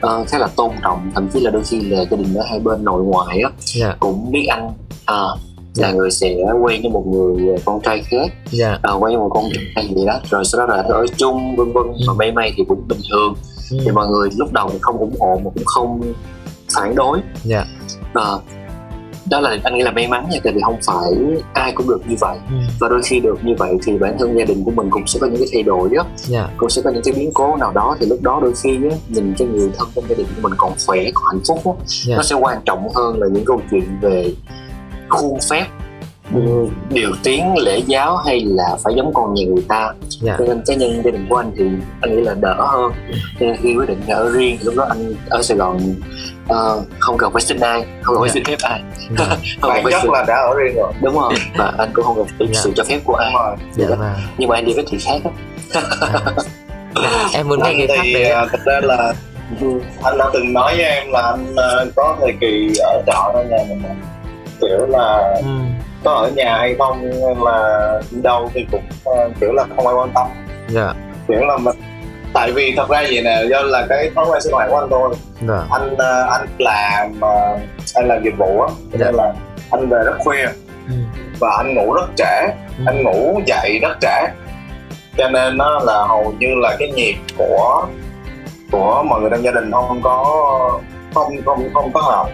ờ, 0.00 0.24
khá 0.28 0.38
là 0.38 0.48
tôn 0.56 0.70
trọng 0.82 1.10
thậm 1.14 1.28
chí 1.28 1.40
là 1.40 1.50
đôi 1.50 1.62
khi 1.64 1.80
là 1.80 2.04
gia 2.10 2.16
đình 2.16 2.34
ở 2.34 2.44
hai 2.50 2.58
bên 2.58 2.84
nội 2.84 3.02
ngoại 3.02 3.40
á 3.40 3.50
dạ. 3.58 3.96
cũng 4.00 4.32
biết 4.32 4.46
anh 4.46 4.70
Dạ. 5.08 5.47
Là 5.76 5.92
người 5.92 6.10
sẽ 6.10 6.34
quen 6.62 6.82
với 6.82 6.90
một 6.90 7.04
người 7.06 7.56
con 7.64 7.80
trai 7.80 8.02
khác. 8.02 8.32
Dạ. 8.50 8.78
À, 8.82 8.92
quen 8.92 9.00
với 9.00 9.16
một 9.16 9.28
con 9.34 9.44
trai 9.74 9.88
gì 9.96 10.06
đó 10.06 10.20
rồi 10.30 10.44
sau 10.44 10.66
đó 10.66 10.74
là 10.76 10.82
ở 10.82 11.06
chung 11.16 11.56
vân 11.56 11.72
vân 11.72 11.84
mà 12.06 12.12
may 12.18 12.32
may 12.32 12.52
thì 12.56 12.64
cũng 12.68 12.88
bình 12.88 13.00
thường. 13.10 13.34
Ừ. 13.70 13.76
thì 13.84 13.90
mọi 13.90 14.08
người 14.08 14.28
lúc 14.36 14.52
đầu 14.52 14.68
thì 14.72 14.78
không 14.80 14.98
ủng 14.98 15.16
hộ 15.20 15.40
mà 15.44 15.50
cũng 15.54 15.64
không 15.64 16.00
phản 16.74 16.94
đối. 16.94 17.18
Dạ. 17.44 17.64
À, 18.14 18.22
đó 19.30 19.40
là 19.40 19.56
anh 19.64 19.74
nghĩ 19.76 19.82
là 19.82 19.90
may 19.90 20.08
mắn 20.08 20.26
nha 20.30 20.38
tại 20.44 20.52
vì 20.52 20.60
không 20.64 20.76
phải 20.86 21.12
ai 21.54 21.72
cũng 21.72 21.88
được 21.88 22.00
như 22.08 22.16
vậy. 22.20 22.38
Ừ. 22.48 22.54
và 22.80 22.88
đôi 22.88 23.00
khi 23.04 23.20
được 23.20 23.38
như 23.44 23.54
vậy 23.58 23.74
thì 23.86 23.98
bản 23.98 24.16
thân 24.18 24.38
gia 24.38 24.44
đình 24.44 24.64
của 24.64 24.70
mình 24.70 24.90
cũng 24.90 25.06
sẽ 25.06 25.18
có 25.20 25.26
những 25.26 25.38
cái 25.38 25.48
thay 25.52 25.62
đổi 25.62 25.88
đó 25.94 26.06
dạ. 26.16 26.48
Cũng 26.56 26.70
sẽ 26.70 26.82
có 26.82 26.90
những 26.90 27.02
cái 27.04 27.14
biến 27.16 27.30
cố 27.34 27.56
nào 27.56 27.72
đó 27.72 27.96
thì 28.00 28.06
lúc 28.06 28.18
đó 28.22 28.38
đôi 28.42 28.52
khi 28.62 28.78
á, 28.90 28.96
nhìn 29.08 29.34
cái 29.38 29.48
người 29.48 29.70
thân 29.78 29.88
trong 29.94 30.04
gia 30.08 30.14
đình 30.16 30.26
của 30.36 30.48
mình 30.48 30.52
còn 30.56 30.72
khỏe 30.86 30.98
còn 31.14 31.24
hạnh 31.26 31.40
phúc 31.48 31.58
á, 31.64 31.72
Dạ. 32.06 32.16
nó 32.16 32.22
sẽ 32.22 32.36
quan 32.36 32.58
trọng 32.64 32.88
hơn 32.94 33.20
là 33.20 33.26
những 33.32 33.44
câu 33.44 33.60
chuyện 33.70 33.84
về 34.02 34.34
khuôn 35.08 35.38
phép. 35.50 35.64
Ừ, 36.34 36.68
điều 36.90 37.10
tiếng 37.24 37.54
lễ 37.58 37.78
giáo 37.86 38.16
hay 38.16 38.40
là 38.40 38.76
phải 38.84 38.94
giống 38.96 39.14
con 39.14 39.34
nhà 39.34 39.42
người 39.46 39.64
ta. 39.68 39.92
Dạ. 40.08 40.36
cho 40.38 40.44
nên 40.44 40.62
cá 40.66 40.74
nhân 40.74 41.02
gia 41.04 41.10
đình 41.10 41.26
của 41.30 41.36
anh 41.36 41.52
thì 41.58 41.64
anh 42.00 42.16
nghĩ 42.16 42.22
là 42.22 42.34
đỡ 42.40 42.54
hơn. 42.58 42.92
Cho 43.40 43.46
nên 43.46 43.56
khi 43.62 43.74
quyết 43.76 43.88
định 43.88 44.00
ở 44.08 44.30
riêng 44.30 44.58
lúc 44.62 44.74
đó 44.76 44.86
anh 44.88 45.14
ở 45.30 45.42
Sài 45.42 45.56
Gòn 45.58 45.80
ờ, 46.48 46.80
không 46.98 47.18
cần 47.18 47.32
phải 47.32 47.42
xin 47.42 47.60
ai 47.60 47.84
không 48.02 48.14
cần 48.14 48.20
phải 48.22 48.28
Dạ. 48.28 48.34
xin 48.34 48.44
phép 48.44 48.56
ai 48.68 48.80
dạ. 49.18 49.26
Không 49.60 49.70
phải 49.82 49.92
xin 50.02 50.10
là 50.12 50.24
đã 50.28 50.34
ở 50.36 50.54
riêng 50.58 50.74
rồi. 50.76 50.92
Đúng 51.02 51.14
rồi. 51.14 51.32
Và 51.58 51.72
anh 51.78 51.90
cũng 51.92 52.04
không 52.04 52.16
cần 52.16 52.26
phải 52.38 52.48
Dạ. 52.52 52.60
sự 52.64 52.72
cho 52.76 52.84
phép 52.84 53.00
của 53.04 53.14
ai 53.14 53.32
dạ 53.76 53.86
vâng. 53.88 53.98
Nhưng 54.38 54.48
mà 54.48 54.54
anh 54.56 54.64
đi 54.66 54.72
với 54.74 54.84
thì 54.90 54.98
khác 55.00 55.20
á. 55.24 55.80
Em 57.34 57.48
muốn 57.48 57.58
nghe 57.62 57.74
cái 57.78 57.86
khác 57.86 58.02
thì 58.04 58.14
đấy 58.14 58.30
à, 58.30 58.46
thực 58.52 58.64
ra 58.64 58.80
là 58.82 59.12
anh 60.02 60.18
đã 60.18 60.30
từng 60.32 60.52
nói 60.52 60.76
với 60.76 60.84
em 60.84 61.10
là 61.12 61.20
anh 61.22 61.56
à, 61.56 61.84
có 61.96 62.16
thời 62.20 62.32
kỳ 62.40 62.72
ở 62.80 63.02
trọ 63.06 63.30
trong 63.34 63.48
nhà 63.50 63.56
mình 63.68 63.82
kiểu 64.60 64.86
là 64.86 65.34
ừ. 65.42 65.50
có 66.04 66.12
ở 66.12 66.30
nhà 66.36 66.56
hay 66.58 66.74
không 66.78 67.10
đi 68.10 68.20
đâu 68.22 68.50
thì 68.54 68.66
cũng 68.72 68.82
à, 69.04 69.28
kiểu 69.40 69.52
là 69.52 69.64
không 69.76 69.86
ai 69.86 69.94
quan 69.94 70.10
tâm. 70.14 70.26
Dạ. 70.68 70.92
Kiểu 71.28 71.40
là 71.40 71.56
mình 71.56 71.76
tại 72.34 72.52
vì 72.52 72.74
thật 72.76 72.88
ra 72.88 73.02
vậy 73.02 73.22
nè 73.24 73.42
do 73.50 73.62
là 73.62 73.86
cái 73.88 74.10
thói 74.14 74.26
quen 74.30 74.40
sinh 74.42 74.52
hoạt 74.52 74.68
của 74.70 74.76
anh 74.76 74.88
thôi. 74.90 75.14
Dạ. 75.48 75.62
Anh 75.70 75.96
à, 75.98 76.26
anh 76.30 76.46
làm 76.58 77.24
à, 77.24 77.58
anh 77.94 78.08
làm 78.08 78.22
dịch 78.24 78.34
vụ 78.38 78.60
á 78.60 78.68
cho 78.92 78.98
nên 78.98 79.14
là 79.14 79.32
anh 79.70 79.88
về 79.88 79.98
rất 80.04 80.16
khuya. 80.18 80.46
Ừ. 80.88 80.94
và 81.40 81.48
anh 81.56 81.74
ngủ 81.74 81.92
rất 81.92 82.06
trễ. 82.16 82.46
Ừ. 82.78 82.84
anh 82.86 83.02
ngủ 83.02 83.40
dậy 83.46 83.78
rất 83.82 83.96
trễ. 84.00 84.32
Cho 85.16 85.28
nên 85.28 85.58
nó 85.58 85.80
là 85.84 86.04
hầu 86.08 86.32
như 86.38 86.48
là 86.62 86.76
cái 86.78 86.92
nhịp 86.92 87.14
của 87.38 87.86
của 88.72 89.02
mọi 89.02 89.20
người 89.20 89.30
trong 89.30 89.44
gia 89.44 89.50
đình 89.50 89.72
không 89.72 90.00
có 90.02 90.80
không 91.14 91.32
không 91.44 91.68
không 91.74 91.92
có 91.92 92.00
hợp 92.00 92.28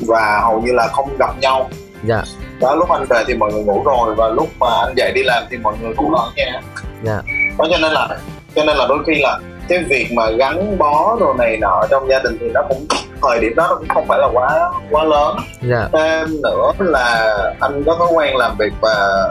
và 0.00 0.40
hầu 0.42 0.60
như 0.60 0.72
là 0.72 0.86
không 0.86 1.16
gặp 1.18 1.38
nhau. 1.40 1.70
Dạ. 2.04 2.22
Đó 2.60 2.74
lúc 2.74 2.90
anh 2.90 3.04
về 3.10 3.24
thì 3.26 3.34
mọi 3.34 3.52
người 3.52 3.62
ngủ 3.62 3.82
rồi 3.84 4.14
và 4.14 4.28
lúc 4.28 4.48
mà 4.60 4.66
anh 4.86 4.94
dậy 4.96 5.12
đi 5.14 5.22
làm 5.22 5.44
thì 5.50 5.56
mọi 5.56 5.74
người 5.82 5.92
cũng 5.96 6.14
ở 6.14 6.30
nhà. 6.36 6.60
Dạ. 7.02 7.22
đó 7.58 7.66
cho 7.70 7.78
nên 7.78 7.92
là 7.92 8.08
cho 8.54 8.64
nên 8.64 8.76
là 8.76 8.86
đôi 8.88 8.98
khi 9.06 9.14
là 9.14 9.38
cái 9.68 9.84
việc 9.88 10.12
mà 10.12 10.30
gắn 10.30 10.78
bó 10.78 11.16
đồ 11.20 11.34
này 11.34 11.56
nọ 11.56 11.86
trong 11.90 12.08
gia 12.08 12.18
đình 12.18 12.36
thì 12.40 12.46
nó 12.54 12.62
cũng 12.68 12.86
thời 13.22 13.40
điểm 13.40 13.54
đó 13.56 13.66
nó 13.68 13.74
cũng 13.74 13.88
không 13.88 14.06
phải 14.08 14.18
là 14.18 14.28
quá 14.32 14.70
quá 14.90 15.04
lớn. 15.04 15.36
Dạ. 15.62 15.88
Thêm 15.92 16.42
nữa 16.42 16.72
là 16.78 17.34
anh 17.60 17.84
có 17.86 17.96
thói 17.98 18.08
quen 18.14 18.36
làm 18.36 18.56
việc 18.58 18.72
và 18.80 19.28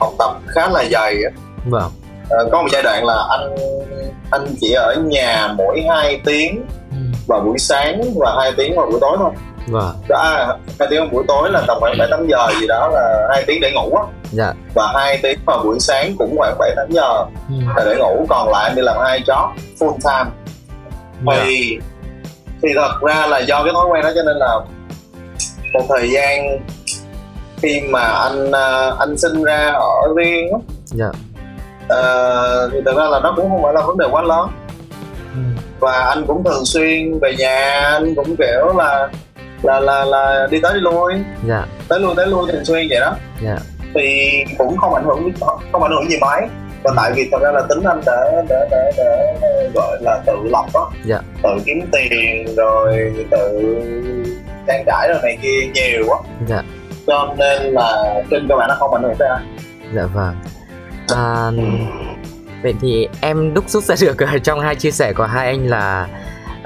học 0.00 0.12
tập 0.18 0.30
khá 0.46 0.68
là 0.68 0.84
dày 0.90 1.14
á. 1.24 1.30
vâng. 1.64 1.90
Ờ, 2.28 2.48
có 2.52 2.62
một 2.62 2.68
giai 2.72 2.82
đoạn 2.82 3.04
là 3.04 3.26
anh 3.30 3.54
anh 4.30 4.46
chỉ 4.60 4.72
ở 4.72 4.94
nhà 5.06 5.54
mỗi 5.56 5.84
2 5.88 6.20
tiếng 6.24 6.64
ừ. 6.90 6.96
vào 7.26 7.40
buổi 7.40 7.58
sáng 7.58 8.02
và 8.16 8.34
2 8.40 8.52
tiếng 8.56 8.76
vào 8.76 8.86
buổi 8.86 9.00
tối 9.00 9.16
thôi 9.18 9.30
vâng. 9.66 9.94
Đó 10.08 10.16
à, 10.18 10.56
2 10.78 10.88
tiếng 10.90 11.10
buổi 11.12 11.24
tối 11.28 11.50
là 11.50 11.62
tầm 11.66 11.76
khoảng 11.80 11.98
7 11.98 12.08
8 12.10 12.26
giờ 12.26 12.46
gì 12.60 12.66
đó 12.66 12.88
là 12.92 13.26
2 13.30 13.44
tiếng 13.46 13.60
để 13.60 13.72
ngủ 13.72 13.94
á. 13.96 14.02
Dạ. 14.30 14.52
Và 14.74 14.92
2 14.94 15.18
tiếng 15.22 15.38
vào 15.46 15.62
buổi 15.64 15.80
sáng 15.80 16.14
cũng 16.18 16.36
khoảng 16.38 16.58
7 16.58 16.72
8 16.76 16.86
giờ 16.90 17.24
ừ. 17.48 17.54
là 17.76 17.84
để 17.84 17.96
ngủ 17.98 18.26
còn 18.28 18.48
lại 18.48 18.72
đi 18.76 18.82
làm 18.82 18.96
hai 19.00 19.22
job 19.26 19.48
full 19.78 19.96
time. 20.04 20.30
Thì 21.36 21.78
thì 22.62 22.68
thật 22.74 22.92
ra 23.02 23.26
là 23.26 23.38
do 23.38 23.64
cái 23.64 23.72
thói 23.72 23.86
quen 23.90 24.02
đó 24.02 24.10
cho 24.14 24.22
nên 24.22 24.36
là 24.36 24.58
một 25.72 25.82
thời 25.88 26.10
gian 26.10 26.58
khi 27.56 27.80
mà 27.80 28.00
anh 28.00 28.52
à, 28.52 28.90
anh 28.98 29.18
sinh 29.18 29.42
ra 29.42 29.72
ở 29.74 30.14
riêng 30.16 30.52
á, 30.52 30.58
dạ. 30.84 31.10
ờ, 31.88 32.70
thì 32.72 32.78
thật 32.84 32.92
ra 32.96 33.04
là 33.04 33.20
nó 33.20 33.32
cũng 33.36 33.50
không 33.50 33.62
phải 33.62 33.72
là 33.74 33.80
vấn 33.80 33.98
đề 33.98 34.06
quá 34.10 34.22
lớn. 34.22 34.48
Ừ. 35.34 35.40
và 35.80 35.92
anh 35.92 36.24
cũng 36.26 36.44
thường 36.44 36.64
xuyên 36.64 37.18
về 37.18 37.34
nhà 37.38 37.80
anh 37.80 38.14
cũng 38.14 38.36
kiểu 38.36 38.72
là 38.76 39.08
là 39.62 39.80
là 39.80 40.04
là 40.04 40.46
đi 40.50 40.60
tới 40.62 40.74
đi 40.74 40.80
lui. 40.80 41.14
Dạ. 41.48 41.66
Tới 41.88 42.00
lui 42.00 42.14
tới 42.16 42.26
lui 42.26 42.52
thường 42.52 42.64
xuyên 42.64 42.86
vậy 42.90 43.00
đó. 43.00 43.14
Dạ. 43.42 43.56
Thì 43.94 44.30
cũng 44.58 44.76
không 44.76 44.94
ảnh 44.94 45.04
hưởng 45.04 45.32
không 45.72 45.82
ảnh 45.82 45.92
hưởng 45.92 46.10
gì 46.10 46.16
mấy. 46.20 46.42
Và 46.84 46.92
tại 46.96 47.12
vì 47.16 47.28
thật 47.32 47.38
ra 47.42 47.50
là 47.52 47.62
tính 47.68 47.82
anh 47.84 48.00
để 48.06 48.42
để 48.48 48.66
để, 48.70 48.92
để 48.96 49.70
gọi 49.74 49.98
là 50.00 50.20
tự 50.26 50.32
lập 50.44 50.64
đó 50.74 50.90
Dạ. 51.04 51.18
tự 51.42 51.50
kiếm 51.64 51.80
tiền 51.92 52.54
rồi 52.56 53.12
tự 53.30 53.62
trang 54.66 54.84
trải 54.86 55.08
rồi 55.08 55.18
này 55.22 55.38
kia 55.42 55.66
nhiều 55.74 56.04
quá 56.06 56.18
dạ. 56.48 56.62
Cho 57.06 57.34
nên 57.38 57.62
là 57.62 58.14
trên 58.30 58.48
cơ 58.48 58.56
bản 58.56 58.68
nó 58.68 58.74
không 58.78 58.94
ảnh 58.94 59.02
hưởng 59.02 59.14
tới 59.18 59.28
anh 59.28 59.56
dạ 59.94 60.02
vâng. 60.14 60.34
À, 61.14 61.50
vậy 62.62 62.74
thì 62.80 63.08
em 63.20 63.54
đúc 63.54 63.68
rút 63.68 63.84
ra 63.84 63.94
được 64.00 64.26
trong 64.42 64.60
hai 64.60 64.74
chia 64.74 64.90
sẻ 64.90 65.12
của 65.12 65.24
hai 65.24 65.46
anh 65.46 65.66
là 65.66 66.08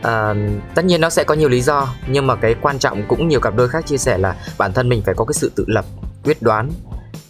à, 0.03 0.35
tất 0.75 0.85
nhiên 0.85 1.01
nó 1.01 1.11
sẽ 1.11 1.25
có 1.25 1.35
nhiều 1.35 1.49
lý 1.49 1.61
do 1.61 1.89
nhưng 2.09 2.27
mà 2.27 2.35
cái 2.35 2.55
quan 2.61 2.79
trọng 2.79 3.03
cũng 3.09 3.29
nhiều 3.29 3.41
cặp 3.41 3.57
đôi 3.57 3.69
khác 3.69 3.87
chia 3.87 3.97
sẻ 3.97 4.19
là 4.19 4.37
bản 4.59 4.73
thân 4.73 4.89
mình 4.89 5.03
phải 5.07 5.15
có 5.15 5.25
cái 5.25 5.35
sự 5.35 5.53
tự 5.57 5.65
lập 5.67 5.85
quyết 6.25 6.43
đoán 6.43 6.71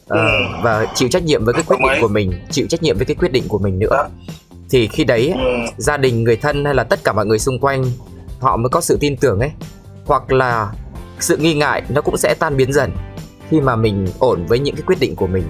Ừ. 0.09 0.19
và 0.63 0.87
chịu 0.95 1.09
trách 1.09 1.23
nhiệm 1.23 1.45
với 1.45 1.55
cái 1.55 1.63
quyết 1.67 1.77
định 1.81 2.01
của 2.01 2.09
mình 2.09 2.33
chịu 2.51 2.67
trách 2.71 2.83
nhiệm 2.83 2.97
với 2.97 3.07
cái 3.07 3.15
quyết 3.15 3.33
định 3.33 3.45
của 3.49 3.59
mình 3.59 3.79
nữa. 3.79 4.09
Thì 4.71 4.87
khi 4.89 5.05
đấy 5.05 5.33
ừ. 5.35 5.73
gia 5.77 5.97
đình 5.97 6.25
người 6.25 6.37
thân 6.37 6.65
hay 6.65 6.75
là 6.75 6.85
tất 6.85 7.05
cả 7.05 7.13
mọi 7.13 7.27
người 7.27 7.39
xung 7.39 7.59
quanh 7.59 7.85
họ 8.41 8.57
mới 8.57 8.69
có 8.69 8.81
sự 8.81 8.97
tin 9.01 9.17
tưởng 9.17 9.41
ấy. 9.41 9.51
Hoặc 10.07 10.33
là 10.33 10.73
sự 11.21 11.37
nghi 11.37 11.55
ngại 11.55 11.83
nó 11.89 12.01
cũng 12.01 12.17
sẽ 12.17 12.35
tan 12.39 12.57
biến 12.57 12.73
dần 12.73 12.93
khi 13.51 13.61
mà 13.61 13.77
mình 13.77 14.07
ổn 14.19 14.47
với 14.47 14.59
những 14.59 14.75
cái 14.75 14.83
quyết 14.87 15.01
định 15.01 15.17
của 15.17 15.27
mình. 15.27 15.45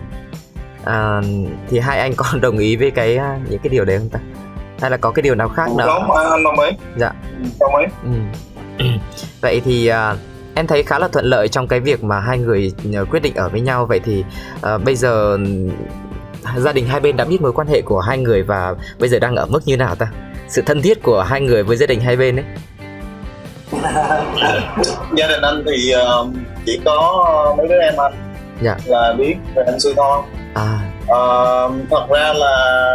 À, 0.84 1.22
thì 1.68 1.78
hai 1.78 1.98
anh 2.00 2.14
có 2.16 2.26
đồng 2.40 2.58
ý 2.58 2.76
với 2.76 2.90
cái 2.90 3.16
à, 3.16 3.40
những 3.50 3.60
cái 3.62 3.68
điều 3.68 3.84
đấy 3.84 3.98
không 3.98 4.08
ta 4.08 4.20
hay 4.80 4.90
là 4.90 4.96
có 4.96 5.10
cái 5.10 5.22
điều 5.22 5.34
nào 5.34 5.48
khác 5.48 5.66
đúng 5.68 6.10
anh 6.10 6.30
anh 6.30 6.44
đồng 6.44 6.60
ý 6.60 6.70
Dạ. 6.96 7.12
Đồng 7.60 7.76
ý 7.76 7.86
Ừ. 8.04 8.84
vậy 9.40 9.62
thì 9.64 9.86
à, 9.86 10.14
em 10.54 10.66
thấy 10.66 10.82
khá 10.82 10.98
là 10.98 11.08
thuận 11.08 11.24
lợi 11.24 11.48
trong 11.48 11.68
cái 11.68 11.80
việc 11.80 12.04
mà 12.04 12.20
hai 12.20 12.38
người 12.38 12.72
à, 12.94 13.00
quyết 13.10 13.20
định 13.22 13.34
ở 13.34 13.48
với 13.48 13.60
nhau. 13.60 13.86
Vậy 13.86 14.00
thì 14.04 14.24
à, 14.62 14.78
bây 14.78 14.96
giờ 14.96 15.38
gia 16.56 16.72
đình 16.72 16.86
hai 16.86 17.00
bên 17.00 17.16
đã 17.16 17.24
biết 17.24 17.42
mối 17.42 17.52
quan 17.52 17.66
hệ 17.68 17.82
của 17.82 18.00
hai 18.00 18.18
người 18.18 18.42
và 18.42 18.74
bây 19.00 19.08
giờ 19.08 19.18
đang 19.18 19.36
ở 19.36 19.46
mức 19.46 19.60
như 19.64 19.76
nào 19.76 19.94
ta? 19.94 20.06
Sự 20.48 20.62
thân 20.66 20.82
thiết 20.82 21.02
của 21.02 21.22
hai 21.22 21.40
người 21.40 21.62
với 21.62 21.76
gia 21.76 21.86
đình 21.86 22.00
hai 22.00 22.16
bên 22.16 22.36
ấy. 22.36 22.44
Gia 25.16 25.26
đình 25.28 25.40
anh 25.42 25.62
thì 25.66 25.90
ờ, 25.90 26.26
chỉ 26.66 26.80
có 26.84 27.54
mấy 27.58 27.68
đứa 27.68 27.78
em 27.80 27.94
anh. 27.96 28.12
Dạ. 28.62 28.76
là 28.86 29.12
biết 29.18 29.34
về 29.54 29.62
anh 29.66 29.80
sư 29.80 29.92
thôi 29.96 30.22
à. 30.54 30.78
Ờ, 31.08 31.70
thật 31.90 32.06
ra 32.10 32.32
là 32.32 32.86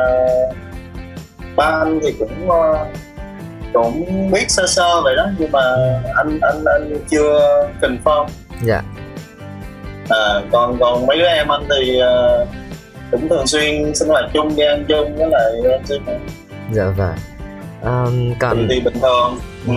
ba 1.61 1.67
anh 1.67 1.99
thì 2.03 2.13
cũng 2.19 2.49
ờ, 2.49 2.85
cũng 3.73 4.31
biết 4.31 4.51
sơ 4.51 4.67
sơ 4.67 5.01
vậy 5.03 5.15
đó 5.15 5.25
nhưng 5.37 5.51
mà 5.51 5.61
anh 6.15 6.39
anh 6.41 6.63
anh 6.65 6.97
chưa 7.09 7.39
confirm. 7.81 8.25
Dạ. 8.61 8.81
À, 10.09 10.41
còn 10.51 10.77
còn 10.79 11.05
mấy 11.05 11.17
đứa 11.17 11.25
em 11.25 11.51
anh 11.51 11.63
thì 11.69 11.99
ờ, 11.99 12.45
cũng 13.11 13.29
thường 13.29 13.47
xuyên 13.47 13.95
sinh 13.95 14.07
hoạt 14.07 14.25
chung 14.33 14.55
đi 14.55 14.63
ăn 14.63 14.85
chung 14.87 15.15
với 15.15 15.29
lại 15.29 15.51
anh 15.71 15.85
sư 15.85 15.99
dạ 16.71 16.85
vâng. 16.97 17.15
Thì, 17.83 18.35
còn 18.39 18.67
thì 18.69 18.79
bình 18.79 18.99
thường. 19.01 19.39
Ừ. 19.67 19.73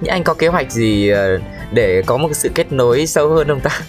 những 0.00 0.10
anh 0.10 0.24
có 0.24 0.34
kế 0.34 0.48
hoạch 0.48 0.70
gì 0.70 1.08
ờ, 1.08 1.38
để 1.72 2.02
có 2.06 2.16
một 2.16 2.28
sự 2.32 2.50
kết 2.54 2.72
nối 2.72 3.06
sâu 3.06 3.28
hơn 3.28 3.48
không 3.48 3.60
ta 3.60 3.80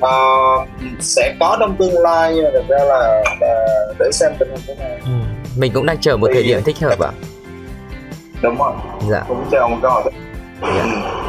Ờ, 0.00 0.16
sẽ 1.00 1.34
có 1.40 1.56
trong 1.60 1.76
tương 1.76 2.02
lai 2.02 2.32
nhưng 2.34 2.44
mà 2.44 2.50
thật 2.52 2.64
ra 2.68 2.78
là, 2.84 3.22
là 3.40 3.66
để 3.98 4.10
xem 4.12 4.32
tình 4.38 4.48
hình 4.50 4.60
thế 4.66 4.74
nào. 4.74 4.98
Ừ. 5.04 5.10
mình 5.56 5.72
cũng 5.74 5.86
đang 5.86 5.98
chờ 6.00 6.16
một 6.16 6.26
Thì- 6.28 6.34
thời 6.34 6.42
điểm 6.42 6.60
thích 6.64 6.78
hợp 6.80 7.00
ạ. 7.00 7.10
Đúng 8.42 8.56
rồi. 8.58 8.72
Dạ. 9.10 9.22
Cũng 9.28 9.44
chờ 9.50 9.66
một 9.70 9.76
câu 9.82 9.90
hỏi 9.90 10.02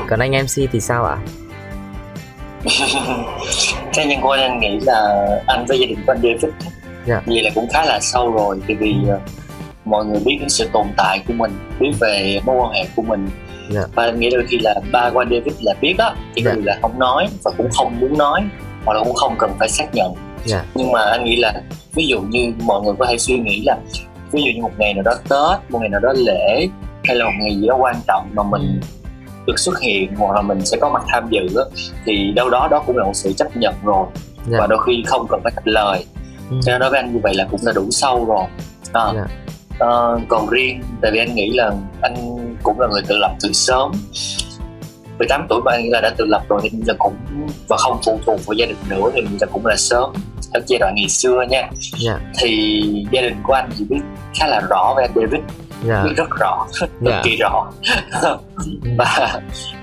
còn 0.09 0.19
anh 0.19 0.31
mc 0.31 0.69
thì 0.71 0.79
sao 0.79 1.05
ạ? 1.05 1.17
Cá 3.93 4.03
nhân 4.03 4.21
của 4.21 4.31
anh, 4.31 4.59
nghĩ 4.59 4.79
là 4.79 5.25
anh 5.47 5.65
với 5.67 5.79
gia 5.79 5.85
đình 5.85 5.97
của 6.07 6.11
anh 6.13 6.21
David 6.23 6.45
Dạ. 7.05 7.21
vậy 7.25 7.43
là 7.43 7.49
cũng 7.55 7.67
khá 7.73 7.85
là 7.85 7.99
sâu 8.01 8.31
rồi 8.31 8.59
tại 8.67 8.75
vì 8.79 8.95
ờ, 9.09 9.19
mọi 9.85 10.05
người 10.05 10.19
biết 10.25 10.37
đến 10.39 10.49
sự 10.49 10.69
tồn 10.73 10.87
tại 10.97 11.23
của 11.27 11.33
mình 11.33 11.51
biết 11.79 11.91
về 11.99 12.39
mối 12.45 12.55
quan 12.59 12.71
hệ 12.71 12.85
của 12.95 13.01
mình 13.01 13.29
Dạ. 13.69 13.81
và 13.95 14.03
anh 14.03 14.19
nghĩ 14.19 14.29
đôi 14.29 14.45
khi 14.49 14.59
là 14.59 14.75
ba 14.91 14.99
anh 14.99 15.13
David 15.29 15.53
là 15.61 15.73
biết 15.81 15.95
á 15.97 16.11
chỉ 16.35 16.41
cần 16.41 16.61
là 16.65 16.77
không 16.81 16.99
nói 16.99 17.27
và 17.43 17.51
cũng 17.57 17.69
không 17.71 17.99
muốn 17.99 18.17
nói 18.17 18.41
hoặc 18.85 18.93
là 18.93 19.03
cũng 19.03 19.13
không 19.15 19.35
cần 19.39 19.51
phải 19.59 19.69
xác 19.69 19.85
nhận 19.95 20.13
Dạ. 20.45 20.63
nhưng 20.75 20.91
mà 20.91 21.01
anh 21.01 21.25
nghĩ 21.25 21.35
là 21.35 21.53
ví 21.93 22.07
dụ 22.07 22.21
như 22.21 22.53
mọi 22.63 22.81
người 22.81 22.93
có 22.99 23.05
thể 23.09 23.17
suy 23.17 23.37
nghĩ 23.39 23.61
là 23.65 23.77
ví 24.31 24.41
dụ 24.43 24.51
như 24.55 24.61
một 24.61 24.71
ngày 24.77 24.93
nào 24.93 25.03
đó 25.03 25.11
Tết 25.29 25.71
một 25.71 25.79
ngày 25.79 25.89
nào 25.89 25.99
đó 25.99 26.13
lễ 26.17 26.67
hay 27.03 27.15
là 27.15 27.25
một 27.25 27.31
ngày 27.41 27.55
gì 27.55 27.67
đó 27.67 27.75
quan 27.79 27.95
trọng 28.07 28.29
mà 28.33 28.43
mình 28.43 28.81
được 29.47 29.59
xuất 29.59 29.79
hiện 29.79 30.15
hoặc 30.17 30.35
là 30.35 30.41
mình 30.41 30.65
sẽ 30.65 30.77
có 30.81 30.89
mặt 30.89 31.03
tham 31.07 31.27
dự 31.29 31.41
á, 31.57 31.63
thì 32.05 32.31
đâu 32.35 32.49
đó 32.49 32.67
đó 32.71 32.83
cũng 32.87 32.97
là 32.97 33.03
một 33.05 33.13
sự 33.15 33.33
chấp 33.33 33.57
nhận 33.57 33.73
rồi 33.83 34.05
Dạ. 34.47 34.57
và 34.59 34.67
đôi 34.67 34.79
khi 34.87 35.03
không 35.07 35.27
cần 35.29 35.39
phải 35.43 35.51
thành 35.55 35.67
lời 35.67 36.05
Ừ. 36.49 36.55
cho 36.65 36.71
nên 36.71 36.79
đối 36.81 36.89
với 36.89 36.99
anh 36.99 37.13
như 37.13 37.19
vậy 37.23 37.33
là 37.35 37.47
cũng 37.51 37.59
là 37.63 37.71
đủ 37.71 37.87
sâu 37.91 38.25
rồi 38.25 38.43
à, 38.93 39.11
Dạ. 39.15 39.25
Ờ, 39.79 40.19
còn 40.27 40.49
riêng 40.49 40.81
tại 41.01 41.11
vì 41.11 41.19
anh 41.19 41.35
nghĩ 41.35 41.49
là 41.53 41.71
anh 42.01 42.15
cũng 42.63 42.79
là 42.79 42.87
người 42.87 43.01
tự 43.07 43.17
lập 43.17 43.31
từ 43.41 43.51
sớm. 43.53 43.91
18 45.19 45.45
tuổi 45.49 45.61
mà 45.65 45.71
anh 45.71 45.83
nghĩ 45.83 45.89
là 45.89 46.01
đã 46.01 46.09
tự 46.17 46.25
lập 46.25 46.41
rồi 46.49 46.59
thì 46.63 46.69
là 46.87 46.93
cũng 46.97 47.15
và 47.67 47.77
không 47.77 47.99
phụ 48.05 48.19
thuộc 48.25 48.45
vào 48.45 48.53
gia 48.53 48.65
đình 48.65 48.77
nữa 48.89 49.09
thì 49.13 49.21
là 49.41 49.47
cũng 49.51 49.65
là 49.65 49.75
sớm. 49.77 50.13
Theo 50.53 50.61
giai 50.67 50.79
đoạn 50.79 50.93
ngày 50.95 51.09
xưa 51.09 51.43
nha 51.49 51.69
dạ. 51.97 52.19
thì 52.39 52.81
gia 53.11 53.21
đình 53.21 53.35
của 53.43 53.53
anh 53.53 53.69
thì 53.77 53.85
biết 53.89 53.99
khá 54.39 54.47
là 54.47 54.61
rõ 54.69 54.93
về 54.97 55.03
anh 55.03 55.11
David. 55.15 55.41
Dạ. 55.83 56.03
Biết 56.03 56.11
rất 56.17 56.29
rõ 56.39 56.65
cực 56.79 56.89
dạ 57.01 57.21
kỳ 57.23 57.35
rõ. 57.35 57.71
Ừ. 58.21 58.37
và 58.97 59.39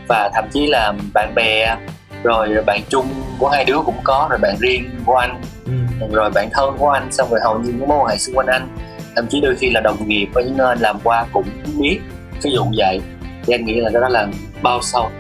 và 0.09 0.31
thậm 0.35 0.45
chí 0.53 0.67
là 0.67 0.93
bạn 1.15 1.35
bè 1.35 1.77
rồi 2.23 2.49
bạn 2.67 2.81
chung 2.89 3.07
của 3.39 3.49
hai 3.49 3.65
đứa 3.65 3.79
cũng 3.85 3.97
có 4.05 4.27
rồi 4.31 4.39
bạn 4.39 4.57
riêng 4.61 4.91
của 5.07 5.15
anh 5.17 5.41
Ừ. 5.67 6.07
rồi 6.13 6.31
bạn 6.31 6.49
thân 6.53 6.77
của 6.79 6.91
anh 6.91 7.13
xong 7.13 7.31
rồi 7.31 7.41
hầu 7.45 7.59
như 7.59 7.73
những 7.73 7.89
mối 7.89 7.99
quan 7.99 8.07
hệ 8.11 8.19
xung 8.19 8.35
quanh 8.35 8.47
anh 8.47 8.69
thậm 9.17 9.27
chí 9.31 9.41
đôi 9.41 9.57
khi 9.57 9.71
là 9.71 9.81
đồng 9.81 10.09
nghiệp 10.09 10.27
ở 10.35 10.43
những 10.43 10.57
nơi 10.57 10.69
anh 10.69 10.79
làm 10.81 10.97
qua 11.05 11.27
cũng 11.33 11.45
biết 11.79 11.99
ví 12.43 12.51
dụ 12.51 12.65
vậy 12.79 13.01
thì 13.47 13.55
anh 13.55 13.65
nghĩ 13.65 13.75
là 13.81 13.91
đó 14.01 14.09
là 14.09 14.27
bao 14.63 14.83
sâu 14.83 15.11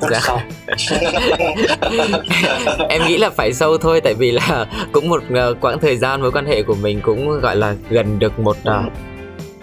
rất 0.00 0.08
Dạ. 0.12 0.20
sâu 0.22 0.38
em 2.88 3.02
nghĩ 3.06 3.18
là 3.18 3.30
phải 3.30 3.52
sâu 3.52 3.78
thôi 3.78 4.00
tại 4.00 4.14
vì 4.14 4.32
là 4.32 4.66
cũng 4.92 5.08
một 5.08 5.22
ờ, 5.34 5.54
quãng 5.60 5.78
thời 5.80 5.96
gian 5.96 6.20
mối 6.20 6.32
quan 6.32 6.46
hệ 6.46 6.62
của 6.62 6.74
mình 6.74 7.00
cũng 7.02 7.40
gọi 7.40 7.56
là 7.56 7.74
gần 7.90 8.18
được 8.18 8.38
một 8.38 8.56
uh, 8.68 8.92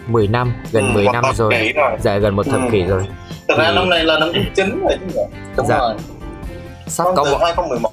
10 0.10 0.28
năm 0.28 0.54
gần 0.72 0.88
Ừ, 0.88 0.94
10 0.94 1.06
một 1.06 1.12
năm 1.14 1.24
rồi 1.36 1.72
rồi. 1.76 1.92
dạ 2.02 2.18
gần 2.18 2.36
một 2.36 2.46
thập 2.46 2.62
Ừ. 2.62 2.68
kỷ 2.72 2.84
rồi 2.84 3.04
Thật 3.48 3.56
ra 3.58 3.66
Thì- 3.70 3.76
năm 3.76 3.90
nay 3.90 4.04
là 4.04 4.20
năm 4.20 4.30
thứ 4.34 4.40
9 4.56 4.80
rồi 4.80 4.98
chứ 5.00 5.06
nhỉ? 5.16 5.22
đúng 5.58 5.68
Dạ. 5.68 5.78
rồi 5.78 5.94
sắp 6.88 7.04
có 7.16 7.24
một 7.24 7.38
2011 7.42 7.92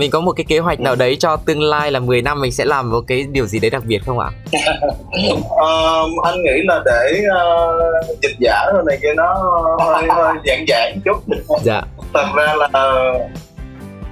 mình 0.00 0.10
có 0.10 0.20
một 0.20 0.32
cái 0.32 0.44
kế 0.48 0.58
hoạch 0.58 0.80
nào 0.80 0.94
đấy 0.94 1.16
cho 1.20 1.36
tương 1.36 1.62
lai 1.62 1.90
là 1.90 2.00
10 2.00 2.22
năm 2.22 2.40
mình 2.40 2.52
sẽ 2.52 2.64
làm 2.64 2.90
một 2.90 3.00
cái 3.06 3.26
điều 3.30 3.46
gì 3.46 3.58
đấy 3.58 3.70
đặc 3.70 3.82
biệt 3.86 3.98
không 4.06 4.18
ạ? 4.18 4.30
Ờ, 5.50 6.02
anh 6.24 6.42
nghĩ 6.42 6.62
là 6.64 6.82
để 6.84 7.20
uh, 7.20 8.18
dịch 8.22 8.36
giả 8.38 8.66
rồi 8.72 8.82
này 8.86 8.98
kia 9.02 9.14
nó 9.16 9.34
hơi 9.80 10.04
hơi 10.08 10.34
giản 10.44 10.64
giản 10.68 11.00
chút. 11.04 11.22
Dạ. 11.62 11.82
Thật 12.14 12.26
ra 12.36 12.54
là 12.54 12.68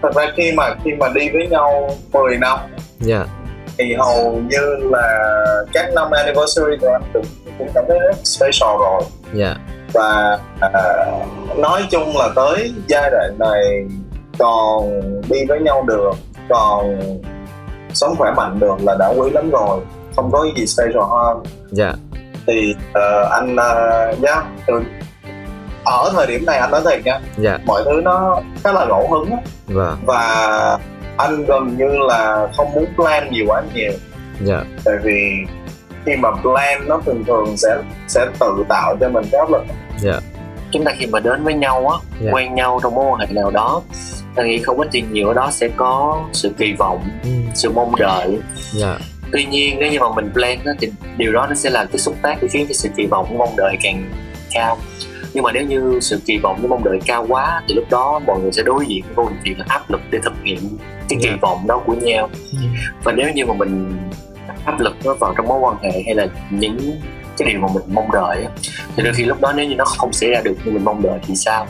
thật 0.03 0.11
ra 0.15 0.33
khi 0.37 0.53
mà 0.53 0.75
khi 0.85 0.91
mà 0.99 1.09
đi 1.15 1.29
với 1.29 1.47
nhau 1.51 1.91
10 2.13 2.37
năm 2.37 2.59
dạ. 3.01 3.25
thì 3.79 3.95
hầu 3.99 4.43
như 4.49 4.77
là 4.91 5.35
các 5.73 5.95
năm 5.95 6.11
anniversary 6.11 6.77
của 6.81 6.89
anh 6.93 7.03
cũng 7.13 7.25
cũng 7.59 7.69
cảm 7.75 7.85
thấy 7.89 7.99
rất 7.99 8.17
special 8.25 8.79
rồi. 8.79 9.03
Dạ. 9.35 9.55
Và 9.93 10.39
à, 10.61 10.71
nói 11.57 11.83
chung 11.91 12.17
là 12.17 12.29
tới 12.37 12.73
giai 12.89 13.11
đoạn 13.11 13.37
này 13.39 13.87
còn 14.39 15.01
đi 15.31 15.45
với 15.49 15.61
nhau 15.61 15.85
được 15.87 16.11
còn 16.49 17.01
sống 17.95 18.15
khỏe 18.19 18.33
mạnh 18.37 18.59
được 18.61 18.77
là 18.85 18.97
đã 18.99 19.09
quý 19.17 19.31
lắm 19.31 19.51
rồi. 19.51 19.81
Không 20.17 20.31
có 20.33 20.47
gì 20.57 20.67
special 20.67 21.03
hơn. 21.11 21.43
Dạ. 21.71 21.93
Thì 22.47 22.75
ờ, 22.93 23.29
anh 23.31 23.55
uh, 23.57 24.21
nhá 24.21 24.43
từ 24.67 24.83
ở 25.85 26.11
thời 26.15 26.27
điểm 26.27 26.47
này 26.47 26.59
anh 26.59 26.71
nói 26.71 26.81
thiệt 26.85 27.05
nha. 27.05 27.21
Dạ. 27.37 27.59
Mọi 27.67 27.83
thứ 27.85 28.01
nó 28.05 28.41
khá 28.65 28.73
là 28.73 28.85
ngẫu 28.85 29.09
hứng 29.11 29.31
á. 29.31 29.39
vâng. 29.67 29.99
Và 30.07 30.79
anh 31.17 31.45
gần 31.45 31.77
như 31.77 31.99
là 32.09 32.49
không 32.57 32.73
muốn 32.75 32.87
plan 32.97 33.31
gì 33.31 33.45
quá 33.47 33.63
nhiều. 33.75 33.93
Dạ. 34.45 34.63
Tại 34.85 34.95
vì 35.03 35.21
khi 36.07 36.17
mà 36.17 36.31
plan 36.43 36.89
nó 36.89 37.01
thường 37.07 37.25
thường 37.25 37.57
sẽ 37.57 37.77
sẽ 38.09 38.27
tự 38.41 38.65
tạo 38.69 38.97
cho 39.01 39.09
mình 39.09 39.25
cái 39.33 39.39
áp 39.39 39.51
lực. 39.51 39.63
Dạ. 39.99 40.21
Chúng 40.71 40.85
ta 40.85 40.93
khi 40.99 41.07
mà 41.07 41.21
đến 41.21 41.45
với 41.45 41.55
nhau 41.55 41.89
á 41.89 41.99
Dạ. 42.21 42.31
quen 42.33 42.55
nhau 42.55 42.81
trong 42.83 42.95
mối 42.95 43.05
quan 43.07 43.21
hệ 43.21 43.27
nào 43.31 43.51
đó 43.51 43.83
anh 44.39 44.49
nghĩ 44.49 44.59
không 44.59 44.81
ít 44.81 44.89
thì 44.93 45.03
nhiều 45.11 45.29
ở 45.29 45.35
đó 45.35 45.51
sẽ 45.53 45.69
có 45.77 46.25
sự 46.33 46.53
kỳ 46.59 46.73
vọng 46.73 47.03
ừ. 47.23 47.31
sự 47.55 47.71
mong 47.71 47.97
đợi. 47.97 48.39
Dạ. 48.73 48.99
Tuy 49.33 49.45
nhiên 49.45 49.77
nếu 49.79 49.93
như 49.93 49.99
mà 50.01 50.07
mình 50.15 50.31
plan 50.33 50.59
đó, 50.65 50.73
thì 50.81 50.91
điều 51.17 51.33
đó 51.33 51.47
nó 51.47 51.55
sẽ 51.55 51.71
là 51.71 51.85
cái 51.85 51.99
xúc 51.99 52.15
tác 52.23 52.39
khiến 52.51 52.67
cái 52.67 52.75
sự 52.75 52.89
kỳ 52.97 53.07
vọng 53.07 53.39
mong 53.39 53.57
đợi 53.57 53.77
càng 53.83 54.11
cao. 54.53 54.79
Nhưng 55.35 55.45
mà 55.45 55.53
nếu 55.53 55.63
như 55.63 55.99
sự 56.03 56.21
kỳ 56.27 56.39
vọng 56.39 56.57
với 56.61 56.69
mong 56.69 56.85
đợi 56.85 56.99
cao 57.07 57.27
quá 57.29 57.63
thì 57.69 57.75
lúc 57.75 57.85
đó 57.91 58.21
mọi 58.27 58.41
người 58.41 58.53
sẽ 58.53 58.63
đối 58.63 58.87
diện 58.87 59.03
với 59.05 59.15
câu 59.17 59.31
chuyện 59.45 59.59
là 59.59 59.65
áp 59.69 59.91
lực 59.91 60.01
để 60.11 60.19
thực 60.23 60.33
hiện 60.45 60.59
cái 61.09 61.19
kỳ 61.23 61.29
Dạ. 61.29 61.37
vọng 61.41 61.67
đó 61.69 61.83
của 61.87 61.95
nhau. 61.95 62.31
Và 63.05 63.13
nếu 63.13 63.31
như 63.35 63.47
mà 63.47 63.55
mình 63.55 63.99
áp 64.65 64.81
lực 64.81 64.97
nó 65.05 65.15
vào 65.15 65.35
trong 65.37 65.49
mối 65.49 65.59
quan 65.61 65.77
hệ 65.83 66.03
hay 66.07 66.15
là 66.15 66.27
những 66.51 67.01
cái 67.39 67.49
điều 67.49 67.61
mà 67.61 67.69
mình 67.75 67.83
mong 67.95 68.11
đợi 68.13 68.47
thì 68.97 69.03
đôi 69.03 69.13
khi 69.15 69.25
lúc 69.25 69.41
đó 69.41 69.53
nếu 69.53 69.67
như 69.67 69.75
nó 69.75 69.85
không 69.85 70.13
xảy 70.13 70.31
ra 70.31 70.41
được 70.45 70.55
như 70.65 70.73
mình 70.73 70.85
mong 70.85 71.03
đợi 71.03 71.19
thì 71.27 71.37
sao 71.37 71.67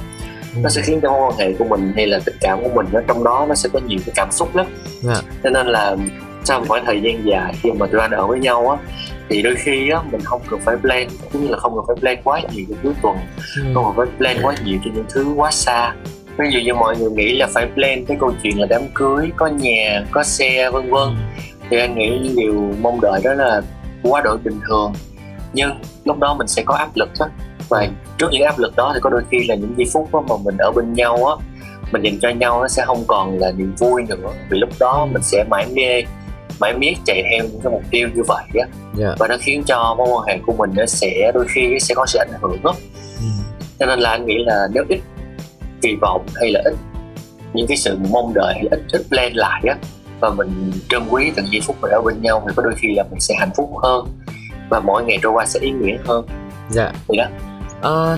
nó 0.63 0.69
sẽ 0.69 0.83
khiến 0.83 1.01
cho 1.03 1.11
mối 1.11 1.21
quan 1.31 1.39
hệ 1.39 1.53
của 1.59 1.65
mình 1.65 1.93
hay 1.97 2.07
là 2.07 2.19
tình 2.25 2.37
cảm 2.41 2.63
của 2.63 2.69
mình 2.75 2.87
ở 2.93 3.03
trong 3.09 3.25
đó 3.25 3.47
nó 3.49 3.55
sẽ 3.55 3.69
có 3.73 3.81
nhiều 3.87 3.99
cái 4.07 4.13
cảm 4.17 4.29
xúc 4.33 4.57
lắm. 4.57 4.67
Dạ. 5.03 5.15
cho 5.45 5.51
nên 5.51 5.67
là 5.67 5.97
sau 6.45 6.61
một 6.61 6.67
khoảng 6.69 6.85
thời 6.87 7.01
gian 7.03 7.25
dài 7.27 7.55
khi 7.63 7.71
mà 7.73 7.87
tụi 7.87 8.01
anh 8.01 8.11
ở 8.11 8.27
với 8.27 8.39
nhau 8.41 8.71
á 8.71 8.77
thì 9.29 9.43
đôi 9.43 9.55
khi 9.55 9.91
á 9.91 10.03
mình 10.13 10.21
không 10.21 10.43
cần 10.51 10.61
phải 10.61 10.77
plan 10.77 11.09
cũng 11.33 11.43
như 11.43 11.49
là 11.49 11.59
không 11.59 11.73
cần 11.77 11.85
phải 11.87 11.97
plan 12.01 12.23
quá 12.25 12.41
nhiều 12.55 12.65
cho 12.69 12.75
cuối 12.83 12.93
tuần 13.03 13.17
Ừ. 13.57 13.63
không 13.75 13.85
cần 13.85 13.95
phải 13.97 14.17
plan 14.19 14.37
quá 14.43 14.55
nhiều 14.65 14.79
cho 14.85 14.91
những 14.95 15.05
thứ 15.15 15.25
quá 15.37 15.51
xa. 15.51 15.95
Ví 16.39 16.47
dụ 16.51 16.59
như 16.61 16.75
mọi 16.75 16.97
người 16.99 17.11
nghĩ 17.11 17.37
là 17.37 17.47
phải 17.47 17.67
plan 17.75 18.05
cái 18.05 18.17
câu 18.21 18.33
chuyện 18.43 18.61
là 18.61 18.67
đám 18.71 18.83
cưới 18.95 19.31
có 19.37 19.47
nhà 19.47 20.05
có 20.11 20.23
xe 20.23 20.71
vân 20.71 20.91
vân. 20.91 21.09
Thì 21.71 21.79
anh 21.79 21.95
nghĩ 21.99 22.19
những 22.23 22.37
điều 22.37 22.75
mong 22.81 23.01
đợi 23.01 23.21
đó 23.25 23.35
là 23.35 23.63
quá 24.03 24.21
đổi 24.25 24.39
bình 24.39 24.61
thường. 24.69 24.93
Nhưng 25.53 25.71
lúc 26.05 26.19
đó 26.19 26.35
mình 26.35 26.49
sẽ 26.49 26.63
có 26.63 26.75
áp 26.75 26.89
lực 26.95 27.09
á. 27.19 27.27
Và 27.69 27.89
trước 28.19 28.27
những 28.33 28.43
áp 28.43 28.59
lực 28.59 28.77
đó 28.77 28.91
thì 28.95 29.01
có 29.03 29.11
đôi 29.11 29.23
khi 29.31 29.45
là 29.49 29.55
những 29.55 29.75
giây 29.77 29.87
phút 29.93 30.09
mà 30.13 30.37
mình 30.45 30.57
ở 30.59 30.73
bên 30.73 30.93
nhau 30.93 31.25
á 31.27 31.35
mình 31.93 32.03
dành 32.03 32.19
cho 32.23 32.29
nhau 32.29 32.61
nó 32.61 32.69
sẽ 32.69 32.83
không 32.87 33.05
còn 33.07 33.39
là 33.39 33.53
niềm 33.53 33.75
vui 33.79 34.03
nữa 34.09 34.17
vì 34.51 34.59
lúc 34.59 34.69
đó 34.81 35.07
mình 35.13 35.23
sẽ 35.23 35.45
mãi 35.51 35.67
mê 35.75 36.03
mãi 36.61 36.75
miết 36.75 36.95
chạy 37.07 37.23
theo 37.31 37.45
những 37.53 37.61
cái 37.65 37.73
mục 37.73 37.83
tiêu 37.91 38.09
như 38.15 38.23
vậy 38.29 38.45
á 38.61 38.67
Dạ. 38.95 39.15
và 39.19 39.29
nó 39.29 39.37
khiến 39.41 39.63
cho 39.67 39.95
mối 39.99 40.09
quan 40.11 40.27
hệ 40.27 40.39
của 40.47 40.53
mình 40.53 40.71
nó 40.77 40.87
sẽ 40.87 41.31
đôi 41.35 41.47
khi 41.49 41.79
sẽ 41.81 41.95
có 41.95 42.07
sự 42.07 42.19
ảnh 42.19 42.33
hưởng 42.43 42.61
á 42.65 42.73
Ừ. 43.21 43.25
cho 43.79 43.87
nên 43.87 43.99
là 43.99 44.11
anh 44.11 44.27
nghĩ 44.27 44.35
là 44.47 44.69
nếu 44.73 44.85
ít 44.89 45.01
kỳ 45.83 45.97
vọng 46.01 46.27
hay 46.35 46.51
là 46.51 46.61
ít 46.65 46.75
những 47.55 47.67
cái 47.67 47.77
sự 47.77 47.99
mong 48.11 48.35
đợi 48.35 48.55
hay 48.55 48.65
là 48.65 48.77
ít 48.77 48.81
ít 48.93 49.03
plan 49.09 49.33
lại 49.35 49.63
á 49.69 49.77
và 50.21 50.31
mình 50.31 50.73
trân 50.89 51.03
quý 51.11 51.33
từng 51.37 51.47
giây 51.53 51.61
phút 51.67 51.77
mình 51.81 51.91
ở 51.91 52.01
bên 52.05 52.23
nhau 52.23 52.43
thì 52.49 52.53
có 52.57 52.63
đôi 52.63 52.73
khi 52.77 52.89
là 52.95 53.03
mình 53.11 53.21
sẽ 53.21 53.35
hạnh 53.39 53.51
phúc 53.57 53.71
hơn 53.83 54.07
và 54.71 54.81
mỗi 54.81 55.05
ngày 55.05 55.19
trôi 55.23 55.33
qua 55.33 55.47
sẽ 55.47 55.61
ý 55.61 55.71
nghĩa 55.71 55.97
hơn 56.07 56.27
Dạ. 56.71 56.93
thì 57.09 57.17
đó 57.19 57.25
Ừ. 57.83 58.17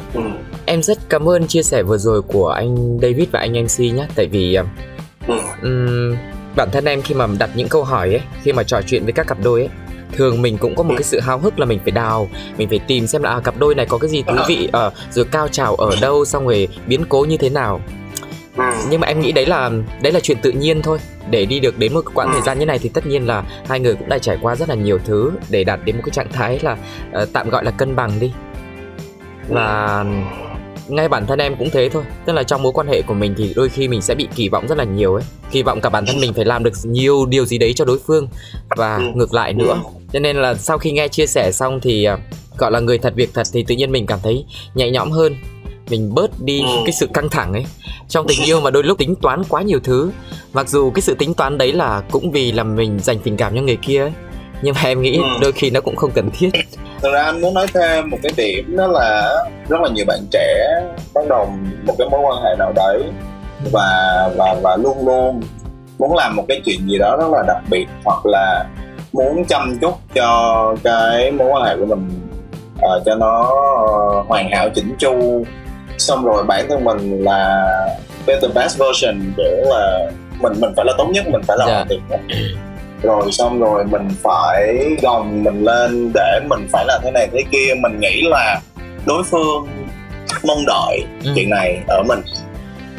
em 0.67 0.83
rất 0.83 0.99
cảm 1.09 1.29
ơn 1.29 1.47
chia 1.47 1.63
sẻ 1.63 1.83
vừa 1.83 1.99
rồi 1.99 2.23
của 2.23 2.49
anh 2.49 2.99
David 3.03 3.29
và 3.33 3.41
anh 3.41 3.53
MC 3.65 3.79
nhé 3.95 4.07
tại 4.15 4.27
vì 4.27 4.55
Ừ. 5.27 5.35
ừm, 5.63 6.17
bản 6.57 6.69
thân 6.73 6.85
em 6.85 7.03
khi 7.03 7.15
mà 7.15 7.27
đặt 7.39 7.51
những 7.55 7.69
câu 7.69 7.85
hỏi 7.85 8.09
ấy 8.09 8.21
khi 8.43 8.53
mà 8.53 8.63
trò 8.63 8.81
chuyện 8.87 9.05
với 9.05 9.13
các 9.13 9.27
cặp 9.27 9.39
đôi 9.43 9.61
ấy 9.61 9.69
thường 10.13 10.43
mình 10.43 10.59
cũng 10.59 10.75
có 10.75 10.83
một 10.83 10.91
Ừ. 10.91 10.97
cái 10.97 11.03
sự 11.05 11.21
háo 11.21 11.39
hức 11.39 11.59
là 11.59 11.67
mình 11.67 11.79
phải 11.85 11.91
đào 11.91 12.29
mình 12.59 12.69
phải 12.69 12.79
tìm 12.79 13.07
xem 13.07 13.23
là 13.23 13.31
à, 13.31 13.41
cặp 13.41 13.59
đôi 13.59 13.75
này 13.75 13.87
có 13.87 13.99
cái 13.99 14.11
gì 14.11 14.23
thú 14.23 14.35
Ờ. 14.37 14.45
vị 14.49 14.69
ở 14.73 14.91
rồi 15.11 15.25
cao 15.25 15.49
trào 15.49 15.75
ở 15.75 15.91
đâu 16.01 16.25
xong 16.25 16.45
rồi 16.45 16.69
biến 16.87 17.05
cố 17.09 17.25
như 17.25 17.37
thế 17.37 17.51
nào 17.51 17.81
nhưng 18.91 19.01
mà 19.01 19.07
em 19.07 19.21
nghĩ 19.21 19.33
đấy 19.33 19.47
là 19.47 19.71
đấy 20.03 20.13
là 20.13 20.21
chuyện 20.21 20.37
tự 20.43 20.51
nhiên 20.51 20.83
thôi 20.83 20.99
để 21.31 21.45
đi 21.45 21.61
được 21.61 21.79
đến 21.79 21.95
một 21.95 22.05
quãng 22.15 22.29
thời 22.33 22.43
gian 22.43 22.59
như 22.59 22.67
này 22.67 22.79
thì 22.79 22.89
tất 22.89 23.07
nhiên 23.07 23.27
là 23.27 23.43
hai 23.69 23.81
người 23.81 23.95
cũng 23.95 24.09
đã 24.09 24.19
trải 24.19 24.39
qua 24.43 24.57
rất 24.57 24.69
là 24.69 24.75
nhiều 24.75 24.99
thứ 25.05 25.33
để 25.51 25.65
đạt 25.65 25.81
đến 25.85 25.97
một 25.97 26.03
cái 26.05 26.11
trạng 26.11 26.33
thái 26.33 26.59
là 26.63 26.77
ờ, 27.13 27.27
tạm 27.33 27.51
gọi 27.51 27.65
là 27.65 27.71
cân 27.71 27.97
bằng 27.97 28.11
đi 28.21 28.33
và 29.51 30.05
ngay 30.89 31.09
bản 31.09 31.27
thân 31.27 31.39
em 31.39 31.57
cũng 31.59 31.71
thế 31.71 31.89
thôi. 31.89 32.03
Tức 32.27 32.33
là 32.33 32.43
trong 32.43 32.63
mối 32.63 32.73
quan 32.73 32.87
hệ 32.89 33.03
của 33.03 33.15
mình 33.15 33.35
thì 33.39 33.53
đôi 33.57 33.69
khi 33.69 33.89
mình 33.89 34.03
sẽ 34.03 34.15
bị 34.15 34.29
kỳ 34.35 34.49
vọng 34.49 34.67
rất 34.69 34.79
là 34.79 34.85
nhiều 34.85 35.15
ấy. 35.15 35.25
Kỳ 35.51 35.63
vọng 35.63 35.81
cả 35.81 35.89
bản 35.89 36.07
thân 36.07 36.21
mình 36.21 36.33
phải 36.33 36.45
làm 36.45 36.65
được 36.65 36.73
nhiều 36.85 37.27
điều 37.27 37.45
gì 37.45 37.59
đấy 37.59 37.73
cho 37.73 37.85
đối 37.85 37.99
phương 38.07 38.29
và 38.77 38.97
Ừ. 38.97 39.03
ngược 39.15 39.35
lại 39.35 39.53
nữa. 39.53 39.81
Cho 40.13 40.19
nên 40.19 40.37
là 40.37 40.55
sau 40.55 40.79
khi 40.79 40.93
nghe 40.93 41.09
chia 41.09 41.27
sẻ 41.27 41.51
xong 41.53 41.81
thì 41.81 42.05
ờ, 42.05 42.19
gọi 42.59 42.71
là 42.73 42.81
người 42.81 42.99
thật 42.99 43.13
việc 43.17 43.31
thật 43.35 43.47
thì 43.53 43.63
tự 43.69 43.75
nhiên 43.75 43.93
mình 43.93 44.07
cảm 44.07 44.19
thấy 44.23 44.45
nhẹ 44.75 44.91
nhõm 44.91 45.11
hơn. 45.11 45.37
Mình 45.91 46.15
bớt 46.15 46.31
đi 46.43 46.61
Ừ. 46.61 46.69
cái 46.85 46.93
sự 46.93 47.07
căng 47.15 47.29
thẳng 47.29 47.53
ấy. 47.53 47.65
Trong 48.09 48.27
tình 48.27 48.39
yêu 48.45 48.61
mà 48.61 48.71
đôi 48.71 48.83
lúc 48.85 48.99
tính 48.99 49.15
toán 49.23 49.43
quá 49.49 49.63
nhiều 49.63 49.81
thứ 49.85 50.11
mặc 50.53 50.69
dù 50.69 50.91
cái 50.91 51.03
sự 51.03 51.15
tính 51.15 51.35
toán 51.35 51.59
đấy 51.59 51.73
là 51.73 52.03
cũng 52.11 52.31
vì 52.31 52.53
là 52.53 52.63
mình 52.65 52.99
dành 53.01 53.19
tình 53.19 53.37
cảm 53.37 53.55
cho 53.55 53.63
người 53.63 53.77
kia 53.77 54.01
ấy 54.01 54.11
nhưng 54.63 54.75
mà 54.75 54.81
em 54.89 55.03
nghĩ 55.03 55.17
Ừ. 55.19 55.25
đôi 55.43 55.53
khi 55.53 55.71
nó 55.71 55.81
cũng 55.81 55.97
không 55.97 56.11
cần 56.11 56.31
thiết 56.39 56.51
thực 57.03 57.13
ra 57.13 57.23
anh 57.23 57.41
muốn 57.41 57.55
nói 57.55 57.67
thêm 57.75 58.11
một 58.11 58.19
cái 58.23 58.33
điểm 58.37 58.77
đó 58.77 58.87
là 58.87 59.29
rất 59.69 59.81
là 59.81 59.89
nhiều 59.89 60.05
bạn 60.09 60.21
trẻ 60.31 60.65
bắt 61.15 61.25
đầu 61.29 61.47
một 61.87 61.95
cái 61.99 62.09
mối 62.11 62.21
quan 62.25 62.43
hệ 62.43 62.57
nào 62.59 62.73
đấy 62.77 63.03
và 63.73 63.89
và 64.37 64.57
và 64.63 64.77
luôn 64.77 65.07
luôn 65.07 65.41
muốn 65.99 66.17
làm 66.17 66.37
một 66.37 66.45
cái 66.49 66.61
chuyện 66.65 66.89
gì 66.89 66.99
đó 66.99 67.17
rất 67.21 67.27
là 67.33 67.43
đặc 67.47 67.59
biệt 67.71 67.87
hoặc 68.05 68.27
là 68.27 68.65
muốn 69.13 69.45
chăm 69.45 69.79
chút 69.81 69.95
cho 70.15 70.75
cái 70.85 71.31
mối 71.31 71.49
quan 71.51 71.63
hệ 71.65 71.77
của 71.77 71.87
mình 71.87 72.11
ờ, 72.83 73.03
cho 73.07 73.15
nó 73.15 73.43
ờ, 73.87 74.23
hoàn 74.29 74.51
hảo 74.53 74.69
chỉnh 74.75 74.95
chu 74.99 75.45
xong 75.99 76.25
rồi 76.25 76.45
bản 76.45 76.67
thân 76.69 76.85
mình 76.85 77.25
là 77.25 77.67
the 78.27 78.49
best 78.55 78.79
version 78.79 79.33
để 79.37 79.63
là 79.67 80.11
mình 80.41 80.53
mình 80.61 80.71
phải 80.77 80.85
là 80.85 80.93
tốt 80.99 81.07
nhất 81.11 81.25
mình 81.29 81.43
phải 81.43 81.57
là 81.59 81.67
Dạ. 81.67 81.75
hoàn 81.75 81.89
thiện 81.89 82.01
rồi 83.03 83.33
xong 83.33 83.61
rồi 83.61 83.85
mình 83.85 84.09
phải 84.23 84.79
gồng 85.03 85.45
mình 85.45 85.65
lên 85.65 86.13
để 86.15 86.41
mình 86.49 86.69
phải 86.73 86.85
là 86.89 86.99
thế 87.03 87.11
này 87.11 87.29
thế 87.33 87.39
kia. 87.53 87.75
Mình 87.83 88.01
nghĩ 88.01 88.23
là 88.23 88.61
đối 89.07 89.25
phương 89.25 89.67
mong 90.45 90.67
đợi 90.67 91.05
Ừ. 91.25 91.33
chuyện 91.35 91.51
này 91.51 91.79
ở 91.89 92.03
mình. 92.09 92.21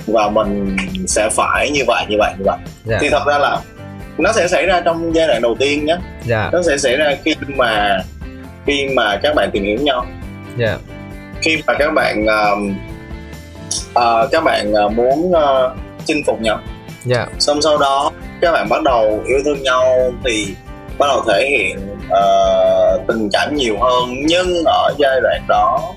Và 0.07 0.29
mình 0.29 0.77
sẽ 1.07 1.29
phải 1.29 1.71
như 1.71 1.81
vậy 1.87 2.05
như 2.09 2.15
vậy 2.19 2.33
như 2.37 2.43
vậy. 2.45 2.57
Dạ. 2.85 2.97
thì 3.01 3.09
thật 3.09 3.23
ra 3.27 3.37
là 3.37 3.57
nó 4.17 4.31
sẽ 4.31 4.47
xảy 4.47 4.65
ra 4.65 4.81
trong 4.85 5.15
giai 5.15 5.27
đoạn 5.27 5.41
đầu 5.41 5.55
tiên 5.59 5.85
nhé 5.85 5.95
dạ. 6.25 6.49
Nó 6.53 6.61
sẽ 6.63 6.77
xảy 6.77 6.95
ra 6.97 7.15
khi 7.25 7.35
mà 7.55 7.97
khi 8.65 8.87
mà 8.95 9.19
các 9.23 9.35
bạn 9.35 9.49
tìm 9.53 9.63
hiểu 9.63 9.77
nhau. 9.81 10.05
Dạ. 10.57 10.77
Khi 11.41 11.57
mà 11.67 11.73
các 11.79 11.91
bạn 11.93 12.25
um, 12.25 12.73
ờ, 13.93 14.27
các 14.31 14.43
bạn 14.43 14.73
ờ, 14.73 14.89
muốn 14.89 15.31
ờ, 15.33 15.75
chinh 16.05 16.23
phục 16.25 16.41
nhau. 16.41 16.59
Dạ. 17.05 17.27
Xong 17.39 17.61
sau 17.61 17.77
đó 17.77 18.11
các 18.41 18.51
bạn 18.51 18.69
bắt 18.69 18.83
đầu 18.83 19.23
yêu 19.27 19.37
thương 19.45 19.63
nhau 19.63 20.11
thì 20.25 20.47
bắt 20.97 21.07
đầu 21.07 21.23
thể 21.27 21.49
hiện 21.49 21.77
ờ, 22.09 22.99
tình 23.07 23.29
cảm 23.33 23.55
nhiều 23.55 23.77
hơn. 23.79 24.13
Nhưng 24.25 24.63
ở 24.65 24.93
giai 24.97 25.19
đoạn 25.23 25.41
đó 25.47 25.93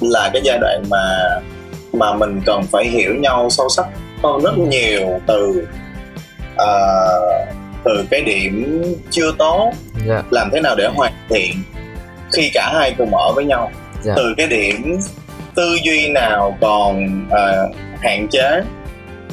là 0.00 0.30
cái 0.32 0.42
giai 0.44 0.58
đoạn 0.60 0.82
mà 0.90 1.28
mà 1.92 2.14
mình 2.14 2.40
cần 2.46 2.62
phải 2.62 2.84
hiểu 2.84 3.14
nhau 3.14 3.50
sâu 3.50 3.68
sắc 3.68 3.86
hơn 4.22 4.40
rất 4.40 4.58
nhiều 4.58 5.20
từ 5.26 5.66
ờ, 6.56 7.46
từ 7.84 8.04
cái 8.10 8.20
điểm 8.20 8.82
chưa 9.10 9.32
tốt 9.38 9.72
dạ. 10.06 10.22
làm 10.30 10.50
thế 10.52 10.60
nào 10.60 10.74
để 10.76 10.88
hoàn 10.94 11.12
thiện 11.28 11.52
khi 12.32 12.50
cả 12.54 12.72
hai 12.74 12.94
cùng 12.98 13.14
ở 13.14 13.32
với 13.32 13.44
nhau. 13.44 13.70
Dạ. 14.02 14.12
từ 14.16 14.34
cái 14.36 14.46
điểm 14.46 14.98
tư 15.54 15.78
duy 15.84 16.08
nào 16.08 16.56
còn 16.60 17.26
ờ, 17.30 17.70
hạn 18.02 18.28
chế 18.30 18.62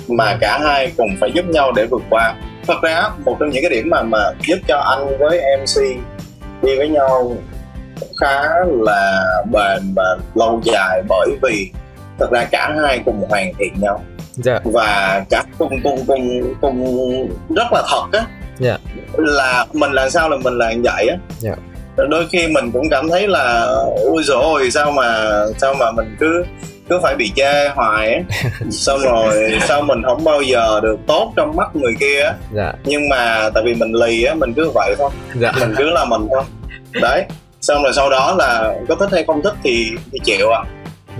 mà 0.07 0.37
cả 0.41 0.59
hai 0.63 0.91
cùng 0.97 1.09
phải 1.19 1.31
giúp 1.33 1.45
nhau 1.45 1.71
để 1.75 1.85
vượt 1.85 2.01
qua. 2.09 2.35
Thật 2.67 2.77
ra 2.81 3.03
một 3.25 3.37
trong 3.39 3.49
những 3.49 3.63
cái 3.63 3.71
điểm 3.71 3.89
mà 3.89 4.01
mà 4.01 4.19
giúp 4.47 4.57
cho 4.67 4.77
anh 4.77 5.17
với 5.19 5.41
mc 5.57 5.81
đi 6.61 6.77
với 6.77 6.89
nhau 6.89 7.35
khá 8.21 8.43
là 8.81 9.25
bền 9.51 9.93
và 9.95 10.17
lâu 10.35 10.61
dài 10.63 11.03
bởi 11.09 11.29
vì 11.41 11.71
thật 12.19 12.31
ra 12.31 12.45
cả 12.51 12.75
hai 12.81 12.99
cùng 13.05 13.25
hoàn 13.29 13.53
thiện 13.59 13.73
nhau. 13.81 14.01
Dạ. 14.31 14.59
Và 14.63 15.25
cả 15.29 15.43
cùng 15.57 15.79
cùng 15.83 16.05
cùng 16.07 16.53
cùng 16.61 17.29
rất 17.55 17.67
là 17.71 17.83
thật 17.91 18.19
á. 18.19 18.25
Dạ. 18.59 18.77
là 19.17 19.65
mình 19.73 19.91
là 19.91 20.09
sao 20.09 20.29
là 20.29 20.37
mình 20.37 20.57
là 20.57 20.73
như 20.73 20.81
vậy 20.83 21.07
á. 21.07 21.17
Dạ. 21.39 21.55
đôi 22.09 22.27
khi 22.31 22.47
mình 22.47 22.71
cũng 22.71 22.89
cảm 22.91 23.09
thấy 23.09 23.27
là 23.27 23.65
ôi 24.05 24.23
rồi 24.23 24.43
ôi 24.43 24.71
sao 24.71 24.91
mà 24.91 25.29
sao 25.57 25.73
mà 25.73 25.91
mình 25.91 26.15
cứ 26.19 26.43
cứ 26.89 26.99
phải 27.03 27.15
bị 27.15 27.31
chê 27.35 27.69
hoài 27.75 28.23
xong 28.71 28.99
rồi 28.99 29.59
sao 29.67 29.81
mình 29.81 30.01
không 30.03 30.23
bao 30.23 30.41
giờ 30.41 30.79
được 30.83 30.97
tốt 31.07 31.33
trong 31.35 31.55
mắt 31.55 31.75
người 31.75 31.93
kia 31.99 32.21
á. 32.21 32.33
Dạ. 32.53 32.73
Nhưng 32.83 33.09
mà 33.09 33.49
tại 33.53 33.63
vì 33.65 33.73
mình 33.73 33.93
lì 33.93 34.23
á 34.23 34.33
mình 34.33 34.53
cứ 34.53 34.71
vậy 34.73 34.95
thôi. 34.97 35.09
Dạ. 35.35 35.51
Mình 35.59 35.73
cứ 35.77 35.89
là 35.89 36.05
mình 36.05 36.27
thôi. 36.31 36.43
Đấy. 37.01 37.25
Xong 37.61 37.83
rồi 37.83 37.93
sau 37.95 38.09
đó 38.09 38.35
là 38.37 38.73
có 38.89 38.95
thích 38.95 39.09
hay 39.11 39.23
không 39.27 39.41
thích 39.43 39.53
thì, 39.63 39.91
thì 40.11 40.19
chịu 40.23 40.49
à 40.49 40.63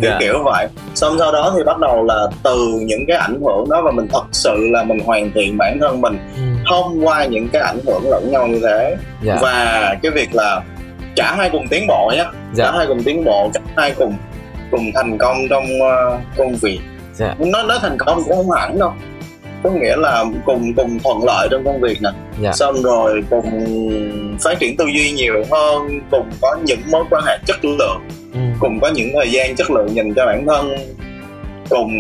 kiểu 0.02 0.12
Dạ. 0.12 0.18
kiểu 0.20 0.44
vậy. 0.44 0.68
Xong 0.96 1.16
sau 1.20 1.32
đó 1.32 1.54
thì 1.58 1.64
bắt 1.64 1.80
đầu 1.80 2.04
là 2.04 2.28
từ 2.44 2.58
những 2.82 3.06
cái 3.08 3.18
ảnh 3.18 3.40
hưởng 3.46 3.70
đó 3.70 3.82
và 3.82 3.92
mình 3.92 4.08
thật 4.14 4.24
sự 4.32 4.56
là 4.72 4.84
mình 4.84 5.00
hoàn 5.00 5.32
thiện 5.32 5.58
bản 5.58 5.78
thân 5.82 6.02
mình. 6.02 6.18
Ừ. 6.36 6.42
thông 6.70 7.08
qua 7.08 7.26
những 7.26 7.50
cái 7.50 7.62
ảnh 7.62 7.80
hưởng 7.86 8.10
lẫn 8.10 8.32
nhau 8.32 8.48
như 8.48 8.60
thế. 8.64 8.96
Dạ. 9.24 9.38
Và 9.42 9.96
cái 10.04 10.12
việc 10.12 10.30
là 10.34 10.62
cả 11.16 11.36
hai 11.38 11.50
cùng 11.50 11.68
tiến 11.68 11.88
bộ 11.88 12.12
nhé 12.16 12.24
cả 12.24 12.32
dạ 12.54 12.72
hai 12.72 12.88
cùng 12.88 13.04
tiến 13.04 13.24
bộ 13.24 13.50
cả 13.54 13.60
hai 13.78 13.94
cùng 13.98 14.14
cùng 14.72 14.92
thành 14.96 15.18
công 15.18 15.38
trong 15.50 15.66
ờ, 15.82 16.20
công 16.38 16.56
việc 16.56 16.80
Dạ. 17.14 17.36
nó 17.40 17.64
nói 17.64 17.78
thành 17.82 17.98
công 17.98 18.22
cũng 18.26 18.36
không 18.36 18.52
hẳn 18.52 18.80
đâu 18.80 18.94
có 19.64 19.70
nghĩa 19.70 19.96
là 19.98 20.26
cùng 20.46 20.74
cùng 20.76 21.00
thuận 21.04 21.18
lợi 21.26 21.48
trong 21.52 21.64
công 21.66 21.82
việc 21.82 21.98
nè 22.02 22.10
Dạ. 22.42 22.52
xong 22.54 22.76
rồi 22.84 23.24
cùng 23.30 23.50
phát 24.44 24.60
triển 24.60 24.78
tư 24.78 24.86
duy 24.86 25.12
nhiều 25.12 25.34
hơn 25.52 26.02
cùng 26.12 26.30
có 26.42 26.58
những 26.66 26.80
mối 26.92 27.04
quan 27.10 27.24
hệ 27.28 27.38
chất 27.46 27.66
lượng 27.66 28.02
Ừ. 28.34 28.40
cùng 28.60 28.80
có 28.82 28.88
những 28.96 29.10
thời 29.14 29.32
gian 29.32 29.56
chất 29.56 29.72
lượng 29.72 29.96
dành 29.96 30.14
cho 30.16 30.26
bản 30.26 30.46
thân 30.48 30.76
cùng 31.70 31.92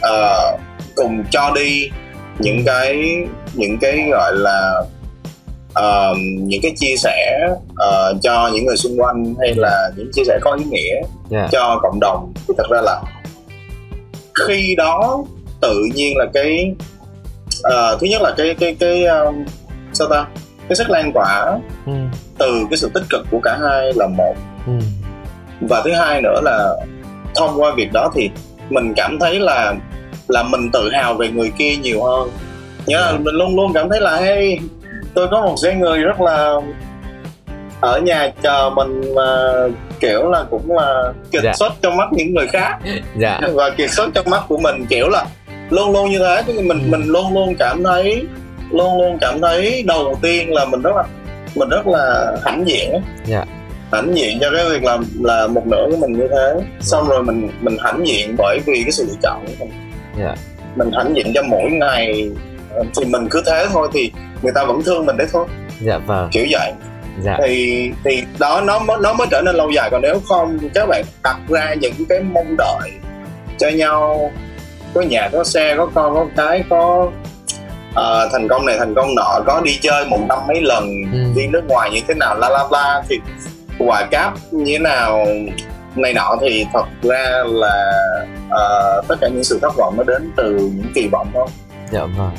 ờ, 0.00 0.56
cùng 0.96 1.24
cho 1.30 1.50
đi 1.54 1.90
những 2.38 2.62
cái 2.66 3.16
những 3.54 3.78
cái 3.80 4.06
gọi 4.10 4.32
là 4.34 4.82
uh, 5.78 6.16
những 6.40 6.60
cái 6.62 6.72
chia 6.76 6.96
sẻ 6.96 7.48
uh, 7.70 8.16
cho 8.22 8.50
những 8.54 8.66
người 8.66 8.76
xung 8.76 8.96
quanh 9.00 9.34
hay 9.40 9.54
là 9.56 9.90
những 9.96 10.10
chia 10.12 10.24
sẻ 10.26 10.38
có 10.40 10.52
ý 10.52 10.64
nghĩa 10.64 10.94
yeah. 11.30 11.50
cho 11.52 11.80
cộng 11.82 12.00
đồng 12.00 12.32
thì 12.48 12.54
thật 12.58 12.66
ra 12.70 12.80
là 12.80 13.02
khi 14.46 14.74
đó 14.74 15.24
tự 15.60 15.82
nhiên 15.94 16.16
là 16.16 16.26
cái 16.34 16.74
uh, 17.50 18.00
thứ 18.00 18.06
nhất 18.06 18.22
là 18.22 18.34
cái 18.36 18.54
cái 18.54 18.76
cái 18.80 19.04
um, 19.04 19.44
sao 19.92 20.08
ta 20.08 20.26
cái 20.68 20.76
sức 20.76 20.90
lan 20.90 21.12
tỏa 21.14 21.58
ừ. 21.86 21.92
từ 22.38 22.66
cái 22.70 22.76
sự 22.76 22.90
tích 22.94 23.04
cực 23.10 23.26
của 23.30 23.40
cả 23.42 23.58
hai 23.62 23.92
là 23.94 24.06
một 24.06 24.34
Ừ. 24.66 24.72
và 25.60 25.82
thứ 25.84 25.92
hai 25.92 26.22
nữa 26.22 26.40
là 26.42 26.74
thông 27.34 27.60
qua 27.60 27.72
việc 27.76 27.92
đó 27.92 28.10
thì 28.14 28.30
mình 28.70 28.92
cảm 28.96 29.18
thấy 29.20 29.40
là 29.40 29.74
là 30.28 30.42
mình 30.42 30.70
tự 30.72 30.90
hào 30.92 31.14
về 31.14 31.28
người 31.28 31.52
kia 31.58 31.76
nhiều 31.76 32.02
hơn 32.04 32.30
nhớ 32.86 32.98
là 32.98 33.12
mình 33.12 33.34
luôn 33.34 33.56
luôn 33.56 33.72
cảm 33.74 33.88
thấy 33.90 34.00
là 34.00 34.16
hey 34.16 34.58
tôi 35.14 35.28
có 35.30 35.40
một 35.40 35.54
số 35.56 35.72
người 35.72 35.98
rất 35.98 36.20
là 36.20 36.54
ở 37.80 38.00
nhà 38.00 38.30
chờ 38.42 38.70
mình 38.76 39.14
mà 39.14 39.52
kiểu 40.00 40.30
là 40.30 40.44
cũng 40.50 40.76
là 40.78 41.12
kiệt 41.32 41.42
Dạ. 41.44 41.52
xuất 41.52 41.72
trong 41.82 41.96
mắt 41.96 42.08
những 42.12 42.34
người 42.34 42.46
khác 42.46 42.78
dạ 43.16 43.40
và 43.54 43.70
kiệt 43.70 43.90
xuất 43.90 44.10
trong 44.14 44.30
mắt 44.30 44.42
của 44.48 44.58
mình 44.58 44.86
kiểu 44.88 45.08
là 45.08 45.24
luôn 45.70 45.92
luôn 45.92 46.10
như 46.10 46.18
thế 46.18 46.42
tức 46.46 46.60
mình 46.62 46.90
mình 46.90 47.02
luôn 47.06 47.34
luôn 47.34 47.54
cảm 47.58 47.82
thấy 47.84 48.24
luôn 48.70 48.98
luôn 48.98 49.18
cảm 49.20 49.40
thấy 49.40 49.84
đầu 49.86 50.18
tiên 50.22 50.52
là 50.54 50.64
mình 50.64 50.82
rất 50.82 50.96
là 50.96 51.04
mình 51.56 51.68
rất 51.68 51.86
là 51.86 52.36
hãnh 52.44 52.64
diện. 52.68 52.90
Dạ. 53.26 53.44
hãnh 53.92 54.14
diện 54.16 54.38
cho 54.40 54.50
cái 54.56 54.68
việc 54.70 54.84
là 54.84 54.98
là 55.22 55.46
một 55.46 55.66
nửa 55.66 55.86
của 55.90 55.96
mình 55.96 56.12
như 56.12 56.28
thế 56.30 56.54
xong 56.80 57.08
rồi 57.08 57.22
mình 57.22 57.50
mình 57.60 57.76
hãnh 57.80 58.06
diện 58.06 58.34
bởi 58.38 58.58
vì 58.66 58.82
cái 58.82 58.92
sự 58.92 59.04
lựa 59.08 59.16
chọn 59.22 59.44
của 59.46 59.52
mình 59.64 59.72
Dạ. 60.20 60.34
mình 60.76 60.90
hãnh 60.96 61.16
diện 61.16 61.32
cho 61.34 61.42
mỗi 61.42 61.70
ngày 61.70 62.30
thì 62.96 63.04
mình 63.04 63.28
cứ 63.30 63.42
thế 63.46 63.66
thôi 63.72 63.88
thì 63.92 64.12
người 64.44 64.52
ta 64.54 64.64
vẫn 64.64 64.82
thương 64.82 65.06
mình 65.06 65.16
đấy 65.16 65.26
thôi. 65.32 65.46
Dạ 65.80 65.98
vâng. 65.98 66.28
Kiểu 66.32 66.46
vậy. 66.50 66.72
Dạ. 67.22 67.36
Thì 67.46 67.90
thì 68.04 68.22
đó 68.38 68.60
nó 68.60 68.80
nó 69.00 69.12
mới 69.12 69.26
trở 69.30 69.42
nên 69.44 69.54
lâu 69.56 69.70
dài. 69.70 69.88
Còn 69.90 70.02
nếu 70.02 70.20
không 70.28 70.58
các 70.74 70.86
bạn 70.88 71.04
đặt 71.22 71.36
ra 71.48 71.74
những 71.74 71.92
cái 72.08 72.20
mong 72.20 72.56
đợi 72.58 72.90
cho 73.58 73.68
nhau. 73.68 74.30
Có 74.94 75.00
nhà 75.00 75.28
có 75.32 75.44
xe 75.44 75.74
có 75.76 75.86
con 75.94 76.14
có 76.14 76.26
cái 76.36 76.64
có 76.70 77.10
ờ, 77.94 78.28
thành 78.32 78.48
công 78.48 78.66
này 78.66 78.78
thành 78.78 78.94
công 78.94 79.14
nọ 79.14 79.40
có 79.46 79.60
đi 79.64 79.78
chơi 79.82 80.04
một 80.06 80.18
năm 80.28 80.38
mấy 80.48 80.60
lần 80.60 80.88
Ừ. 81.12 81.18
đi 81.36 81.46
nước 81.46 81.62
ngoài 81.68 81.90
như 81.90 82.00
thế 82.08 82.14
nào 82.14 82.34
la 82.38 82.48
la 82.48 82.64
la 82.70 83.02
thì 83.08 83.16
quả 83.78 84.06
cáp 84.10 84.32
như 84.50 84.64
thế 84.72 84.78
nào 84.78 85.26
này 85.96 86.12
nọ 86.14 86.36
thì 86.40 86.66
thật 86.72 86.84
ra 87.02 87.42
là 87.46 87.92
ờ, 88.50 89.02
tất 89.08 89.14
cả 89.20 89.28
những 89.28 89.44
sự 89.44 89.58
thất 89.62 89.72
vọng 89.76 89.94
nó 89.96 90.02
đến 90.04 90.32
từ 90.36 90.50
những 90.50 90.92
kỳ 90.94 91.08
vọng 91.12 91.30
thôi. 91.34 91.46
Dạ 91.92 92.00
vâng 92.00 92.30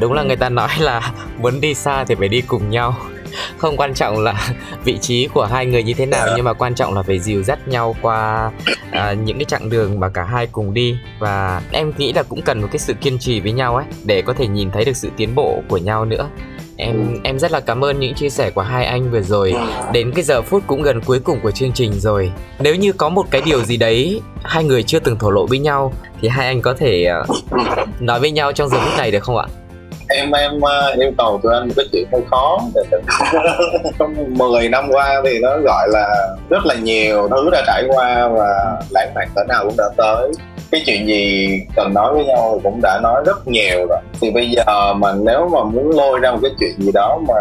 đúng 0.00 0.12
là 0.12 0.22
người 0.22 0.36
ta 0.36 0.48
nói 0.48 0.70
là 0.78 1.12
muốn 1.38 1.60
đi 1.60 1.74
xa 1.74 2.04
thì 2.04 2.14
phải 2.14 2.28
đi 2.28 2.40
cùng 2.40 2.70
nhau. 2.70 2.96
Không 3.58 3.76
quan 3.76 3.94
trọng 3.94 4.18
là 4.18 4.54
vị 4.84 4.98
trí 4.98 5.28
của 5.34 5.46
hai 5.46 5.66
người 5.66 5.82
như 5.82 5.94
thế 5.94 6.06
nào 6.06 6.26
nhưng 6.36 6.44
mà 6.44 6.52
quan 6.52 6.74
trọng 6.74 6.94
là 6.94 7.02
phải 7.02 7.18
dìu 7.18 7.42
dắt 7.42 7.68
nhau 7.68 7.96
qua 8.02 8.50
à, 8.90 9.12
những 9.12 9.38
cái 9.38 9.44
chặng 9.44 9.70
đường 9.70 10.00
mà 10.00 10.08
cả 10.08 10.24
hai 10.24 10.46
cùng 10.46 10.74
đi. 10.74 10.96
Và 11.18 11.62
em 11.72 11.92
nghĩ 11.98 12.12
là 12.12 12.22
cũng 12.22 12.42
cần 12.42 12.60
một 12.60 12.68
cái 12.72 12.78
sự 12.78 12.94
kiên 12.94 13.18
trì 13.18 13.40
với 13.40 13.52
nhau 13.52 13.76
ấy 13.76 13.84
để 14.04 14.22
có 14.22 14.32
thể 14.32 14.46
nhìn 14.46 14.70
thấy 14.70 14.84
được 14.84 14.96
sự 14.96 15.10
tiến 15.16 15.34
bộ 15.34 15.62
của 15.68 15.76
nhau 15.76 16.04
nữa. 16.04 16.28
Em 16.76 17.20
em 17.24 17.38
rất 17.38 17.52
là 17.52 17.60
cảm 17.60 17.84
ơn 17.84 18.00
những 18.00 18.14
chia 18.14 18.30
sẻ 18.30 18.50
của 18.50 18.62
hai 18.62 18.84
anh 18.84 19.10
vừa 19.10 19.20
rồi. 19.20 19.54
Đến 19.92 20.12
cái 20.14 20.24
giờ 20.24 20.42
phút 20.42 20.62
cũng 20.66 20.82
gần 20.82 21.00
cuối 21.00 21.20
cùng 21.20 21.40
của 21.40 21.50
chương 21.50 21.72
trình 21.72 21.92
rồi. 21.92 22.32
Nếu 22.58 22.74
như 22.74 22.92
có 22.92 23.08
một 23.08 23.26
cái 23.30 23.42
điều 23.44 23.64
gì 23.64 23.76
đấy 23.76 24.20
hai 24.42 24.64
người 24.64 24.82
chưa 24.82 24.98
từng 24.98 25.18
thổ 25.18 25.30
lộ 25.30 25.46
với 25.46 25.58
nhau 25.58 25.92
thì 26.20 26.28
hai 26.28 26.46
anh 26.46 26.62
có 26.62 26.74
thể 26.74 27.04
à, 27.04 27.24
nói 28.00 28.20
với 28.20 28.30
nhau 28.30 28.52
trong 28.52 28.68
giờ 28.68 28.78
phút 28.80 28.98
này 28.98 29.10
được 29.10 29.22
không 29.22 29.36
ạ? 29.36 29.46
Em 30.10 30.32
em 30.32 30.60
ờ, 30.60 30.94
yêu 30.98 31.10
cầu 31.18 31.40
tụi 31.42 31.54
anh 31.54 31.68
một 31.68 31.74
cái 31.76 31.86
chuyện 31.92 32.08
hơi 32.12 32.22
khó. 32.30 32.58
Trong 33.98 34.14
10 34.28 34.68
năm 34.68 34.88
qua 34.90 35.22
thì 35.24 35.38
nó 35.42 35.58
gọi 35.58 35.88
là 35.88 36.28
rất 36.50 36.66
là 36.66 36.74
nhiều 36.74 37.28
thứ 37.30 37.50
đã 37.52 37.62
trải 37.66 37.84
qua 37.88 38.28
và 38.28 38.80
lãng 38.90 39.12
mạn 39.14 39.28
cỡ 39.34 39.40
nào 39.48 39.64
cũng 39.64 39.74
đã 39.78 39.84
tới. 39.96 40.30
Cái 40.70 40.82
chuyện 40.86 41.06
gì 41.06 41.48
cần 41.76 41.94
nói 41.94 42.14
với 42.14 42.24
nhau 42.24 42.52
thì 42.54 42.60
cũng 42.64 42.80
đã 42.82 43.00
nói 43.02 43.22
rất 43.26 43.48
nhiều 43.48 43.86
rồi. 43.88 43.98
Thì 44.20 44.30
bây 44.30 44.50
giờ 44.50 44.94
mà 44.94 45.12
nếu 45.12 45.48
mà 45.52 45.64
muốn 45.64 45.90
lôi 45.96 46.18
ra 46.18 46.30
một 46.30 46.38
cái 46.42 46.50
chuyện 46.60 46.72
gì 46.78 46.90
đó 46.94 47.18
mà 47.28 47.34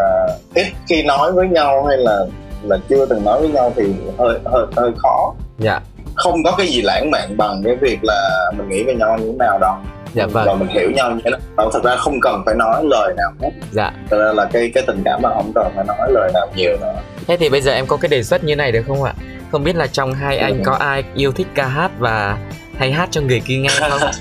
ít 0.56 0.68
khi 0.90 1.04
nói 1.04 1.32
với 1.32 1.48
nhau 1.48 1.86
hay 1.86 1.98
là 1.98 2.26
là 2.64 2.78
chưa 2.90 3.06
từng 3.06 3.26
nói 3.26 3.40
với 3.40 3.50
nhau 3.50 3.74
thì 3.76 3.84
hơi 4.18 4.40
hơi 4.46 4.66
hơi 4.76 4.92
khó. 4.98 5.34
Dạ. 5.58 5.80
Không 6.16 6.44
có 6.44 6.52
cái 6.58 6.68
gì 6.68 6.82
lãng 6.82 7.12
mạn 7.12 7.38
bằng 7.38 7.62
cái 7.66 7.76
việc 7.76 8.00
là 8.04 8.52
mình 8.58 8.70
nghĩ 8.70 8.84
về 8.84 8.96
nhau 8.96 9.18
như 9.18 9.26
thế 9.26 9.38
nào 9.38 9.60
đâu 9.60 9.74
dạ 10.14 10.28
và 10.32 10.46
vâng. 10.46 10.60
mình 10.60 10.68
hiểu 10.68 10.92
nhau 10.92 11.12
như 11.12 11.22
thế 11.26 11.32
Và 11.56 11.66
thật 11.74 11.84
ra 11.84 11.96
không 11.96 12.20
cần 12.22 12.44
phải 12.46 12.56
nói 12.56 12.84
lời 12.84 13.14
nào 13.18 13.32
hết. 13.42 13.50
Dạ. 13.72 13.92
Thật 14.10 14.18
ra 14.18 14.34
là 14.34 14.46
cái 14.54 14.72
cái 14.74 14.84
tình 14.88 15.02
cảm 15.06 15.22
mà 15.22 15.30
không 15.34 15.52
cần 15.56 15.72
phải 15.76 15.86
nói 15.88 16.12
lời 16.12 16.32
nào 16.34 16.48
nhiều 16.56 16.78
nữa. 16.82 16.96
Thế 17.28 17.38
thì 17.38 17.50
bây 17.50 17.62
giờ 17.62 17.72
em 17.72 17.86
có 17.88 17.98
cái 17.98 18.10
đề 18.10 18.24
xuất 18.24 18.44
như 18.44 18.56
này 18.56 18.72
được 18.72 18.84
không 18.88 19.04
ạ? 19.04 19.14
Không 19.52 19.64
biết 19.64 19.76
là 19.76 19.88
trong 19.88 20.14
hai 20.14 20.38
anh 20.38 20.64
có 20.64 20.74
ai 20.74 21.04
yêu 21.16 21.32
thích 21.32 21.48
ca 21.56 21.68
hát 21.68 21.92
và 22.00 22.38
hay 22.78 22.92
hát 22.92 23.10
cho 23.12 23.22
người 23.22 23.42
kia 23.46 23.58
nghe 23.58 23.70
không? 23.90 24.12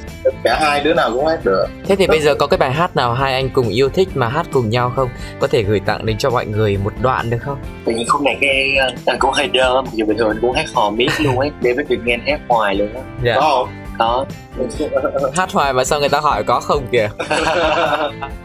Cả 0.45 0.59
hai 0.61 0.80
đứa 0.84 0.95
nào 0.95 1.11
cũng 1.12 1.26
hát 1.26 1.45
được. 1.45 1.66
Thế 1.89 1.97
thì 1.97 2.07
bây 2.07 2.20
giờ 2.20 2.34
có 2.34 2.47
cái 2.47 2.59
bài 2.59 2.72
hát 2.72 2.97
nào 2.97 3.14
hai 3.14 3.34
anh 3.34 3.51
cùng 3.51 3.68
yêu 3.68 3.89
thích 3.89 4.09
mà 4.14 4.28
hát 4.28 4.47
cùng 4.53 4.70
nhau 4.70 4.93
không? 4.97 5.09
Có 5.41 5.47
thể 5.47 5.62
gửi 5.62 5.80
tặng 5.80 6.07
đến 6.07 6.18
cho 6.18 6.30
mọi 6.30 6.47
người 6.47 6.76
một 6.84 6.93
đoạn 7.01 7.30
được 7.30 7.39
không? 7.41 7.59
Tự 7.84 7.93
nhiên 7.93 8.09
khúc 8.09 8.22
này 8.22 8.36
cái 8.41 8.76
ờ, 8.76 8.91
anh 9.07 9.18
cũng 9.18 9.30
hơi 9.30 9.49
đơ 9.49 9.82
dù 9.93 10.07
bình 10.07 10.18
thường 10.18 10.28
anh 10.28 10.39
cũng 10.41 10.53
hát 10.53 10.66
hò 10.74 10.91
miết 10.91 11.09
luôn 11.18 11.39
ấy. 11.39 11.51
David 11.62 11.89
được 11.89 11.97
nghe 12.05 12.14
anh 12.14 12.26
hát 12.26 12.41
hoài 12.49 12.74
luôn 12.74 12.95
á. 12.95 13.01
Dạ. 13.24 13.34
Có 13.34 13.41
không 13.41 13.68
có 13.99 14.27
hát 15.35 15.53
hoài 15.53 15.73
mà 15.73 15.85
sao 15.85 16.01
người 16.01 16.09
ta 16.09 16.21
hỏi 16.21 16.45
có 16.45 16.61
không 16.61 16.87
kìa? 16.93 17.09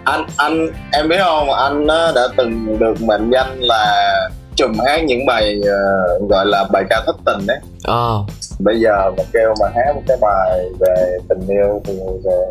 Anh 0.03 0.25
anh 0.37 0.67
em 0.91 1.09
biết 1.09 1.17
không? 1.19 1.49
Anh 1.49 1.87
đã 1.87 2.27
từng 2.37 2.79
được 2.79 3.01
mệnh 3.01 3.29
danh 3.31 3.59
là 3.59 4.13
trùm 4.55 4.73
hát 4.85 5.03
những 5.03 5.25
bài 5.25 5.61
ờ, 5.65 6.19
gọi 6.29 6.45
là 6.45 6.65
bài 6.71 6.83
ca 6.89 7.01
thất 7.05 7.15
tình 7.25 7.47
đấy. 7.47 7.57
Ờ. 7.83 8.25
Bây 8.59 8.79
giờ 8.79 9.11
mà 9.17 9.23
kêu 9.33 9.53
mà 9.61 9.67
hát 9.75 9.95
một 9.95 10.01
cái 10.07 10.17
bài 10.21 10.59
về 10.79 11.17
tình 11.29 11.47
yêu 11.47 11.81
thì 11.85 11.93
về 12.23 12.41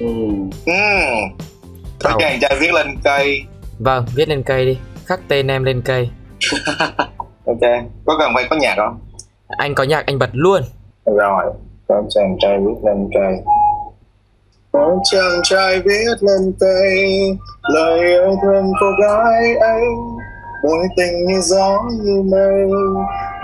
ừ. 0.00 0.06
phải 2.00 2.12
Ồ. 2.12 2.18
chàng 2.20 2.38
trai 2.40 2.56
viết 2.60 2.74
lên 2.74 2.86
cây. 3.04 3.42
Vâng 3.78 4.06
viết 4.14 4.28
lên 4.28 4.42
cây 4.42 4.66
đi. 4.66 4.78
Khắc 5.06 5.20
tên 5.28 5.50
em 5.50 5.64
lên 5.64 5.82
cây. 5.82 6.10
Ok. 7.46 7.60
Có 8.06 8.16
cần 8.18 8.30
phải 8.34 8.44
có 8.50 8.56
nhạc 8.56 8.74
không? 8.76 9.00
Anh 9.48 9.74
có 9.74 9.84
nhạc 9.84 10.06
anh 10.06 10.18
bật 10.18 10.30
luôn. 10.32 10.62
Rồi 11.04 11.52
con 11.92 12.06
chàng 12.08 12.36
trai 12.40 12.58
viết 12.58 12.74
lên 12.82 13.08
cây 13.14 13.34
có 14.72 14.96
chàng 15.04 15.40
trai 15.42 15.80
viết 15.84 16.14
lên 16.20 16.52
cây 16.60 16.98
lời 17.62 18.00
yêu 18.00 18.36
thương 18.42 18.72
cô 18.80 18.86
gái 19.02 19.56
ấy, 19.56 19.82
mối 20.64 20.86
tình 20.96 21.26
như 21.26 21.40
gió 21.40 21.82
như 22.02 22.22
mây. 22.22 22.68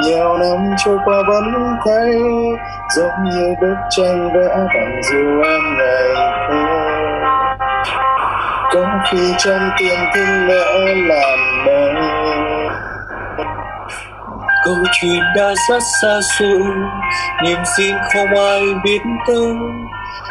Nhiều 0.04 0.38
năm 0.38 0.74
trôi 0.84 0.98
qua 1.04 1.22
vẫn 1.28 1.44
thấy. 1.84 2.18
Giống 2.96 3.24
như 3.24 3.54
bức 3.60 3.74
tranh 3.90 4.30
vẽ 4.34 4.48
bằng 4.74 5.00
dù 5.10 5.42
em 5.42 5.60
ngày 5.78 6.14
thơ. 6.48 6.88
Có 8.74 8.86
khi 9.10 9.34
trong 9.38 9.70
tim 9.78 9.98
thương 10.14 10.48
lẽ 10.48 10.94
làm 11.08 11.38
mây 11.66 11.97
câu 14.68 14.84
chuyện 14.92 15.20
đã 15.36 15.54
rất 15.68 15.82
xa 16.02 16.20
xôi, 16.38 16.62
niềm 17.44 17.58
xin 17.76 17.96
không 18.14 18.34
ai 18.34 18.60
biết 18.84 18.98
tới. 19.26 19.54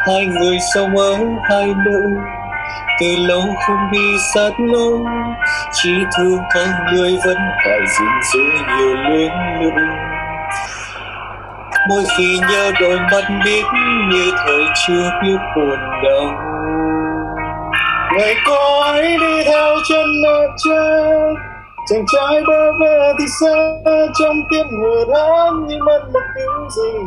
Hai 0.06 0.26
người 0.26 0.58
sống 0.74 0.96
ở 0.96 1.16
hai 1.50 1.66
nơi 1.86 2.12
từ 3.00 3.16
lâu 3.16 3.42
không 3.66 3.90
đi 3.92 4.16
sát 4.34 4.50
lối. 4.58 4.98
Chỉ 5.72 5.90
thương 6.18 6.38
con 6.54 6.68
người 6.92 7.18
vẫn 7.24 7.36
phải 7.64 7.78
gìn 7.98 8.08
giữ 8.32 8.40
nhiều 8.76 8.94
luyến 8.94 9.32
lưu 9.60 9.70
mỗi 11.88 12.02
khi 12.18 12.38
nhớ 12.50 12.72
đôi 12.80 12.98
mắt 13.12 13.24
biết 13.44 13.62
như 14.10 14.30
thời 14.44 14.62
chưa 14.86 15.10
biết 15.22 15.38
buồn 15.56 15.78
đau. 16.04 16.24
Ngày 18.18 18.34
có 18.46 18.82
ấy 18.84 19.16
đi 19.20 19.44
theo 19.44 19.76
chân 19.88 20.06
nước 20.22 20.46
chết 20.64 21.47
chàng 21.90 22.04
trai 22.06 22.42
bơ 22.46 22.72
vơ 22.72 23.12
thì 23.18 23.24
xa, 23.40 23.54
trong 24.18 24.36
tiếng 24.50 24.66
mùa 24.82 25.04
đám 25.14 25.66
như 25.66 25.76
mất 25.86 26.00
một 26.12 26.20
thứ 26.34 26.68
gì. 26.76 26.98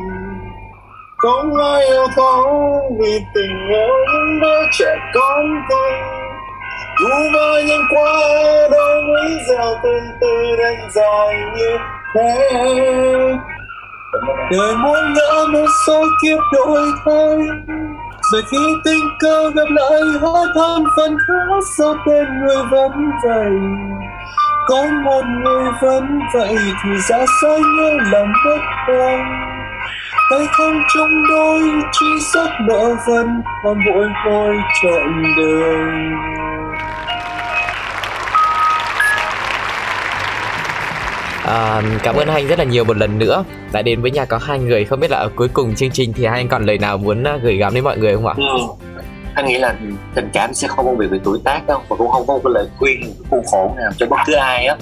Không 1.17 1.57
ai 1.57 1.85
yêu 1.85 2.07
thấu 2.15 2.81
vì 2.99 3.19
tình 3.35 3.69
yêu 3.69 3.87
những 4.13 4.39
đứa 4.41 4.61
trẻ 4.71 4.95
con 5.13 5.45
thôi 5.69 5.91
Dù 6.99 7.15
vơ 7.33 7.61
nhanh 7.67 7.83
qua 7.89 8.21
đôi 8.71 9.03
mấy 9.03 9.31
dẻo 9.49 9.75
tương 9.83 10.03
từ 10.21 10.55
đánh 10.57 10.89
dài 10.91 11.35
như 11.57 11.77
thế. 12.15 12.49
Đời 14.51 14.75
muốn 14.75 15.13
ngỡ 15.13 15.45
một 15.53 15.67
số 15.87 16.03
kiếp 16.23 16.39
đổi 16.53 16.91
thay 17.05 17.37
rồi 18.31 18.41
khi 18.51 18.75
tình 18.85 19.03
cờ 19.19 19.49
gặp 19.55 19.67
lại, 19.69 20.01
hóa 20.21 20.41
thân 20.55 20.83
phần 20.97 21.17
khác 21.27 21.59
sao 21.77 21.95
tên 22.05 22.25
người 22.39 22.63
vẫn 22.71 22.91
vậy 23.23 23.90
có 24.67 24.85
một 25.03 25.21
người 25.43 25.71
vẫn 25.81 26.19
vậy 26.33 26.55
thì 26.83 26.89
ra 27.09 27.25
sao 27.41 27.57
như 27.57 27.97
lòng 28.11 28.31
bất 28.45 28.61
quang 28.85 29.51
tay 30.31 30.47
không 30.51 30.81
trong 30.95 31.23
đôi 31.29 31.61
chi 31.91 32.05
sắc 32.33 32.49
nợ 32.67 32.95
vẫn 33.07 33.41
và 33.65 33.73
mỗi 33.85 34.07
môi 34.25 34.55
chọn 34.83 35.23
đường. 35.37 36.11
À, 41.45 41.81
cảm 42.03 42.15
ơn 42.15 42.27
anh 42.27 42.47
rất 42.47 42.59
là 42.59 42.65
nhiều 42.65 42.83
một 42.83 42.97
lần 42.97 43.19
nữa. 43.19 43.43
Đã 43.71 43.81
đến 43.81 44.01
với 44.01 44.11
nhà 44.11 44.25
có 44.25 44.37
hai 44.37 44.59
người 44.59 44.85
không 44.85 44.99
biết 44.99 45.11
là 45.11 45.17
ở 45.17 45.29
cuối 45.35 45.47
cùng 45.53 45.75
chương 45.75 45.91
trình 45.91 46.13
thì 46.13 46.23
anh 46.23 46.47
còn 46.47 46.65
lời 46.65 46.77
nào 46.77 46.97
muốn 46.97 47.23
à, 47.23 47.37
gửi 47.43 47.57
gắm 47.57 47.73
đến 47.73 47.83
mọi 47.83 47.97
người 47.97 48.15
không 48.15 48.27
ạ? 48.27 48.33
Ừ 48.37 48.90
anh 49.35 49.45
nghĩ 49.45 49.57
là 49.57 49.75
tình 50.15 50.29
cảm 50.33 50.53
sẽ 50.53 50.67
không 50.67 50.85
phân 50.85 50.97
biệt 50.97 51.07
về 51.07 51.19
tuổi 51.23 51.39
tác 51.43 51.67
đâu 51.67 51.81
và 51.89 51.95
cũng 51.95 52.09
không 52.09 52.27
có 52.27 52.33
một 52.33 52.41
cái 52.43 52.53
lời 52.53 52.67
khuyên 52.79 53.01
một 53.01 53.13
cái 53.19 53.27
khuôn 53.29 53.43
khổ 53.51 53.73
nào 53.77 53.91
cho 53.97 54.05
bất 54.05 54.17
cứ 54.25 54.33
ai 54.33 54.65
á. 54.65 54.75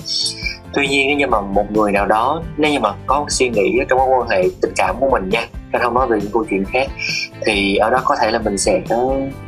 Tuy 0.74 0.88
nhiên 0.88 1.08
nếu 1.08 1.18
như 1.18 1.28
mà 1.28 1.42
một 1.42 1.72
người 1.72 1.92
nào 1.92 2.06
đó 2.06 2.42
nếu 2.58 2.72
như 2.72 2.80
mà 2.80 2.90
có 3.06 3.26
suy 3.30 3.50
nghĩ 3.50 3.80
trong 3.90 4.00
mối 4.00 4.08
quan 4.10 4.30
hệ 4.30 4.50
tình 4.62 4.74
cảm 4.76 4.96
của 5.00 5.10
mình 5.10 5.30
nha 5.30 5.48
anh 5.72 5.82
không 5.82 5.94
nói 5.94 6.08
về 6.08 6.20
những 6.22 6.32
câu 6.34 6.46
chuyện 6.50 6.66
khác 6.66 6.88
thì 7.46 7.76
ở 7.76 7.90
đó 7.90 8.02
có 8.06 8.16
thể 8.22 8.32
là 8.32 8.40
mình 8.40 8.58
sẽ 8.58 8.82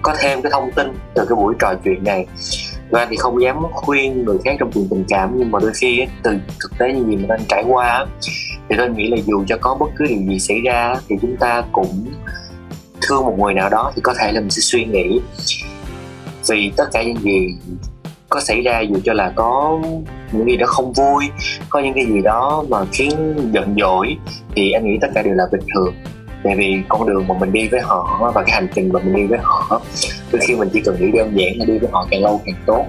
có, 0.02 0.14
thêm 0.20 0.42
cái 0.42 0.52
thông 0.52 0.72
tin 0.72 0.88
từ 1.16 1.26
cái 1.30 1.36
buổi 1.36 1.56
trò 1.60 1.74
chuyện 1.84 2.04
này. 2.04 2.26
Và 2.90 3.00
anh 3.00 3.08
thì 3.12 3.18
không 3.18 3.42
dám 3.42 3.64
khuyên 3.72 4.26
người 4.26 4.38
khác 4.46 4.56
trong 4.60 4.72
chuyện 4.72 4.88
tình 4.90 5.06
cảm 5.10 5.34
nhưng 5.38 5.52
mà 5.52 5.60
đôi 5.62 5.72
khi 5.82 6.06
từ 6.24 6.32
thực 6.60 6.78
tế 6.78 6.94
những 6.94 7.10
gì 7.10 7.16
mình 7.16 7.28
đang 7.28 7.46
trải 7.50 7.64
qua 7.68 7.88
á, 7.88 8.06
thì 8.70 8.76
tôi 8.78 8.90
nghĩ 8.90 9.08
là 9.08 9.18
dù 9.26 9.44
cho 9.48 9.58
có 9.62 9.76
bất 9.80 9.90
cứ 9.96 10.06
điều 10.10 10.22
gì 10.28 10.40
xảy 10.40 10.62
ra 10.62 10.96
thì 11.10 11.16
chúng 11.22 11.38
ta 11.38 11.64
cũng 11.72 12.06
thương 13.12 13.26
một 13.26 13.40
người 13.40 13.54
nào 13.54 13.70
đó 13.70 13.92
thì 13.96 14.02
có 14.02 14.14
thể 14.20 14.32
là 14.32 14.40
mình 14.40 14.50
sẽ 14.50 14.62
suy 14.62 14.86
nghĩ. 14.86 15.20
Vì 16.50 16.72
tất 16.78 16.86
cả 16.94 17.04
những 17.04 17.22
gì 17.22 17.56
có 18.30 18.40
xảy 18.40 18.62
ra 18.62 18.80
dù 18.80 18.96
cho 19.04 19.14
là 19.14 19.32
có 19.36 19.80
những 20.32 20.48
gì 20.48 20.58
đó 20.58 20.66
không 20.68 20.94
vui, 20.94 21.30
có 21.70 21.80
những 21.80 21.94
cái 21.94 22.06
gì 22.06 22.22
đó 22.22 22.64
mà 22.70 22.78
khiến 22.92 23.36
giận 23.54 23.76
dỗi, 23.80 24.18
thì 24.56 24.72
anh 24.72 24.86
nghĩ 24.86 24.98
tất 25.02 25.08
cả 25.16 25.22
đều 25.22 25.34
là 25.34 25.44
bình 25.52 25.62
thường. 25.76 25.96
Tại 26.44 26.56
vì 26.56 26.82
con 26.90 27.08
đường 27.08 27.28
mà 27.28 27.36
mình 27.40 27.52
đi 27.52 27.68
với 27.68 27.82
họ 27.82 28.32
và 28.36 28.44
cái 28.44 28.56
hành 28.56 28.68
trình 28.76 28.90
mà 28.94 29.00
mình 29.00 29.16
đi 29.16 29.26
với 29.28 29.40
họ, 29.42 29.82
đôi 30.32 30.42
khi 30.42 30.56
mình 30.56 30.70
chỉ 30.74 30.82
cần 30.82 30.96
nghĩ 31.00 31.12
đơn 31.12 31.32
giản 31.36 31.58
là 31.58 31.66
đi 31.66 31.78
với 31.80 31.90
họ 31.92 32.08
càng 32.12 32.24
lâu 32.24 32.42
càng 32.46 32.56
tốt 32.66 32.86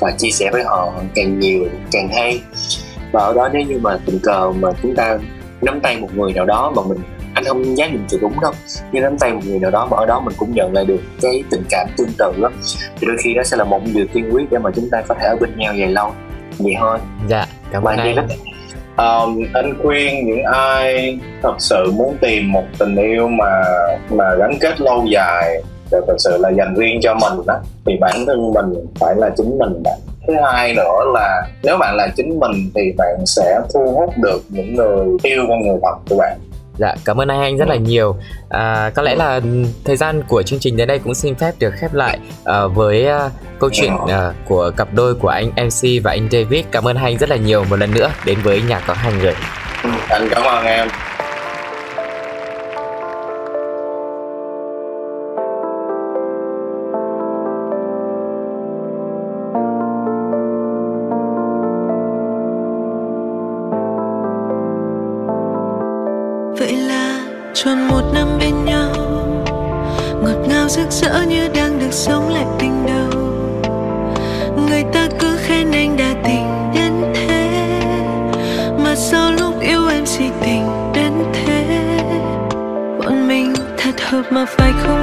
và 0.00 0.10
chia 0.10 0.30
sẻ 0.30 0.50
với 0.52 0.62
họ 0.64 0.92
càng 1.14 1.38
nhiều, 1.38 1.66
càng 1.92 2.08
hay. 2.08 2.40
Và 3.12 3.20
ở 3.20 3.34
đó 3.34 3.48
nếu 3.52 3.62
như 3.62 3.78
mà 3.82 3.98
tình 4.06 4.18
cờ 4.22 4.52
mà 4.60 4.68
chúng 4.82 4.96
ta 4.96 5.18
nắm 5.62 5.80
tay 5.80 5.96
một 5.96 6.08
người 6.14 6.32
nào 6.32 6.44
đó 6.44 6.72
mà 6.76 6.82
mình 6.88 6.98
anh 7.38 7.44
không 7.44 7.76
dám 7.76 7.92
dùng 7.92 8.04
từ 8.08 8.18
đúng 8.20 8.40
đâu. 8.40 8.52
Nhưng 8.92 9.02
nắm 9.02 9.18
tay 9.18 9.32
một 9.32 9.40
người 9.44 9.58
nào 9.58 9.70
đó 9.70 9.88
mà 9.90 9.96
ở 9.96 10.06
đó 10.06 10.20
mình 10.20 10.34
cũng 10.38 10.54
nhận 10.54 10.72
lại 10.72 10.84
được 10.84 11.00
cái 11.22 11.42
tình 11.50 11.62
cảm 11.70 11.88
tương 11.96 12.12
tự 12.18 12.32
đó 12.42 12.50
thì 13.00 13.06
đôi 13.06 13.16
khi 13.20 13.34
đó 13.34 13.42
sẽ 13.42 13.56
là 13.56 13.64
một 13.64 13.80
điều 13.94 14.06
tiên 14.12 14.30
quyết 14.32 14.50
để 14.50 14.58
mà 14.58 14.70
chúng 14.74 14.88
ta 14.90 15.02
có 15.08 15.14
thể 15.14 15.26
ở 15.26 15.36
bên 15.40 15.50
nhau 15.56 15.74
dài 15.74 15.88
lâu. 15.88 16.12
Vậy 16.58 16.72
thôi. 16.78 16.98
Dạ, 17.28 17.46
cảm 17.72 17.84
ơn 17.84 17.96
anh. 17.96 18.28
Um, 18.96 19.44
anh 19.54 19.74
khuyên 19.82 20.26
những 20.26 20.42
ai 20.52 21.18
thật 21.42 21.54
sự 21.58 21.92
muốn 21.92 22.16
tìm 22.20 22.52
một 22.52 22.64
tình 22.78 22.96
yêu 22.96 23.28
mà 23.28 23.62
mà 24.10 24.24
gắn 24.38 24.52
kết 24.60 24.80
lâu 24.80 25.04
dài 25.10 25.62
và 25.90 26.00
thật 26.06 26.16
sự 26.18 26.36
là 26.40 26.50
dành 26.50 26.74
riêng 26.74 27.00
cho 27.02 27.14
mình 27.14 27.46
đó 27.46 27.60
thì 27.86 27.96
bản 28.00 28.24
thân 28.26 28.52
mình 28.52 28.86
phải 29.00 29.14
là 29.16 29.30
chính 29.36 29.58
mình 29.58 29.82
đã 29.82 29.92
thứ 30.26 30.34
hai 30.44 30.74
nữa 30.74 31.12
là 31.14 31.42
nếu 31.62 31.76
bạn 31.78 31.96
là 31.96 32.08
chính 32.16 32.40
mình 32.40 32.70
thì 32.74 32.92
bạn 32.98 33.16
sẽ 33.26 33.60
thu 33.74 33.92
hút 33.92 34.14
được 34.16 34.42
những 34.48 34.74
người 34.74 35.06
yêu 35.22 35.44
con 35.48 35.60
người 35.60 35.76
thật 35.82 35.96
của 36.10 36.16
bạn 36.16 36.38
Dạ, 36.78 36.94
cảm 37.04 37.20
ơn 37.20 37.28
hai 37.28 37.38
anh 37.38 37.56
rất 37.56 37.68
là 37.68 37.76
nhiều. 37.76 38.16
À, 38.48 38.90
có 38.94 39.02
lẽ 39.02 39.14
là 39.14 39.40
thời 39.84 39.96
gian 39.96 40.22
của 40.28 40.42
chương 40.42 40.58
trình 40.58 40.76
đến 40.76 40.88
đây 40.88 40.98
cũng 40.98 41.14
xin 41.14 41.34
phép 41.34 41.52
được 41.58 41.74
khép 41.80 41.94
lại 41.94 42.18
à, 42.44 42.66
với 42.66 43.06
à, 43.06 43.30
câu 43.60 43.70
chuyện 43.72 43.92
à, 44.08 44.32
của 44.48 44.70
cặp 44.76 44.88
đôi 44.94 45.14
của 45.14 45.28
anh 45.28 45.46
MC 45.46 46.02
và 46.04 46.10
anh 46.10 46.28
David. 46.32 46.64
Cảm 46.70 46.84
ơn 46.84 46.96
hai 46.96 47.12
anh 47.12 47.18
rất 47.18 47.30
là 47.30 47.36
nhiều 47.36 47.64
một 47.64 47.76
lần 47.76 47.94
nữa 47.94 48.10
đến 48.24 48.38
với 48.42 48.62
nhà 48.62 48.80
có 48.86 48.94
hai 48.94 49.12
người. 49.12 49.34
anh 50.08 50.28
cảm 50.30 50.42
ơn 50.42 50.64
em 50.64 50.88
thật 84.30 84.72
hợp 84.86 84.97